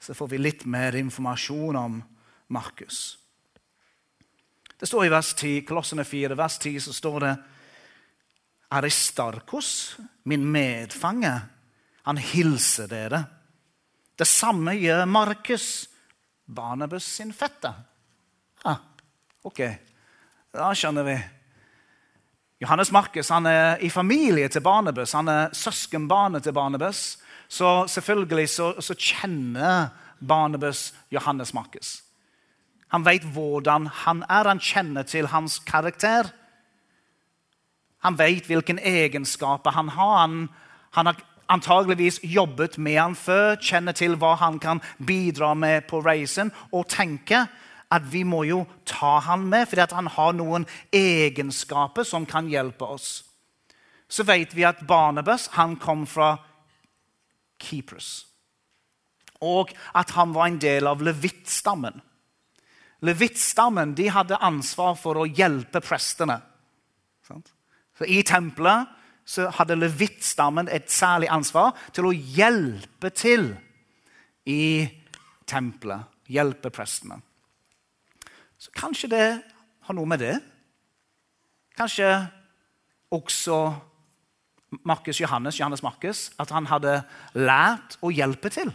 så 0.00 0.14
får 0.14 0.28
vi 0.28 0.38
litt 0.38 0.64
mer 0.68 0.94
informasjon 0.94 1.76
om 1.76 2.02
Markus. 2.52 3.18
Det 4.76 4.86
står 4.86 5.06
i 5.06 5.12
vers 5.14 5.34
10, 5.34 5.62
Kolossene 5.64 6.04
4, 6.04 6.36
vers 6.36 6.58
10, 6.58 6.80
så 6.84 6.92
står 6.92 7.20
det 7.24 7.34
Aristarkos, 8.76 9.96
min 10.28 10.44
medfange, 10.44 11.32
han 12.04 12.20
hilser 12.20 12.90
dere. 12.90 13.22
Det 14.18 14.26
samme 14.26 14.76
gjør 14.78 15.04
Markus, 15.10 15.88
Barnabus 16.46 17.06
sin 17.16 17.32
fetter. 17.34 17.74
Ah, 18.64 18.78
ok, 19.42 19.60
da 20.54 20.70
skjønner 20.76 21.06
vi. 21.06 21.16
Johannes 22.62 22.92
Markus 22.94 23.28
han 23.34 23.48
er 23.50 23.82
i 23.82 23.90
familie 23.90 24.48
til 24.48 24.62
Barnabus. 24.64 25.12
Han 25.12 25.28
er 25.28 25.52
søskenbarnet 25.56 26.46
til 26.46 26.54
Barnabus. 26.54 27.18
Så 27.48 27.84
selvfølgelig 27.90 28.48
så, 28.48 28.70
så 28.80 28.94
kjenner 28.94 29.90
Barnabus 30.22 30.92
Johannes 31.12 31.52
Markus. 31.54 31.98
Han 32.94 33.04
vet 33.04 33.26
hvordan 33.34 33.90
han 34.04 34.22
er. 34.30 34.48
Han 34.48 34.62
kjenner 34.62 35.02
til 35.02 35.26
hans 35.32 35.58
karakter. 35.66 36.30
Han 38.06 38.18
vet 38.18 38.46
hvilke 38.46 38.78
egenskaper 38.78 39.74
han 39.74 39.90
har. 39.96 40.18
Han, 40.22 40.48
han 40.94 41.10
har 41.10 41.22
antageligvis 41.52 42.20
jobbet 42.22 42.78
med 42.78 42.98
han 43.00 43.14
før, 43.18 43.56
kjenner 43.60 43.96
til 43.96 44.16
hva 44.20 44.34
han 44.40 44.58
kan 44.62 44.80
bidra 44.98 45.54
med 45.54 45.86
på 45.90 46.00
reisen, 46.04 46.52
og 46.72 46.88
tenker 46.92 47.48
at 47.94 48.06
vi 48.10 48.24
må 48.26 48.42
jo 48.48 48.64
ta 48.88 49.18
han 49.26 49.46
med, 49.50 49.68
fordi 49.68 49.86
han 49.94 50.10
har 50.16 50.32
noen 50.34 50.66
egenskaper 50.94 52.06
som 52.06 52.26
kan 52.26 52.48
hjelpe 52.50 52.88
oss. 52.96 53.22
Så 54.08 54.26
vet 54.26 54.54
vi 54.54 54.66
at 54.66 54.82
Barnabas 54.86 55.48
han 55.54 55.76
kom 55.80 56.06
fra 56.06 56.34
Keepers, 57.62 58.26
og 59.44 59.70
at 59.94 60.10
han 60.16 60.34
var 60.34 60.48
en 60.48 60.58
del 60.62 60.88
av 60.88 61.02
levittstammen. 61.04 62.00
Levittstammen 63.04 63.92
hadde 64.10 64.40
ansvar 64.40 64.96
for 64.96 65.20
å 65.20 65.28
hjelpe 65.28 65.82
prestene. 65.84 66.38
Så 67.24 68.08
I 68.08 68.22
tempelet 68.26 68.88
så 69.24 69.48
hadde 69.56 69.78
levittstammen 69.78 70.68
et 70.68 70.90
særlig 70.92 71.30
ansvar 71.32 71.72
til 71.96 72.08
å 72.10 72.12
hjelpe 72.12 73.10
til 73.16 73.52
i 74.48 74.84
tempelet. 75.48 76.10
Hjelpe 76.28 76.70
prestene. 76.72 77.18
Så 78.56 78.72
kanskje 78.72 79.10
det 79.12 79.26
har 79.84 79.96
noe 79.96 80.08
med 80.08 80.22
det. 80.24 80.36
Kanskje 81.76 82.08
også 83.12 83.58
Markus 84.88 85.20
Johannes, 85.20 85.58
Johannes 85.60 85.82
Markus, 85.84 86.30
at 86.40 86.50
han 86.50 86.66
hadde 86.66 87.02
lært 87.36 87.98
å 88.02 88.10
hjelpe 88.12 88.50
til. 88.52 88.72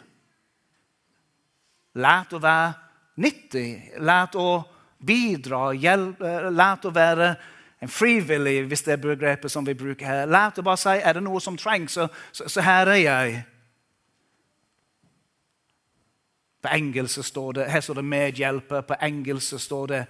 Lært 2.00 2.36
å 2.38 2.42
være 2.44 2.76
nyttig, 3.20 3.98
lært 4.00 4.38
å 4.40 4.62
bidra, 5.00 5.72
hjelpe, 5.74 6.52
lært 6.54 6.86
å 6.88 6.94
være 6.96 7.34
en 7.82 7.90
frivillig, 7.90 8.66
hvis 8.68 8.82
det 8.82 8.92
er 8.92 8.98
begrepet 9.02 9.52
som 9.52 9.66
vi 9.66 9.74
bruker 9.74 10.06
her. 10.06 10.26
Lært 10.26 10.60
å 10.60 10.66
bare 10.68 10.80
si 10.80 10.98
er 11.00 11.16
det 11.16 11.24
noe 11.24 11.40
som 11.42 11.58
trengs, 11.58 11.96
så, 11.96 12.08
så, 12.32 12.48
så 12.52 12.64
her 12.66 12.92
er 12.92 13.02
jeg. 13.04 13.38
På 16.60 16.74
engelsk 16.76 17.24
står 17.24 17.52
det, 17.52 17.70
Her 17.72 17.82
står 17.82 17.94
det 17.94 18.04
'medhjelper'. 18.04 18.82
På 18.82 18.96
engelsk 19.02 19.60
står 19.60 19.86
det 19.88 20.06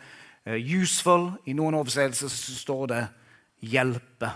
uh, 0.47 0.53
'useful'. 0.53 1.31
I 1.45 1.53
noen 1.53 1.77
oversettelser 1.77 2.29
står 2.57 2.85
det 2.87 3.07
'hjelpe'. 3.61 4.31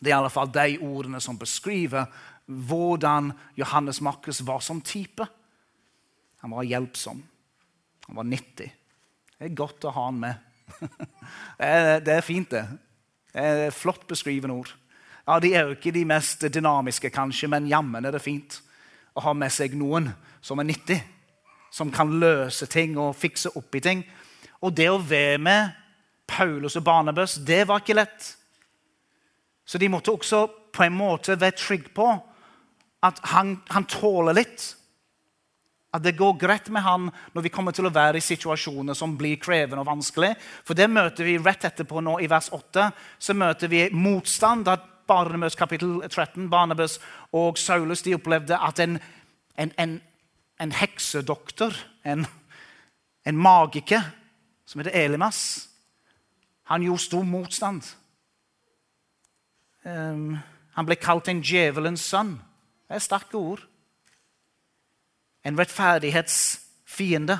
Det 0.00 0.10
er 0.10 0.16
i 0.16 0.18
alle 0.18 0.30
fall 0.30 0.50
de 0.54 0.78
ordene 0.80 1.20
som 1.20 1.38
beskriver 1.38 2.04
hvordan 2.46 3.32
Johannes 3.56 4.00
Markus 4.00 4.46
var 4.46 4.60
som 4.60 4.80
type. 4.80 5.26
Han 6.40 6.50
var 6.50 6.62
hjelpsom. 6.62 7.22
Han 8.06 8.16
var 8.16 8.22
nyttig. 8.22 8.74
Det 9.38 9.50
er 9.50 9.54
godt 9.54 9.84
å 9.84 9.90
ha 9.90 10.04
han 10.04 10.20
med. 10.20 10.34
Det 12.04 12.14
er 12.14 12.24
fint, 12.24 12.50
det. 12.50 12.64
Det 13.32 13.44
er 13.44 13.74
flott 13.74 14.06
beskrivende 14.08 14.56
ord. 14.56 14.70
Ja, 15.28 15.38
De 15.38 15.54
er 15.54 15.66
jo 15.66 15.76
ikke 15.76 15.92
de 15.92 16.04
mest 16.08 16.44
dynamiske, 16.54 17.10
kanskje, 17.10 17.48
men 17.48 17.68
jammen 17.68 18.04
er 18.04 18.14
det 18.14 18.24
fint 18.24 18.62
å 19.14 19.24
ha 19.26 19.34
med 19.36 19.52
seg 19.52 19.74
noen 19.76 20.08
som 20.40 20.58
er 20.58 20.68
nyttig. 20.68 20.98
Som 21.70 21.92
kan 21.92 22.14
løse 22.20 22.66
ting 22.66 22.96
og 22.98 23.16
fikse 23.16 23.52
opp 23.58 23.74
i 23.76 23.82
ting. 23.84 24.04
Og 24.64 24.72
det 24.76 24.88
å 24.90 25.02
være 25.02 25.38
med 25.38 25.74
Paulus 26.28 26.76
og 26.76 26.84
Barnabas, 26.84 27.36
det 27.44 27.66
var 27.68 27.82
ikke 27.82 27.98
lett. 27.98 28.32
Så 29.68 29.78
de 29.78 29.90
måtte 29.92 30.12
også 30.12 30.46
på 30.72 30.86
en 30.86 30.96
måte 30.96 31.36
være 31.40 31.56
trygge 31.60 31.92
på 31.94 32.08
at 33.04 33.20
han, 33.34 33.58
han 33.68 33.84
tåler 33.84 34.36
litt. 34.40 34.64
At 35.94 36.04
det 36.04 36.18
går 36.18 36.36
greit 36.36 36.68
med 36.68 36.84
han 36.84 37.08
når 37.32 37.46
vi 37.46 37.52
kommer 37.52 37.72
til 37.72 37.88
å 37.88 37.94
være 37.94 38.20
i 38.20 38.24
situasjoner 38.24 38.96
som 38.96 39.16
blir 39.16 39.40
krevende 39.40 39.80
og 39.80 39.88
vanskelig. 39.88 40.34
For 40.66 40.76
det 40.76 40.90
møter 40.92 41.24
vi 41.24 41.38
rett 41.40 41.64
etterpå 41.64 42.02
nå 42.04 42.18
i 42.20 42.28
vers 42.28 42.50
8. 42.52 42.90
Så 43.18 43.34
møter 43.34 43.72
vi 43.72 43.88
motstand. 43.92 44.68
at 44.68 44.84
Barnabas 45.08 45.54
kapittel 45.56 46.02
13, 46.08 46.50
Barnebøs 46.50 46.98
og 47.32 47.58
Saulus 47.58 48.02
de 48.04 48.14
opplevde 48.14 48.58
at 48.60 48.80
en, 48.84 48.98
en, 49.56 49.72
en, 49.78 50.00
en 50.60 50.72
heksedoktor, 50.72 51.72
en, 52.04 52.26
en 53.24 53.36
magiker, 53.36 54.04
som 54.66 54.82
heter 54.82 55.04
Elimas, 55.04 55.68
han 56.68 56.84
gjorde 56.84 57.06
stor 57.06 57.24
motstand. 57.24 57.88
Um, 59.84 60.36
han 60.76 60.86
ble 60.86 60.98
kalt 61.00 61.30
en 61.32 61.40
djevelens 61.40 62.04
sønn. 62.04 62.34
Det 62.84 62.98
er 62.98 63.04
sterke 63.06 63.40
ord. 63.40 63.64
En 65.44 65.58
rettferdighetsfiende. 65.58 67.38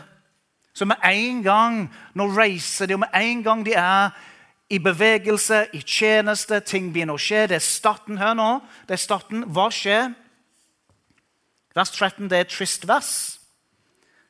Så 0.72 0.86
med 0.86 0.96
en 1.04 1.42
gang 1.42 1.78
nå 2.14 2.28
reiser 2.36 2.86
de, 2.86 2.94
og 2.94 3.02
med 3.02 3.14
en 3.18 3.42
gang 3.42 3.64
de 3.66 3.74
er 3.74 4.14
i 4.70 4.78
bevegelse, 4.78 5.64
i 5.72 5.80
tjeneste, 5.80 6.60
ting 6.60 6.92
begynner 6.92 7.16
å 7.16 7.22
skje. 7.22 7.46
Det 7.48 7.56
er 7.56 7.64
starten 7.64 8.20
her 8.20 8.36
nå. 8.36 8.60
Det 8.86 8.98
er 8.98 9.02
starten. 9.02 9.46
Hva 9.48 9.70
skjer? 9.72 10.12
Vers 11.74 11.92
13 11.94 12.28
det 12.28 12.36
er 12.36 12.46
et 12.46 12.52
trist 12.52 12.84
vers. 12.88 13.12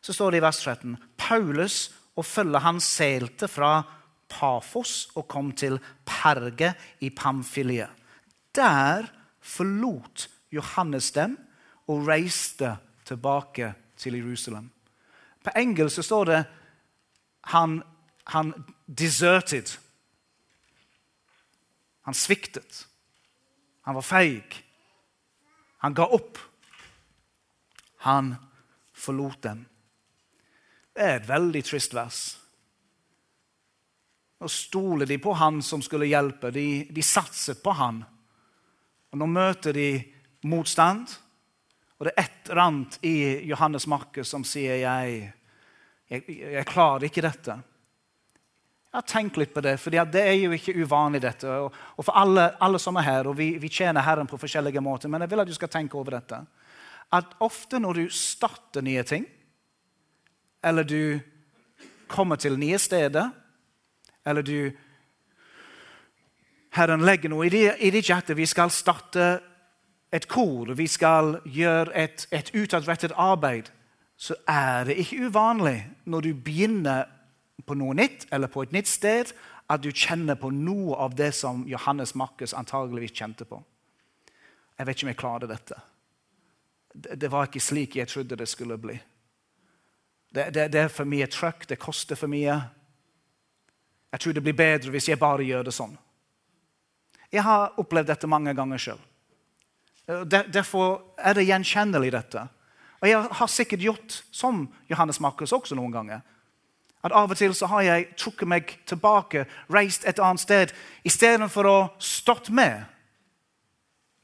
Så 0.01 0.15
står 0.15 0.33
det 0.33 0.41
i 0.41 0.47
vers 0.47 0.61
13 0.63 0.97
Paulus 1.19 1.89
og 2.19 2.27
følget 2.27 2.65
hans 2.65 2.87
seilte 2.99 3.49
fra 3.51 3.83
Pafos 4.29 5.09
og 5.17 5.27
kom 5.31 5.51
til 5.57 5.79
Perge 6.07 6.75
i 7.01 7.11
Pamfilie. 7.11 7.89
Der 8.55 9.09
forlot 9.41 10.29
Johannes 10.53 11.11
dem 11.17 11.37
og 11.89 12.07
reiste 12.09 12.77
tilbake 13.09 13.73
til 13.99 14.19
Jerusalem. 14.21 14.69
På 15.45 15.53
engelsk 15.57 16.03
står 16.05 16.25
det 16.29 16.41
han, 17.49 17.83
han 18.25 18.53
deserted. 18.87 19.79
Han 22.03 22.15
sviktet. 22.15 22.87
Han 23.89 23.95
var 23.95 24.05
feig. 24.05 24.65
Han 25.85 25.95
ga 25.95 26.07
opp. 26.07 26.39
Han 28.05 28.35
forlot 28.93 29.43
dem. 29.43 29.65
Det 30.93 31.05
er 31.05 31.17
et 31.21 31.29
veldig 31.29 31.63
trist 31.65 31.95
vers. 31.95 32.21
Nå 34.39 34.49
stoler 34.51 35.07
de 35.07 35.19
på 35.23 35.35
han 35.35 35.63
som 35.63 35.83
skulle 35.83 36.11
hjelpe. 36.11 36.51
De, 36.55 36.87
de 36.91 37.03
satset 37.03 37.63
på 37.63 37.75
han. 37.75 38.03
Og 39.11 39.19
Nå 39.19 39.27
møter 39.31 39.75
de 39.75 39.89
motstand. 40.51 41.11
Og 41.99 42.07
det 42.07 42.13
er 42.15 42.29
et 42.29 42.51
eller 42.51 42.63
annet 42.63 42.99
i 43.03 43.17
Johannes 43.49 43.87
Markus 43.91 44.31
som 44.31 44.45
sier 44.47 44.79
jeg, 44.79 45.33
jeg, 46.13 46.23
jeg 46.29 46.69
klarer 46.71 47.09
ikke 47.09 47.25
dette. 47.27 47.57
Ja, 48.95 49.03
Tenk 49.03 49.37
litt 49.37 49.53
på 49.53 49.61
det, 49.61 49.75
for 49.83 49.93
det 49.93 50.23
er 50.23 50.37
jo 50.39 50.53
ikke 50.55 50.77
uvanlig. 50.79 51.21
dette. 51.27 51.51
Og, 51.51 51.75
og 51.97 52.07
for 52.07 52.17
alle, 52.17 52.53
alle, 52.63 52.79
som 52.79 52.97
er 52.97 53.09
her, 53.09 53.29
og 53.29 53.37
vi, 53.37 53.51
vi, 53.59 53.69
tjener 53.69 54.07
Herren 54.07 54.31
på 54.31 54.39
forskjellige 54.39 54.81
måter, 54.81 55.11
men 55.11 55.21
jeg 55.21 55.33
vil 55.33 55.43
at 55.43 55.51
du 55.51 55.57
skal 55.57 55.73
tenke 55.73 55.99
over 55.99 56.17
dette. 56.17 56.41
At 57.13 57.35
ofte 57.41 57.81
når 57.83 58.01
du 58.01 58.09
starter 58.15 58.85
nye 58.85 59.03
ting, 59.03 59.27
eller 60.63 60.85
du 60.85 61.19
kommer 62.09 62.37
til 62.37 62.59
nye 62.59 62.79
steder, 62.79 63.31
eller 64.25 64.43
du 64.43 64.71
Herren 66.79 67.05
legger 67.05 67.33
noe 67.33 67.49
i 67.49 67.91
ditt 67.91 68.09
hjerte. 68.09 68.37
Vi 68.37 68.47
skal 68.47 68.71
starte 68.71 69.39
et 70.11 70.29
kor, 70.29 70.73
vi 70.75 70.87
skal 70.89 71.39
gjøre 71.45 71.93
et, 71.95 72.27
et 72.33 72.51
utadrettet 72.55 73.13
arbeid. 73.17 73.69
Så 74.17 74.35
er 74.49 74.89
det 74.89 74.97
ikke 74.99 75.29
uvanlig 75.29 75.83
når 76.05 76.27
du 76.27 76.33
begynner 76.35 77.05
på 77.67 77.77
noe 77.77 77.95
nytt 77.95 78.27
eller 78.33 78.51
på 78.51 78.65
et 78.65 78.73
nytt 78.73 78.89
sted, 78.89 79.33
at 79.69 79.83
du 79.85 79.91
kjenner 79.93 80.39
på 80.41 80.51
noe 80.55 80.97
av 80.97 81.15
det 81.15 81.35
som 81.37 81.67
Johannes 81.69 82.15
Markus 82.17 82.55
antageligvis 82.57 83.13
kjente 83.13 83.45
på. 83.45 83.61
Jeg 84.79 84.87
vet 84.87 84.97
ikke 84.97 85.07
om 85.07 85.13
jeg 85.13 85.21
klarer 85.21 85.51
dette. 85.51 85.81
Det, 86.95 87.29
var 87.29 87.47
ikke 87.47 87.63
slik 87.63 87.99
jeg 87.99 88.09
trodde 88.09 88.39
det 88.39 88.49
skulle 88.49 88.79
bli. 88.81 88.97
Det, 90.33 90.49
det, 90.55 90.69
det 90.73 90.81
er 90.87 90.93
for 90.93 91.09
mye 91.09 91.29
trøkk, 91.29 91.67
det 91.69 91.81
koster 91.83 92.17
for 92.17 92.33
mye. 92.33 92.57
Jeg 94.13 94.21
tror 94.23 94.35
det 94.35 94.45
blir 94.47 94.57
bedre 94.57 94.93
hvis 94.95 95.11
jeg 95.11 95.21
bare 95.21 95.45
gjør 95.45 95.69
det 95.69 95.77
sånn. 95.77 95.95
Jeg 97.29 97.45
har 97.45 97.77
opplevd 97.77 98.09
dette 98.09 98.31
mange 98.31 98.55
ganger 98.57 98.81
sjøl. 98.81 99.01
Derfor 100.09 101.03
er 101.19 101.37
det 101.37 101.45
gjenkjennelig, 101.45 102.13
dette. 102.13 102.47
Og 103.01 103.09
jeg 103.09 103.29
har 103.41 103.51
sikkert 103.53 103.85
gjort 103.85 104.23
som 104.33 104.65
Johannes 104.91 105.21
Markus 105.21 105.53
også 105.53 105.77
noen 105.77 105.93
ganger. 105.93 106.23
At 107.05 107.13
Av 107.15 107.31
og 107.31 107.37
til 107.39 107.55
så 107.55 107.69
har 107.71 107.85
jeg 107.87 108.07
trukket 108.19 108.49
meg 108.49 108.73
tilbake, 108.89 109.45
reist 109.71 110.07
et 110.09 110.19
annet 110.19 110.43
sted, 110.43 110.73
istedenfor 111.07 111.69
å 111.69 111.77
stått 112.03 112.51
med. 112.51 112.89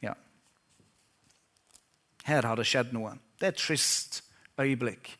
Ja. 0.02 0.16
Her 2.24 2.48
har 2.48 2.58
det 2.58 2.66
skjedd 2.66 2.96
noe. 2.96 3.14
Det 3.38 3.46
er 3.46 3.54
et 3.54 3.62
trist 3.62 4.22
øyeblikk. 4.58 5.12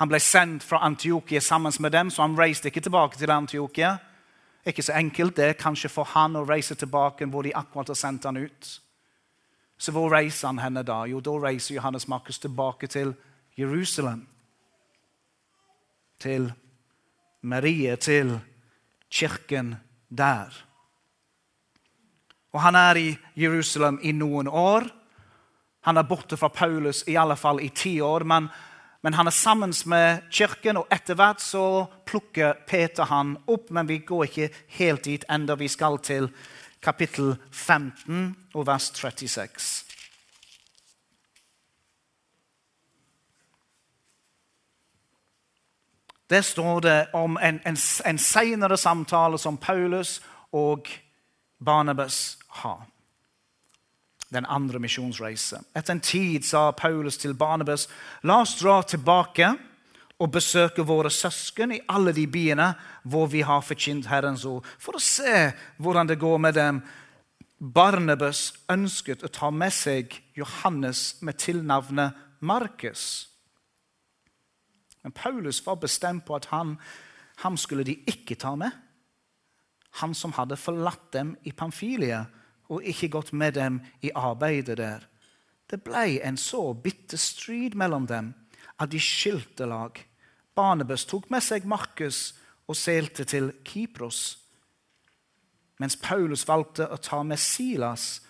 Han 0.00 0.08
ble 0.08 0.22
sendt 0.22 0.64
fra 0.64 0.80
Antiokia 0.86 1.42
sammen 1.44 1.74
med 1.78 1.92
dem, 1.92 2.10
så 2.10 2.24
han 2.24 2.38
reiste 2.38 2.70
ikke 2.70 2.80
tilbake 2.86 3.18
til 3.20 3.30
Antiokia. 3.30 3.98
Ikke 4.66 4.82
så 4.82 4.94
enkelt 4.94 5.36
det 5.36 5.48
er 5.48 5.58
kanskje 5.58 5.90
for 5.90 6.06
han 6.14 6.38
å 6.38 6.44
reise 6.46 6.76
tilbake 6.78 7.26
hvor 7.26 7.42
de 7.42 7.54
akkurat 7.54 7.90
har 7.90 7.98
sendt 7.98 8.28
han 8.28 8.38
ut. 8.38 8.68
Så 9.78 9.90
hvor 9.90 10.12
reiser 10.14 10.52
han 10.52 10.60
henne 10.62 10.84
da? 10.86 11.00
Jo, 11.10 11.20
da 11.20 11.34
reiser 11.42 11.74
Johannes 11.74 12.06
Markus 12.08 12.38
tilbake 12.38 12.86
til 12.86 13.14
Jerusalem. 13.58 14.26
Til 16.22 16.52
Marie, 17.42 17.96
til 17.96 18.36
kirken 19.10 19.74
der. 20.08 20.54
Og 22.52 22.60
han 22.62 22.78
er 22.78 23.00
i 23.00 23.08
Jerusalem 23.36 23.98
i 24.02 24.12
noen 24.12 24.48
år. 24.48 24.86
Han 25.88 25.98
er 25.98 26.06
borte 26.06 26.36
fra 26.38 26.52
Paulus 26.54 27.02
i 27.10 27.16
alle 27.18 27.36
fall 27.36 27.58
i 27.60 27.72
ti 27.74 28.00
år. 28.00 28.24
men 28.24 28.48
men 29.02 29.14
han 29.14 29.26
er 29.26 29.34
sammen 29.34 29.74
med 29.86 30.22
kirken, 30.30 30.76
og 30.76 30.86
etter 30.94 31.18
hvert 31.18 31.42
så 31.42 31.86
plukker 32.06 32.54
Peter 32.66 33.08
han 33.10 33.34
opp. 33.50 33.70
Men 33.74 33.88
vi 33.88 33.98
går 33.98 34.28
ikke 34.28 34.50
helt 34.78 35.04
dit 35.04 35.24
enda 35.30 35.56
vi 35.58 35.68
skal 35.68 35.98
til 35.98 36.28
kapittel 36.82 37.34
15 37.50 38.36
og 38.54 38.66
vers 38.66 38.92
36. 38.94 39.48
Der 46.30 46.40
står 46.40 46.80
det 46.80 47.06
om 47.12 47.36
en, 47.42 47.60
en, 47.66 47.76
en 48.06 48.18
senere 48.18 48.76
samtale 48.76 49.38
som 49.38 49.58
Paulus 49.58 50.20
og 50.52 50.88
Barnabas 51.58 52.38
har 52.62 52.86
den 54.32 54.46
andre 54.48 54.80
misjonsreise. 54.80 55.60
Etter 55.76 55.96
en 55.96 56.00
tid 56.00 56.46
sa 56.48 56.70
Paulus 56.72 57.18
til 57.20 57.34
Barnabas, 57.36 57.88
la 58.22 58.40
oss 58.42 58.56
dra 58.60 58.80
tilbake 58.82 59.52
og 60.22 60.32
besøke 60.32 60.84
våre 60.86 61.10
søsken 61.10 61.74
i 61.74 61.82
alle 61.90 62.14
de 62.16 62.26
byene 62.30 62.72
hvor 63.02 63.28
vi 63.32 63.42
har 63.46 63.64
forkynt 63.66 64.08
Herrens 64.10 64.46
ord, 64.48 64.66
for 64.78 64.96
å 64.96 65.02
se 65.02 65.50
hvordan 65.82 66.10
det 66.10 66.20
går 66.22 66.38
med 66.42 66.56
dem. 66.58 66.80
Barnabas 67.58 68.50
ønsket 68.72 69.22
å 69.22 69.30
ta 69.30 69.50
med 69.54 69.74
seg 69.74 70.16
Johannes 70.38 71.20
med 71.22 71.38
tilnavnet 71.38 72.16
Markus. 72.40 73.28
Men 75.02 75.14
Paulus 75.14 75.60
var 75.66 75.80
bestemt 75.82 76.24
på 76.26 76.36
at 76.38 76.48
han, 76.50 76.76
ham 77.42 77.58
skulle 77.58 77.86
de 77.86 77.98
ikke 78.06 78.38
ta 78.38 78.54
med. 78.58 78.70
Han 80.00 80.14
som 80.14 80.34
hadde 80.38 80.56
forlatt 80.56 81.10
dem 81.14 81.34
i 81.44 81.52
Pamfilia 81.52 82.24
og 82.72 82.86
ikke 82.88 83.10
gått 83.12 83.32
med 83.36 83.56
dem 83.58 83.80
i 84.00 84.12
arbeidet 84.16 84.78
der. 84.80 85.04
Det 85.68 85.82
ble 85.84 86.20
en 86.24 86.36
så 86.40 86.72
bitter 86.74 87.20
strid 87.20 87.76
mellom 87.78 88.06
dem 88.08 88.32
at 88.80 88.92
de 88.92 89.00
skilte 89.00 89.66
lag. 89.68 89.96
Barnebøs 90.56 91.04
tok 91.08 91.30
med 91.32 91.44
seg 91.44 91.68
Markus 91.68 92.32
og 92.68 92.76
seilte 92.76 93.24
til 93.28 93.52
Kypros. 93.64 94.38
Mens 95.80 95.96
Paulus 95.96 96.44
valgte 96.48 96.86
å 96.86 96.98
ta 97.00 97.22
med 97.26 97.40
Silas, 97.40 98.20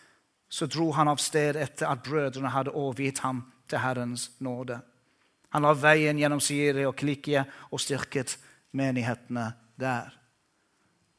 så 0.49 0.69
dro 0.69 0.91
han 0.97 1.09
av 1.09 1.21
sted 1.21 1.57
etter 1.57 1.89
at 1.89 2.03
brødrene 2.05 2.53
hadde 2.53 2.75
overgitt 2.77 3.23
ham 3.25 3.43
til 3.69 3.81
Herrens 3.83 4.31
nåde. 4.45 4.79
Han 5.53 5.65
la 5.67 5.73
veien 5.77 6.21
gjennom 6.21 6.41
Syria 6.41 6.89
og 6.89 6.97
Klikia 6.97 7.45
og 7.71 7.81
styrket 7.81 8.39
menighetene 8.77 9.51
der. 9.81 10.13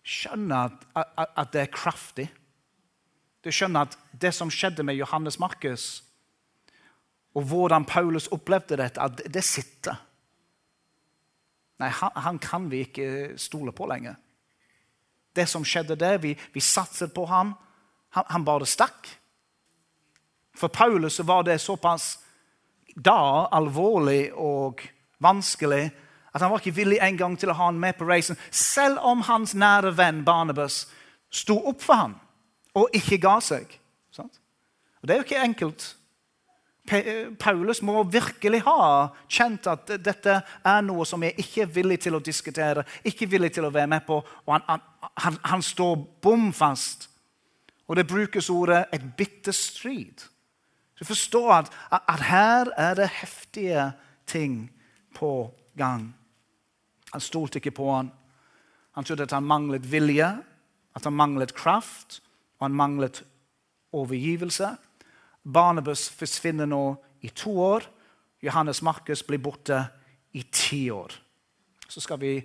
Skjønner 0.04 0.70
at, 0.70 0.88
at, 0.98 1.36
at 1.38 1.54
det 1.54 1.62
er 1.62 1.74
kraftig. 1.74 2.28
Du 3.44 3.52
skjønner 3.52 3.90
at 3.90 3.98
det 4.16 4.32
som 4.36 4.52
skjedde 4.52 4.86
med 4.88 4.96
Johannes 4.96 5.40
Markus, 5.40 6.04
og 7.36 7.48
hvordan 7.50 7.86
Paulus 7.86 8.30
opplevde 8.32 8.78
dette, 8.80 9.02
at 9.02 9.24
det 9.34 9.44
sitter. 9.44 9.98
Nei, 11.82 11.90
han, 11.90 12.14
han 12.16 12.40
kan 12.40 12.70
vi 12.72 12.84
ikke 12.86 13.08
stole 13.42 13.74
på 13.76 13.88
lenger. 13.90 14.16
Det 15.34 15.48
som 15.50 15.66
skjedde 15.66 15.98
der, 16.00 16.20
vi, 16.22 16.36
vi 16.54 16.62
satset 16.62 17.14
på 17.14 17.26
ham. 17.26 17.56
Han, 18.14 18.28
han 18.30 18.46
bare 18.46 18.70
stakk. 18.70 19.10
For 20.54 20.70
Paulus 20.70 21.20
var 21.26 21.44
det 21.44 21.58
såpass 21.60 22.20
da 22.94 23.50
alvorlig 23.50 24.28
og 24.38 24.84
vanskelig 25.24 25.88
at 26.34 26.42
han 26.42 26.52
var 26.52 26.62
ikke 26.62 26.78
villig 26.78 27.00
en 27.02 27.18
gang 27.18 27.36
til 27.38 27.50
å 27.50 27.58
ha 27.58 27.68
han 27.72 27.82
med 27.82 27.98
på 27.98 28.06
reisen, 28.06 28.38
selv 28.54 29.02
om 29.06 29.22
hans 29.26 29.54
nære 29.58 29.92
venn 29.98 30.22
Barnabas 30.26 30.84
sto 31.34 31.58
opp 31.70 31.82
for 31.82 31.98
ham 31.98 32.16
og 32.74 32.90
ikke 32.94 33.18
ga 33.22 33.40
seg. 33.44 33.80
Og 35.04 35.08
Det 35.08 35.14
er 35.14 35.20
jo 35.20 35.24
ikke 35.24 35.44
enkelt. 35.44 35.98
Paulus 37.40 37.82
må 37.82 38.04
virkelig 38.04 38.62
ha 38.64 39.08
kjent 39.32 39.68
at 39.72 39.92
dette 40.04 40.36
er 40.64 40.84
noe 40.84 41.06
som 41.08 41.24
jeg 41.24 41.36
ikke 41.40 41.62
er 41.64 41.74
villig 41.76 41.98
til 42.06 42.16
å 42.16 42.24
diskutere, 42.24 42.86
ikke 43.04 43.28
villig 43.32 43.54
til 43.56 43.68
å 43.68 43.72
være 43.72 43.92
med 43.92 44.06
på. 44.08 44.22
Og 44.24 44.54
han, 44.56 44.82
han, 45.20 45.40
han 45.44 45.64
står 45.64 45.96
bom 46.24 46.52
fast. 46.56 47.10
Og 47.88 48.00
det 48.00 48.08
brukes 48.08 48.50
ordet 48.50 48.86
'et 48.92 49.04
bitter 49.18 49.52
strid'. 49.52 50.30
Du 51.00 51.06
forstår 51.06 51.52
at, 51.52 51.72
at 51.92 52.20
her 52.20 52.72
er 52.78 52.94
det 52.94 53.10
heftige 53.10 53.92
ting 54.28 54.72
på 55.16 55.52
gang. 55.78 56.16
Han 57.12 57.22
stolte 57.22 57.60
ikke 57.60 57.72
på 57.72 57.96
han. 57.96 58.12
Han 58.96 59.04
trodde 59.04 59.24
at 59.24 59.32
han 59.32 59.44
manglet 59.44 59.92
vilje, 59.92 60.38
at 60.96 61.04
han 61.04 61.14
manglet 61.14 61.54
kraft, 61.54 62.23
han 62.66 62.76
manglet 62.76 63.22
overgivelse. 63.94 64.74
Barnabas 65.44 66.08
forsvinner 66.10 66.70
nå 66.70 66.84
i 67.22 67.30
to 67.30 67.54
år. 67.62 67.86
Johannes 68.44 68.82
Markus 68.82 69.24
blir 69.28 69.42
borte 69.44 69.80
i 70.32 70.44
ti 70.52 70.90
år. 70.92 71.14
Så 71.88 72.02
skal 72.02 72.20
vi 72.20 72.36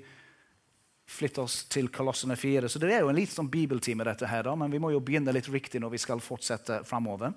flytte 1.08 1.40
oss 1.40 1.62
til 1.72 1.88
Kolossene 1.88 2.36
4. 2.36 2.68
Så 2.68 2.78
det 2.78 2.92
er 2.92 3.02
jo 3.02 3.10
en 3.10 3.16
litt 3.16 3.32
sånn 3.32 3.48
bibeltime, 3.50 4.04
dette 4.04 4.28
her, 4.28 4.44
da, 4.44 4.54
men 4.58 4.70
vi 4.70 4.80
må 4.82 4.92
jo 4.92 5.00
begynne 5.00 5.32
litt 5.32 5.48
riktig 5.48 5.80
når 5.80 5.94
vi 5.94 6.02
skal 6.02 6.20
fortsette 6.22 6.82
framover. 6.86 7.32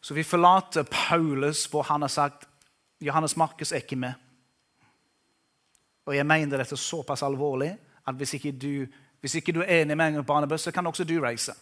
Så 0.00 0.14
vi 0.16 0.24
forlater 0.24 0.86
Paulus, 0.88 1.66
hvor 1.68 1.84
han 1.90 2.06
har 2.06 2.08
sagt 2.08 2.46
Johannes 3.04 3.36
Markus 3.36 3.74
er 3.74 3.82
ikke 3.82 3.98
med. 4.00 4.27
Og 6.08 6.16
jeg 6.16 6.24
mener 6.24 6.56
dette 6.56 6.72
er 6.72 6.80
såpass 6.80 7.22
alvorlig 7.26 7.74
at 8.08 8.16
hvis 8.16 8.38
ikke 8.38 8.54
du, 8.56 8.86
hvis 9.20 9.34
ikke 9.36 9.52
du 9.52 9.60
er 9.60 9.82
enig 9.82 9.96
med 9.96 10.14
meg, 10.16 10.24
Barnabas, 10.26 10.64
så 10.64 10.72
kan 10.72 10.86
også 10.88 11.04
du 11.04 11.18
reise. 11.20 11.52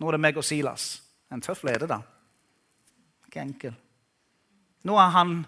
Nå 0.00 0.08
er 0.08 0.16
det 0.16 0.22
meg 0.24 0.38
og 0.40 0.44
Silas. 0.44 0.96
En 1.30 1.42
tøff 1.42 1.62
leder, 1.66 1.86
da. 1.86 2.00
Ikke 3.28 3.44
enkel. 3.44 3.76
Nå, 4.86 4.98
han, 4.98 5.38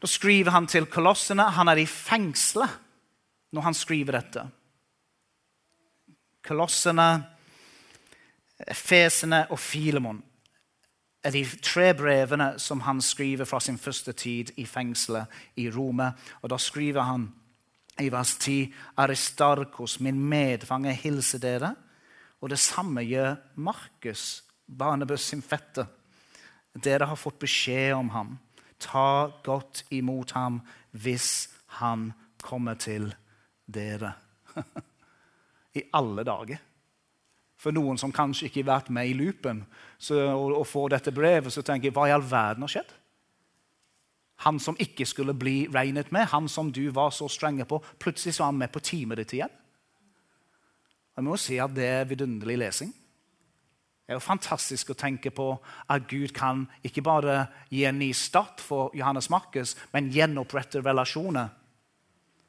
da 0.00 0.08
skriver 0.08 0.52
han 0.52 0.68
til 0.68 0.88
kolossene. 0.92 1.48
Han 1.56 1.72
er 1.72 1.80
i 1.80 1.88
fengselet 1.88 2.76
når 3.56 3.66
han 3.66 3.76
skriver 3.76 4.20
dette. 4.20 4.44
Kolossene, 6.44 7.08
Fesene 8.76 9.46
og 9.48 9.60
Filemon 9.60 10.20
er 11.22 11.34
de 11.34 11.44
tre 11.62 11.92
brevene 11.94 12.54
som 12.58 12.80
han 12.86 13.00
skriver 13.04 13.44
fra 13.44 13.60
sin 13.60 13.78
første 13.78 14.12
tid 14.12 14.52
i 14.56 14.64
fengselet 14.66 15.28
i 15.56 15.68
Rome. 15.70 16.12
Og 16.42 16.50
Da 16.50 16.58
skriver 16.58 17.02
han 17.02 17.32
i 18.00 18.08
vers 18.12 18.36
10.: 18.36 18.72
Aristarkos, 18.96 20.00
min 20.00 20.20
medfange, 20.20 20.92
hilser 20.92 21.38
dere. 21.38 21.74
Og 22.40 22.50
det 22.50 22.58
samme 22.58 23.02
gjør 23.04 23.36
Markus, 23.54 24.44
Barnebøs 24.78 25.20
sin 25.20 25.42
fette. 25.42 25.86
Dere 26.74 27.06
har 27.06 27.16
fått 27.16 27.38
beskjed 27.38 27.92
om 27.94 28.08
ham. 28.10 28.38
Ta 28.78 29.28
godt 29.44 29.84
imot 29.90 30.30
ham 30.30 30.60
hvis 30.90 31.48
han 31.80 32.12
kommer 32.42 32.74
til 32.74 33.14
dere. 33.66 34.14
I 35.78 35.82
alle 35.92 36.24
dager. 36.24 36.69
For 37.60 37.76
noen 37.76 37.98
som 38.00 38.12
kanskje 38.14 38.48
ikke 38.48 38.62
har 38.62 38.70
vært 38.70 38.90
med 38.94 39.10
i 39.10 39.16
loopen 39.16 39.64
og, 40.16 40.54
og 40.62 40.64
får 40.68 40.94
dette 40.94 41.12
brevet, 41.12 41.52
så 41.52 41.64
tenker 41.66 41.90
jeg 41.90 41.96
hva 41.96 42.06
i 42.08 42.14
all 42.14 42.24
verden 42.24 42.64
har 42.64 42.72
skjedd? 42.72 42.94
Han 44.46 44.56
som 44.62 44.78
ikke 44.80 45.04
skulle 45.04 45.36
bli 45.36 45.66
regnet 45.68 46.08
med, 46.12 46.30
han 46.32 46.48
som 46.48 46.70
du 46.72 46.86
var 46.96 47.12
så 47.12 47.28
strenge 47.28 47.66
på, 47.68 47.82
plutselig 48.00 48.38
så 48.38 48.46
er 48.46 48.54
han 48.54 48.62
med 48.62 48.72
på 48.72 48.80
teamet 48.80 49.20
ditt 49.20 49.34
igjen. 49.36 49.52
Jeg 51.16 51.26
må 51.26 51.36
si 51.36 51.58
at 51.60 51.74
Det 51.76 51.84
er 51.84 52.08
vidunderlig 52.08 52.56
lesing. 52.62 52.94
Det 54.10 54.14
er 54.14 54.18
jo 54.18 54.24
fantastisk 54.24 54.88
å 54.90 54.98
tenke 54.98 55.30
på 55.30 55.52
at 55.86 56.08
Gud 56.08 56.32
kan 56.34 56.64
ikke 56.82 57.04
bare 57.04 57.44
gi 57.68 57.84
en 57.86 58.00
ny 58.00 58.08
start 58.16 58.62
for 58.64 58.90
Johannes 58.96 59.28
Markus, 59.30 59.76
men 59.92 60.08
gjenopprette 60.10 60.80
relasjoner. 60.82 61.52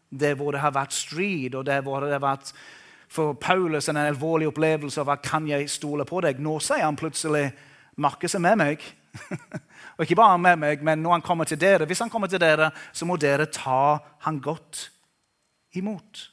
Der 0.10 0.40
hvor 0.40 0.56
det 0.56 0.64
har 0.64 0.72
vært 0.74 0.96
strid, 0.96 1.54
og 1.56 1.68
der 1.68 1.84
hvor 1.84 2.02
det 2.02 2.16
har 2.16 2.24
vært 2.24 2.54
for 3.12 3.34
Paulus 3.34 3.90
en 3.90 3.98
alvorlig 4.00 4.48
opplevelse 4.48 5.02
av 5.02 5.10
at 5.12 5.26
kan 5.26 5.48
jeg 5.50 5.70
stole 5.70 6.06
på 6.08 6.22
deg. 6.24 6.40
Nå 6.40 6.56
sier 6.64 6.86
han 6.86 7.00
plutselig 7.00 7.50
Markus 8.00 8.38
er 8.38 8.44
med 8.44 8.60
meg. 8.62 8.86
og 9.98 10.06
ikke 10.06 10.16
bare 10.16 10.38
med 10.40 10.62
meg, 10.62 10.84
men 10.84 11.02
når 11.04 11.18
han 11.18 11.26
kommer 11.26 11.50
til 11.50 11.60
dere, 11.60 11.86
hvis 11.86 12.00
han 12.00 12.10
kommer 12.10 12.32
til 12.32 12.40
dere, 12.40 12.70
så 12.96 13.06
må 13.06 13.18
dere 13.20 13.50
ta 13.52 13.98
han 14.24 14.40
godt 14.40 14.86
imot. 15.76 16.30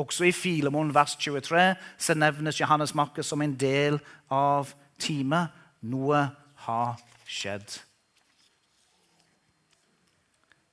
Også 0.00 0.24
i 0.24 0.32
Filemon 0.32 0.94
vers 0.94 1.16
23 1.20 1.74
så 1.98 2.16
nevnes 2.16 2.60
Johannes 2.60 2.94
Markus 2.94 3.28
som 3.28 3.42
en 3.42 3.56
del 3.60 4.00
av 4.30 4.72
teamet. 4.98 5.52
Noe 5.84 6.24
har 6.64 6.96
skjedd. 7.28 7.76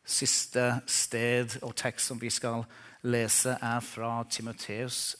Siste 0.05 0.79
sted 0.87 1.59
og 1.61 1.75
tekst 1.75 2.07
som 2.07 2.21
vi 2.21 2.31
skal 2.31 2.63
lese, 3.05 3.57
er 3.61 3.83
fra 3.85 4.23
Timoteus 4.29 5.17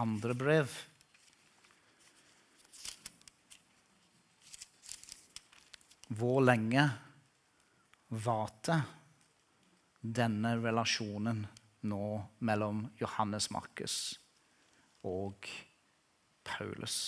andre 0.00 0.34
brev. 0.34 0.76
Hvor 6.14 6.40
lenge 6.44 6.84
varte 8.24 8.78
denne 10.04 10.54
relasjonen 10.60 11.42
nå 11.88 12.06
mellom 12.44 12.84
Johannes 13.00 13.50
Markus 13.54 13.98
og 15.08 15.48
Paulus? 16.44 16.98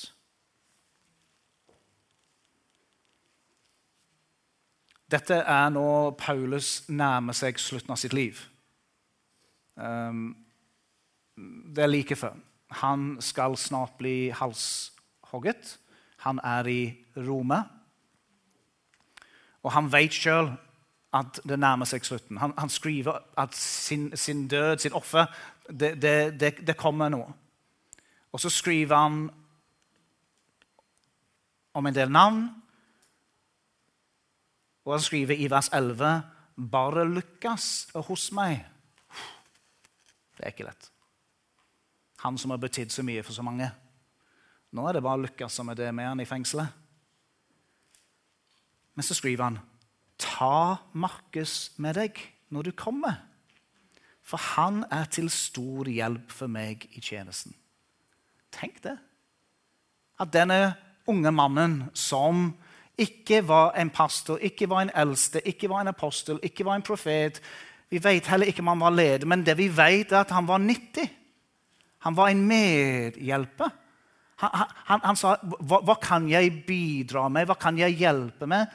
Dette 5.07 5.39
er 5.39 5.69
når 5.71 6.17
Paulus 6.19 6.81
nærmer 6.91 7.37
seg 7.37 7.61
slutten 7.63 7.95
av 7.95 8.01
sitt 8.01 8.17
liv. 8.17 8.41
Um, 9.79 10.33
det 11.37 11.85
er 11.85 11.93
like 11.93 12.17
før. 12.19 12.35
Han 12.69 13.17
skal 13.21 13.57
snart 13.57 13.97
bli 13.99 14.31
halshogget. 14.31 15.79
Han 16.19 16.41
er 16.45 16.67
i 16.67 16.81
Rome. 17.17 17.63
Og 19.63 19.73
han 19.73 19.91
vet 19.93 20.15
sjøl 20.15 20.53
at 21.15 21.41
det 21.49 21.59
nærmer 21.59 21.89
seg 21.89 22.05
slutten. 22.07 22.39
Han, 22.43 22.55
han 22.59 22.71
skriver 22.71 23.19
at 23.39 23.55
sin, 23.55 24.11
sin, 24.17 24.49
død, 24.49 24.79
sin 24.79 24.93
offer, 24.93 25.27
det, 25.71 26.03
det, 26.03 26.41
det, 26.41 26.53
det 26.67 26.77
kommer 26.77 27.09
nå. 27.09 27.23
Og 28.33 28.41
så 28.41 28.51
skriver 28.51 28.97
han 28.97 29.31
om 31.75 31.87
en 31.87 31.95
del 31.95 32.11
navn. 32.13 32.49
Og 34.85 34.93
han 34.95 35.03
skriver 35.03 35.35
i 35.35 35.51
vers 35.51 35.69
11 35.75 36.23
bare 36.57 37.05
Lukas 37.09 37.89
er 37.95 38.05
hos 38.07 38.31
meg. 38.33 38.61
Det 40.37 40.45
er 40.45 40.55
ikke 40.55 40.69
lett. 40.69 40.91
Han 42.25 42.39
som 42.39 42.51
har 42.51 42.61
betydd 42.63 42.93
så 42.93 43.05
mye 43.07 43.23
for 43.27 43.37
så 43.37 43.45
mange. 43.45 43.69
Nå 44.73 44.87
er 44.89 44.97
det 44.97 45.05
bare 45.05 45.21
å 45.21 45.25
lykkes 45.27 45.61
med 45.65 45.79
det 45.81 45.93
med 45.95 46.09
han 46.09 46.21
i 46.21 46.29
fengselet. 46.29 46.69
Men 48.97 49.05
så 49.05 49.17
skriver 49.17 49.45
han 49.45 49.59
Ta 50.17 50.79
Markus 50.97 51.77
med 51.77 51.99
deg 51.99 52.19
når 52.55 52.71
du 52.71 52.73
kommer, 52.79 53.19
for 54.25 54.41
han 54.57 54.85
er 54.91 55.05
til 55.13 55.29
stor 55.31 55.89
hjelp 55.91 56.33
for 56.33 56.51
meg 56.51 56.87
i 56.97 57.03
tjenesten. 57.05 57.55
Tenk 58.55 58.81
det. 58.87 58.97
At 60.19 60.33
denne 60.33 60.75
unge 61.07 61.31
mannen 61.35 61.77
som 61.95 62.49
ikke 62.97 63.43
var 63.45 63.75
en 63.77 63.91
pastor, 63.93 64.41
ikke 64.41 64.69
var 64.71 64.87
en 64.87 64.95
eldste, 64.97 65.43
ikke 65.45 65.69
var 65.69 65.85
en 65.85 65.93
apostel, 65.93 66.41
ikke 66.43 66.65
var 66.65 66.79
en 66.79 66.87
profet 66.87 67.43
Vi 67.91 68.01
vet 68.03 68.27
heller 68.27 68.49
ikke 68.51 68.65
om 68.65 68.73
han 68.73 68.81
var 68.81 68.91
leder, 68.91 69.27
men 69.31 69.45
det 69.47 69.55
vi 69.59 69.69
vet, 69.69 70.11
er 70.13 70.25
at 70.25 70.31
han 70.35 70.49
var 70.49 70.59
nyttig. 70.59 71.07
Han 72.07 72.15
var 72.15 72.29
en 72.29 72.47
medhjelper. 72.47 73.71
Han, 74.37 74.51
han, 74.85 75.01
han 75.03 75.17
sa 75.19 75.33
hva, 75.43 75.81
hva, 75.83 75.97
kan 75.99 76.29
jeg 76.31 76.53
bidra 76.67 77.25
med, 77.35 77.49
hva 77.49 77.57
kan 77.59 77.79
jeg 77.81 77.97
hjelpe 77.99 78.47
med? 78.47 78.71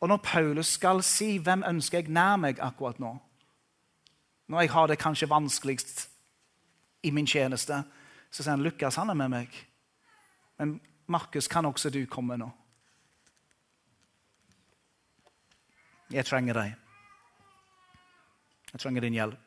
Og 0.00 0.08
når 0.08 0.22
Paulus 0.24 0.70
skal 0.78 1.02
si 1.04 1.36
'Hvem 1.38 1.64
ønsker 1.68 1.98
jeg 1.98 2.08
nær 2.08 2.36
meg 2.40 2.60
akkurat 2.60 2.96
nå?' 2.98 3.18
Når 4.48 4.60
jeg 4.60 4.70
har 4.70 4.86
det 4.86 4.98
kanskje 4.98 5.28
vanskeligst 5.28 6.08
i 7.02 7.10
min 7.10 7.26
tjeneste, 7.26 7.84
så 8.30 8.42
sier 8.42 8.50
han 8.50 8.62
'Lukas, 8.62 8.96
han 8.96 9.10
er 9.10 9.14
med 9.14 9.30
meg'. 9.30 9.64
Men 10.58 10.80
Markus, 11.06 11.48
kan 11.48 11.66
også 11.66 11.90
du 11.90 12.06
komme 12.06 12.36
nå? 12.36 12.50
Jeg 16.10 16.24
trenger 16.24 16.54
deg. 16.54 16.74
Jeg 18.72 18.80
trenger 18.80 19.00
din 19.00 19.12
hjelp. 19.12 19.45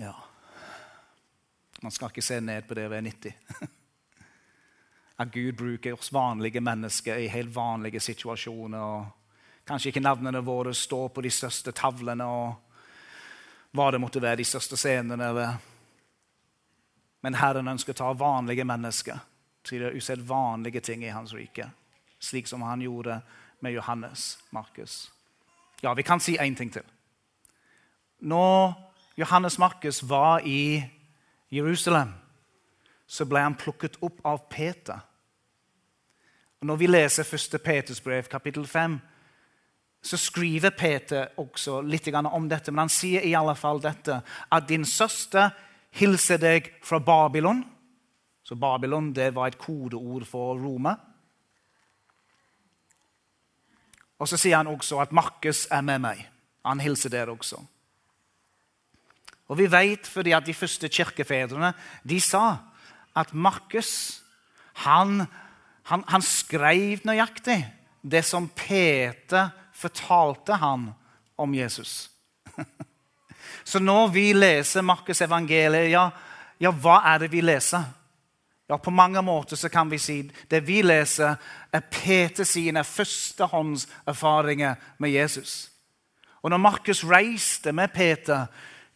Ja 0.00 0.14
Man 1.82 1.92
skal 1.92 2.10
ikke 2.10 2.22
se 2.22 2.40
ned 2.40 2.66
på 2.68 2.74
det 2.74 2.88
være 2.90 3.02
90. 3.02 3.32
At 5.22 5.32
Gud 5.34 5.52
bruker 5.58 5.94
oss 5.94 6.12
vanlige 6.12 6.60
mennesker 6.60 7.18
i 7.18 7.28
helt 7.30 7.54
vanlige 7.54 8.00
situasjoner. 8.00 9.06
Kanskje 9.66 9.92
ikke 9.92 10.02
navnene 10.02 10.42
våre 10.46 10.74
står 10.74 11.08
på 11.14 11.22
de 11.22 11.30
største 11.30 11.74
tavlene 11.74 12.26
og 12.26 12.54
hva 13.74 13.90
det 13.90 14.00
måtte 14.02 14.22
være, 14.22 14.40
de 14.40 14.46
største 14.46 14.78
scenene. 14.78 15.28
Eller. 15.28 15.54
Men 17.22 17.38
Herren 17.38 17.70
ønsker 17.74 17.94
å 17.94 17.98
ta 17.98 18.12
vanlige 18.18 18.66
mennesker 18.66 19.18
til 19.66 19.86
å 19.86 19.92
utse 19.94 20.18
vanlige 20.18 20.80
ting 20.80 21.04
i 21.04 21.14
Hans 21.14 21.34
rike. 21.34 21.70
Slik 22.18 22.50
som 22.50 22.62
han 22.62 22.82
gjorde 22.82 23.20
med 23.60 23.74
Johannes 23.74 24.38
Markus. 24.50 25.10
Ja, 25.80 25.94
vi 25.94 26.02
kan 26.02 26.20
si 26.20 26.38
én 26.38 26.56
ting 26.56 26.70
til. 26.74 26.86
Når 28.18 28.87
Johannes 29.18 29.58
Markus 29.58 30.02
var 30.02 30.40
i 30.46 30.84
Jerusalem, 31.50 32.12
så 33.06 33.24
ble 33.26 33.40
han 33.42 33.56
plukket 33.58 33.96
opp 34.04 34.20
av 34.22 34.44
Peter. 34.50 35.00
Og 36.60 36.66
når 36.70 36.76
vi 36.78 36.86
leser 36.86 37.26
1. 37.26 37.56
Peters 37.64 38.00
brev, 38.00 38.28
kapittel 38.30 38.66
5, 38.66 38.98
så 40.02 40.16
skriver 40.16 40.70
Peter 40.70 41.32
også 41.36 41.80
litt 41.82 42.06
om 42.14 42.48
dette. 42.48 42.70
Men 42.70 42.86
han 42.86 42.92
sier 42.94 43.26
i 43.26 43.34
alle 43.34 43.56
fall 43.58 43.80
dette, 43.82 44.20
at 44.50 44.68
din 44.68 44.84
søster 44.84 45.50
hilser 45.90 46.38
deg 46.38 46.70
fra 46.82 46.98
Babylon. 46.98 47.64
Så 48.42 48.54
Babylon 48.54 49.12
det 49.12 49.34
var 49.34 49.48
et 49.48 49.58
kodeord 49.58 50.26
for 50.26 50.54
Roma. 50.54 50.94
Og 54.18 54.28
så 54.28 54.36
sier 54.36 54.56
han 54.56 54.70
også 54.70 55.00
at 55.02 55.12
Markus 55.12 55.66
er 55.70 55.82
med 55.82 55.98
meg. 56.06 56.22
Han 56.66 56.80
hilser 56.80 57.10
dere 57.10 57.34
også. 57.34 57.58
Og 59.48 59.58
vi 59.58 59.68
vet 59.72 60.06
fordi 60.06 60.34
at 60.36 60.46
de 60.46 60.54
første 60.54 60.88
kirkefedrene 60.88 61.72
de 62.08 62.20
sa 62.20 62.56
at 63.16 63.34
Markus 63.34 64.20
han, 64.84 65.24
han, 65.82 66.04
han 66.08 66.22
skrev 66.22 67.02
nøyaktig 67.08 67.58
det 68.02 68.22
som 68.24 68.48
Peter 68.54 69.50
fortalte 69.74 70.58
han 70.60 70.90
om 71.38 71.54
Jesus. 71.54 72.10
Så 73.64 73.78
når 73.78 74.08
vi 74.08 74.32
leser 74.32 74.82
Markus 74.82 75.20
evangeliet, 75.20 75.90
ja, 75.90 76.08
ja, 76.60 76.70
hva 76.70 77.00
er 77.12 77.24
det 77.24 77.32
vi 77.32 77.42
leser? 77.44 77.84
Ja, 78.68 78.76
På 78.76 78.90
mange 78.90 79.22
måter 79.22 79.56
så 79.56 79.68
kan 79.68 79.90
vi 79.90 79.98
si 79.98 80.22
det 80.50 80.66
vi 80.66 80.82
leser, 80.82 81.36
er 81.72 81.80
Peter 81.80 82.44
sine 82.44 82.84
førstehåndserfaringer 82.84 84.74
med 84.98 85.10
Jesus. 85.10 85.70
Og 86.42 86.50
når 86.50 86.56
Markus 86.56 87.04
reiste 87.04 87.72
med 87.72 87.88
Peter 87.88 88.46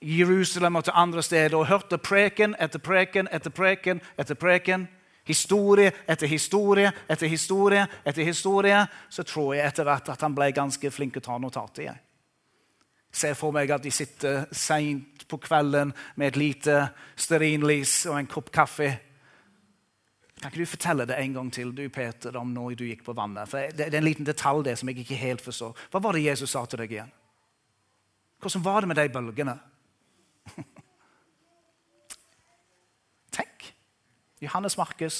Jerusalem 0.02 0.76
og 0.76 0.84
til 0.84 0.92
andre 0.96 1.22
steder 1.22 1.56
og 1.58 1.66
hørte 1.66 1.98
preken 1.98 2.56
etter 2.60 2.82
preken 2.82 3.28
etter 3.32 3.50
preken 3.50 4.00
etter 4.18 4.34
preken, 4.34 4.88
historie 5.24 5.92
etter 6.08 6.26
historie 6.26 6.92
etter 7.08 7.26
historie, 7.30 7.86
etter 8.04 8.24
historie, 8.24 8.86
så 9.08 9.22
tror 9.22 9.54
jeg 9.54 9.66
etter 9.66 9.86
hvert 9.86 10.08
at 10.08 10.24
han 10.26 10.34
ble 10.34 10.50
ganske 10.52 10.90
flink 10.90 11.14
til 11.14 11.22
å 11.22 11.28
ta 11.30 11.38
notater. 11.38 11.82
Jeg 13.12 13.20
ser 13.20 13.34
for 13.36 13.52
meg 13.52 13.70
at 13.70 13.84
de 13.84 13.90
sitter 13.92 14.46
seint 14.56 15.26
på 15.28 15.38
kvelden 15.38 15.92
med 16.16 16.32
et 16.32 16.40
lite 16.40 16.76
stearinlys 17.16 18.06
og 18.10 18.18
en 18.18 18.30
kopp 18.30 18.50
kaffe. 18.52 18.88
Kan 20.42 20.50
ikke 20.50 20.64
du 20.64 20.70
fortelle 20.72 21.04
det 21.06 21.18
en 21.20 21.34
gang 21.36 21.50
til 21.54 21.70
du, 21.76 21.84
Peter, 21.92 22.34
om 22.40 22.50
når 22.50 22.74
du 22.80 22.86
gikk 22.88 23.04
på 23.06 23.14
vannet? 23.14 23.46
For 23.48 23.68
det, 23.70 23.86
er 23.86 23.98
en 24.00 24.08
liten 24.08 24.26
detalj 24.26 24.64
der 24.66 24.80
som 24.80 24.88
jeg 24.90 25.04
ikke 25.04 25.20
helt 25.20 25.44
forstår. 25.44 25.76
Hva 25.92 26.00
var 26.02 26.16
det 26.16 26.24
Jesus 26.24 26.50
sa 26.50 26.64
til 26.66 26.82
deg 26.82 26.96
igjen? 26.96 27.12
Hvordan 28.42 28.64
var 28.64 28.80
det 28.82 28.88
med 28.90 28.98
de 28.98 29.12
bølgene? 29.14 29.54
Tenk. 33.36 33.68
Johannes 34.42 34.76
Markus 34.76 35.18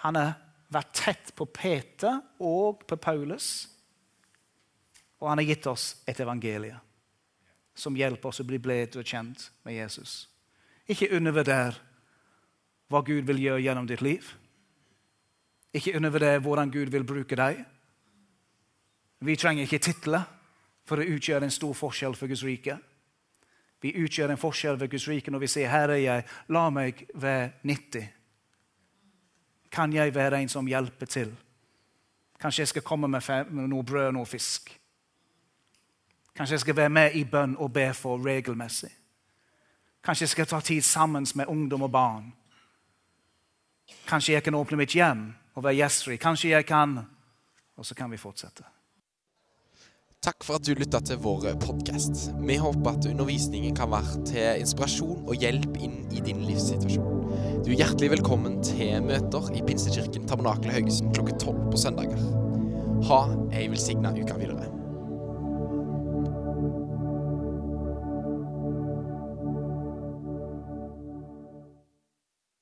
han 0.00 0.16
har 0.16 0.32
vært 0.72 0.94
tett 0.96 1.32
på 1.36 1.44
Peter 1.52 2.20
og 2.40 2.86
på 2.88 2.96
Paulus. 2.96 3.68
Og 5.20 5.28
han 5.28 5.42
har 5.42 5.50
gitt 5.50 5.66
oss 5.68 5.90
et 6.08 6.20
evangelie 6.22 6.78
som 7.76 7.96
hjelper 7.96 8.30
oss 8.30 8.40
å 8.42 8.48
bli 8.48 8.58
bledt 8.60 8.96
og 9.00 9.06
kjent 9.06 9.46
med 9.64 9.76
Jesus. 9.76 10.28
Ikke 10.90 11.10
undervurder 11.16 11.76
hva 12.90 13.00
Gud 13.06 13.28
vil 13.28 13.40
gjøre 13.44 13.62
gjennom 13.62 13.86
ditt 13.88 14.02
liv. 14.04 14.26
Ikke 15.76 15.94
undervurder 15.96 16.40
hvordan 16.42 16.72
Gud 16.72 16.90
vil 16.92 17.06
bruke 17.06 17.38
deg. 17.38 17.60
Vi 19.20 19.36
trenger 19.36 19.68
ikke 19.68 19.84
titler 19.84 20.24
for 20.88 20.98
å 20.98 21.06
utgjøre 21.06 21.46
en 21.46 21.54
stor 21.54 21.76
forskjell 21.76 22.16
for 22.18 22.32
Guds 22.32 22.44
rike. 22.44 22.78
Vi 23.80 23.94
utgjør 24.04 24.30
en 24.30 24.40
forskjell 24.40 24.80
ved 24.80 24.90
Guds 24.90 25.08
rike 25.08 25.30
når 25.30 25.38
vi 25.38 25.46
sier 25.46 25.68
'Her 25.68 25.88
er 25.88 25.94
jeg, 25.94 26.24
la 26.48 26.70
meg 26.70 27.06
være 27.14 27.50
nyttig'. 27.62 28.08
Kan 29.70 29.92
jeg 29.92 30.14
være 30.14 30.42
en 30.42 30.48
som 30.48 30.66
hjelper 30.66 31.06
til? 31.06 31.36
Kanskje 32.40 32.60
jeg 32.60 32.68
skal 32.68 32.82
komme 32.82 33.08
med, 33.08 33.46
noe 33.50 33.84
brød 33.84 34.06
og 34.06 34.14
noe 34.14 34.26
fisk? 34.26 34.80
Kanskje 36.34 36.52
jeg 36.52 36.60
skal 36.60 36.76
være 36.76 36.88
med 36.88 37.14
i 37.14 37.24
bønn 37.24 37.56
og 37.56 37.72
be 37.72 37.94
for 37.94 38.18
regelmessig? 38.26 38.90
Kanskje 40.04 40.22
jeg 40.22 40.28
skal 40.28 40.46
ta 40.46 40.60
tid 40.60 40.82
sammen 40.82 41.26
med 41.34 41.46
ungdom 41.46 41.82
og 41.82 41.92
barn? 41.92 42.32
Kanskje 44.06 44.32
jeg 44.32 44.42
kan 44.42 44.54
åpne 44.54 44.76
mitt 44.76 44.94
hjem 44.94 45.34
og 45.54 45.64
være 45.64 45.74
gjestfri? 45.74 46.16
Kanskje 46.16 46.50
jeg 46.50 46.66
kan 46.66 47.06
Og 47.76 47.86
så 47.86 47.94
kan 47.94 48.10
vi 48.10 48.16
fortsette. 48.16 48.62
Takk 50.20 50.44
for 50.44 50.58
at 50.58 50.66
du 50.68 50.74
lytta 50.76 50.98
til 51.00 51.16
vår 51.24 51.46
podkast. 51.62 52.26
Vi 52.44 52.58
håper 52.60 52.90
at 52.90 53.06
undervisningen 53.08 53.72
kan 53.72 53.88
være 53.88 54.18
til 54.28 54.60
inspirasjon 54.60 55.22
og 55.22 55.40
hjelp 55.40 55.78
inn 55.80 55.94
i 56.12 56.20
din 56.20 56.42
livssituasjon. 56.44 57.22
Du 57.64 57.70
er 57.70 57.78
hjertelig 57.78 58.10
velkommen 58.18 58.58
til 58.60 59.00
møter 59.06 59.48
i 59.56 59.62
Pinsekirken 59.64 60.28
Tabernakel 60.28 60.74
Haugesund 60.74 61.16
klokka 61.16 61.38
tolv 61.40 61.62
på 61.72 61.80
søndager. 61.80 62.20
Ha 63.08 63.22
ei 63.56 63.64
velsigna 63.72 64.12
uke 64.12 64.36
videre. 64.42 64.68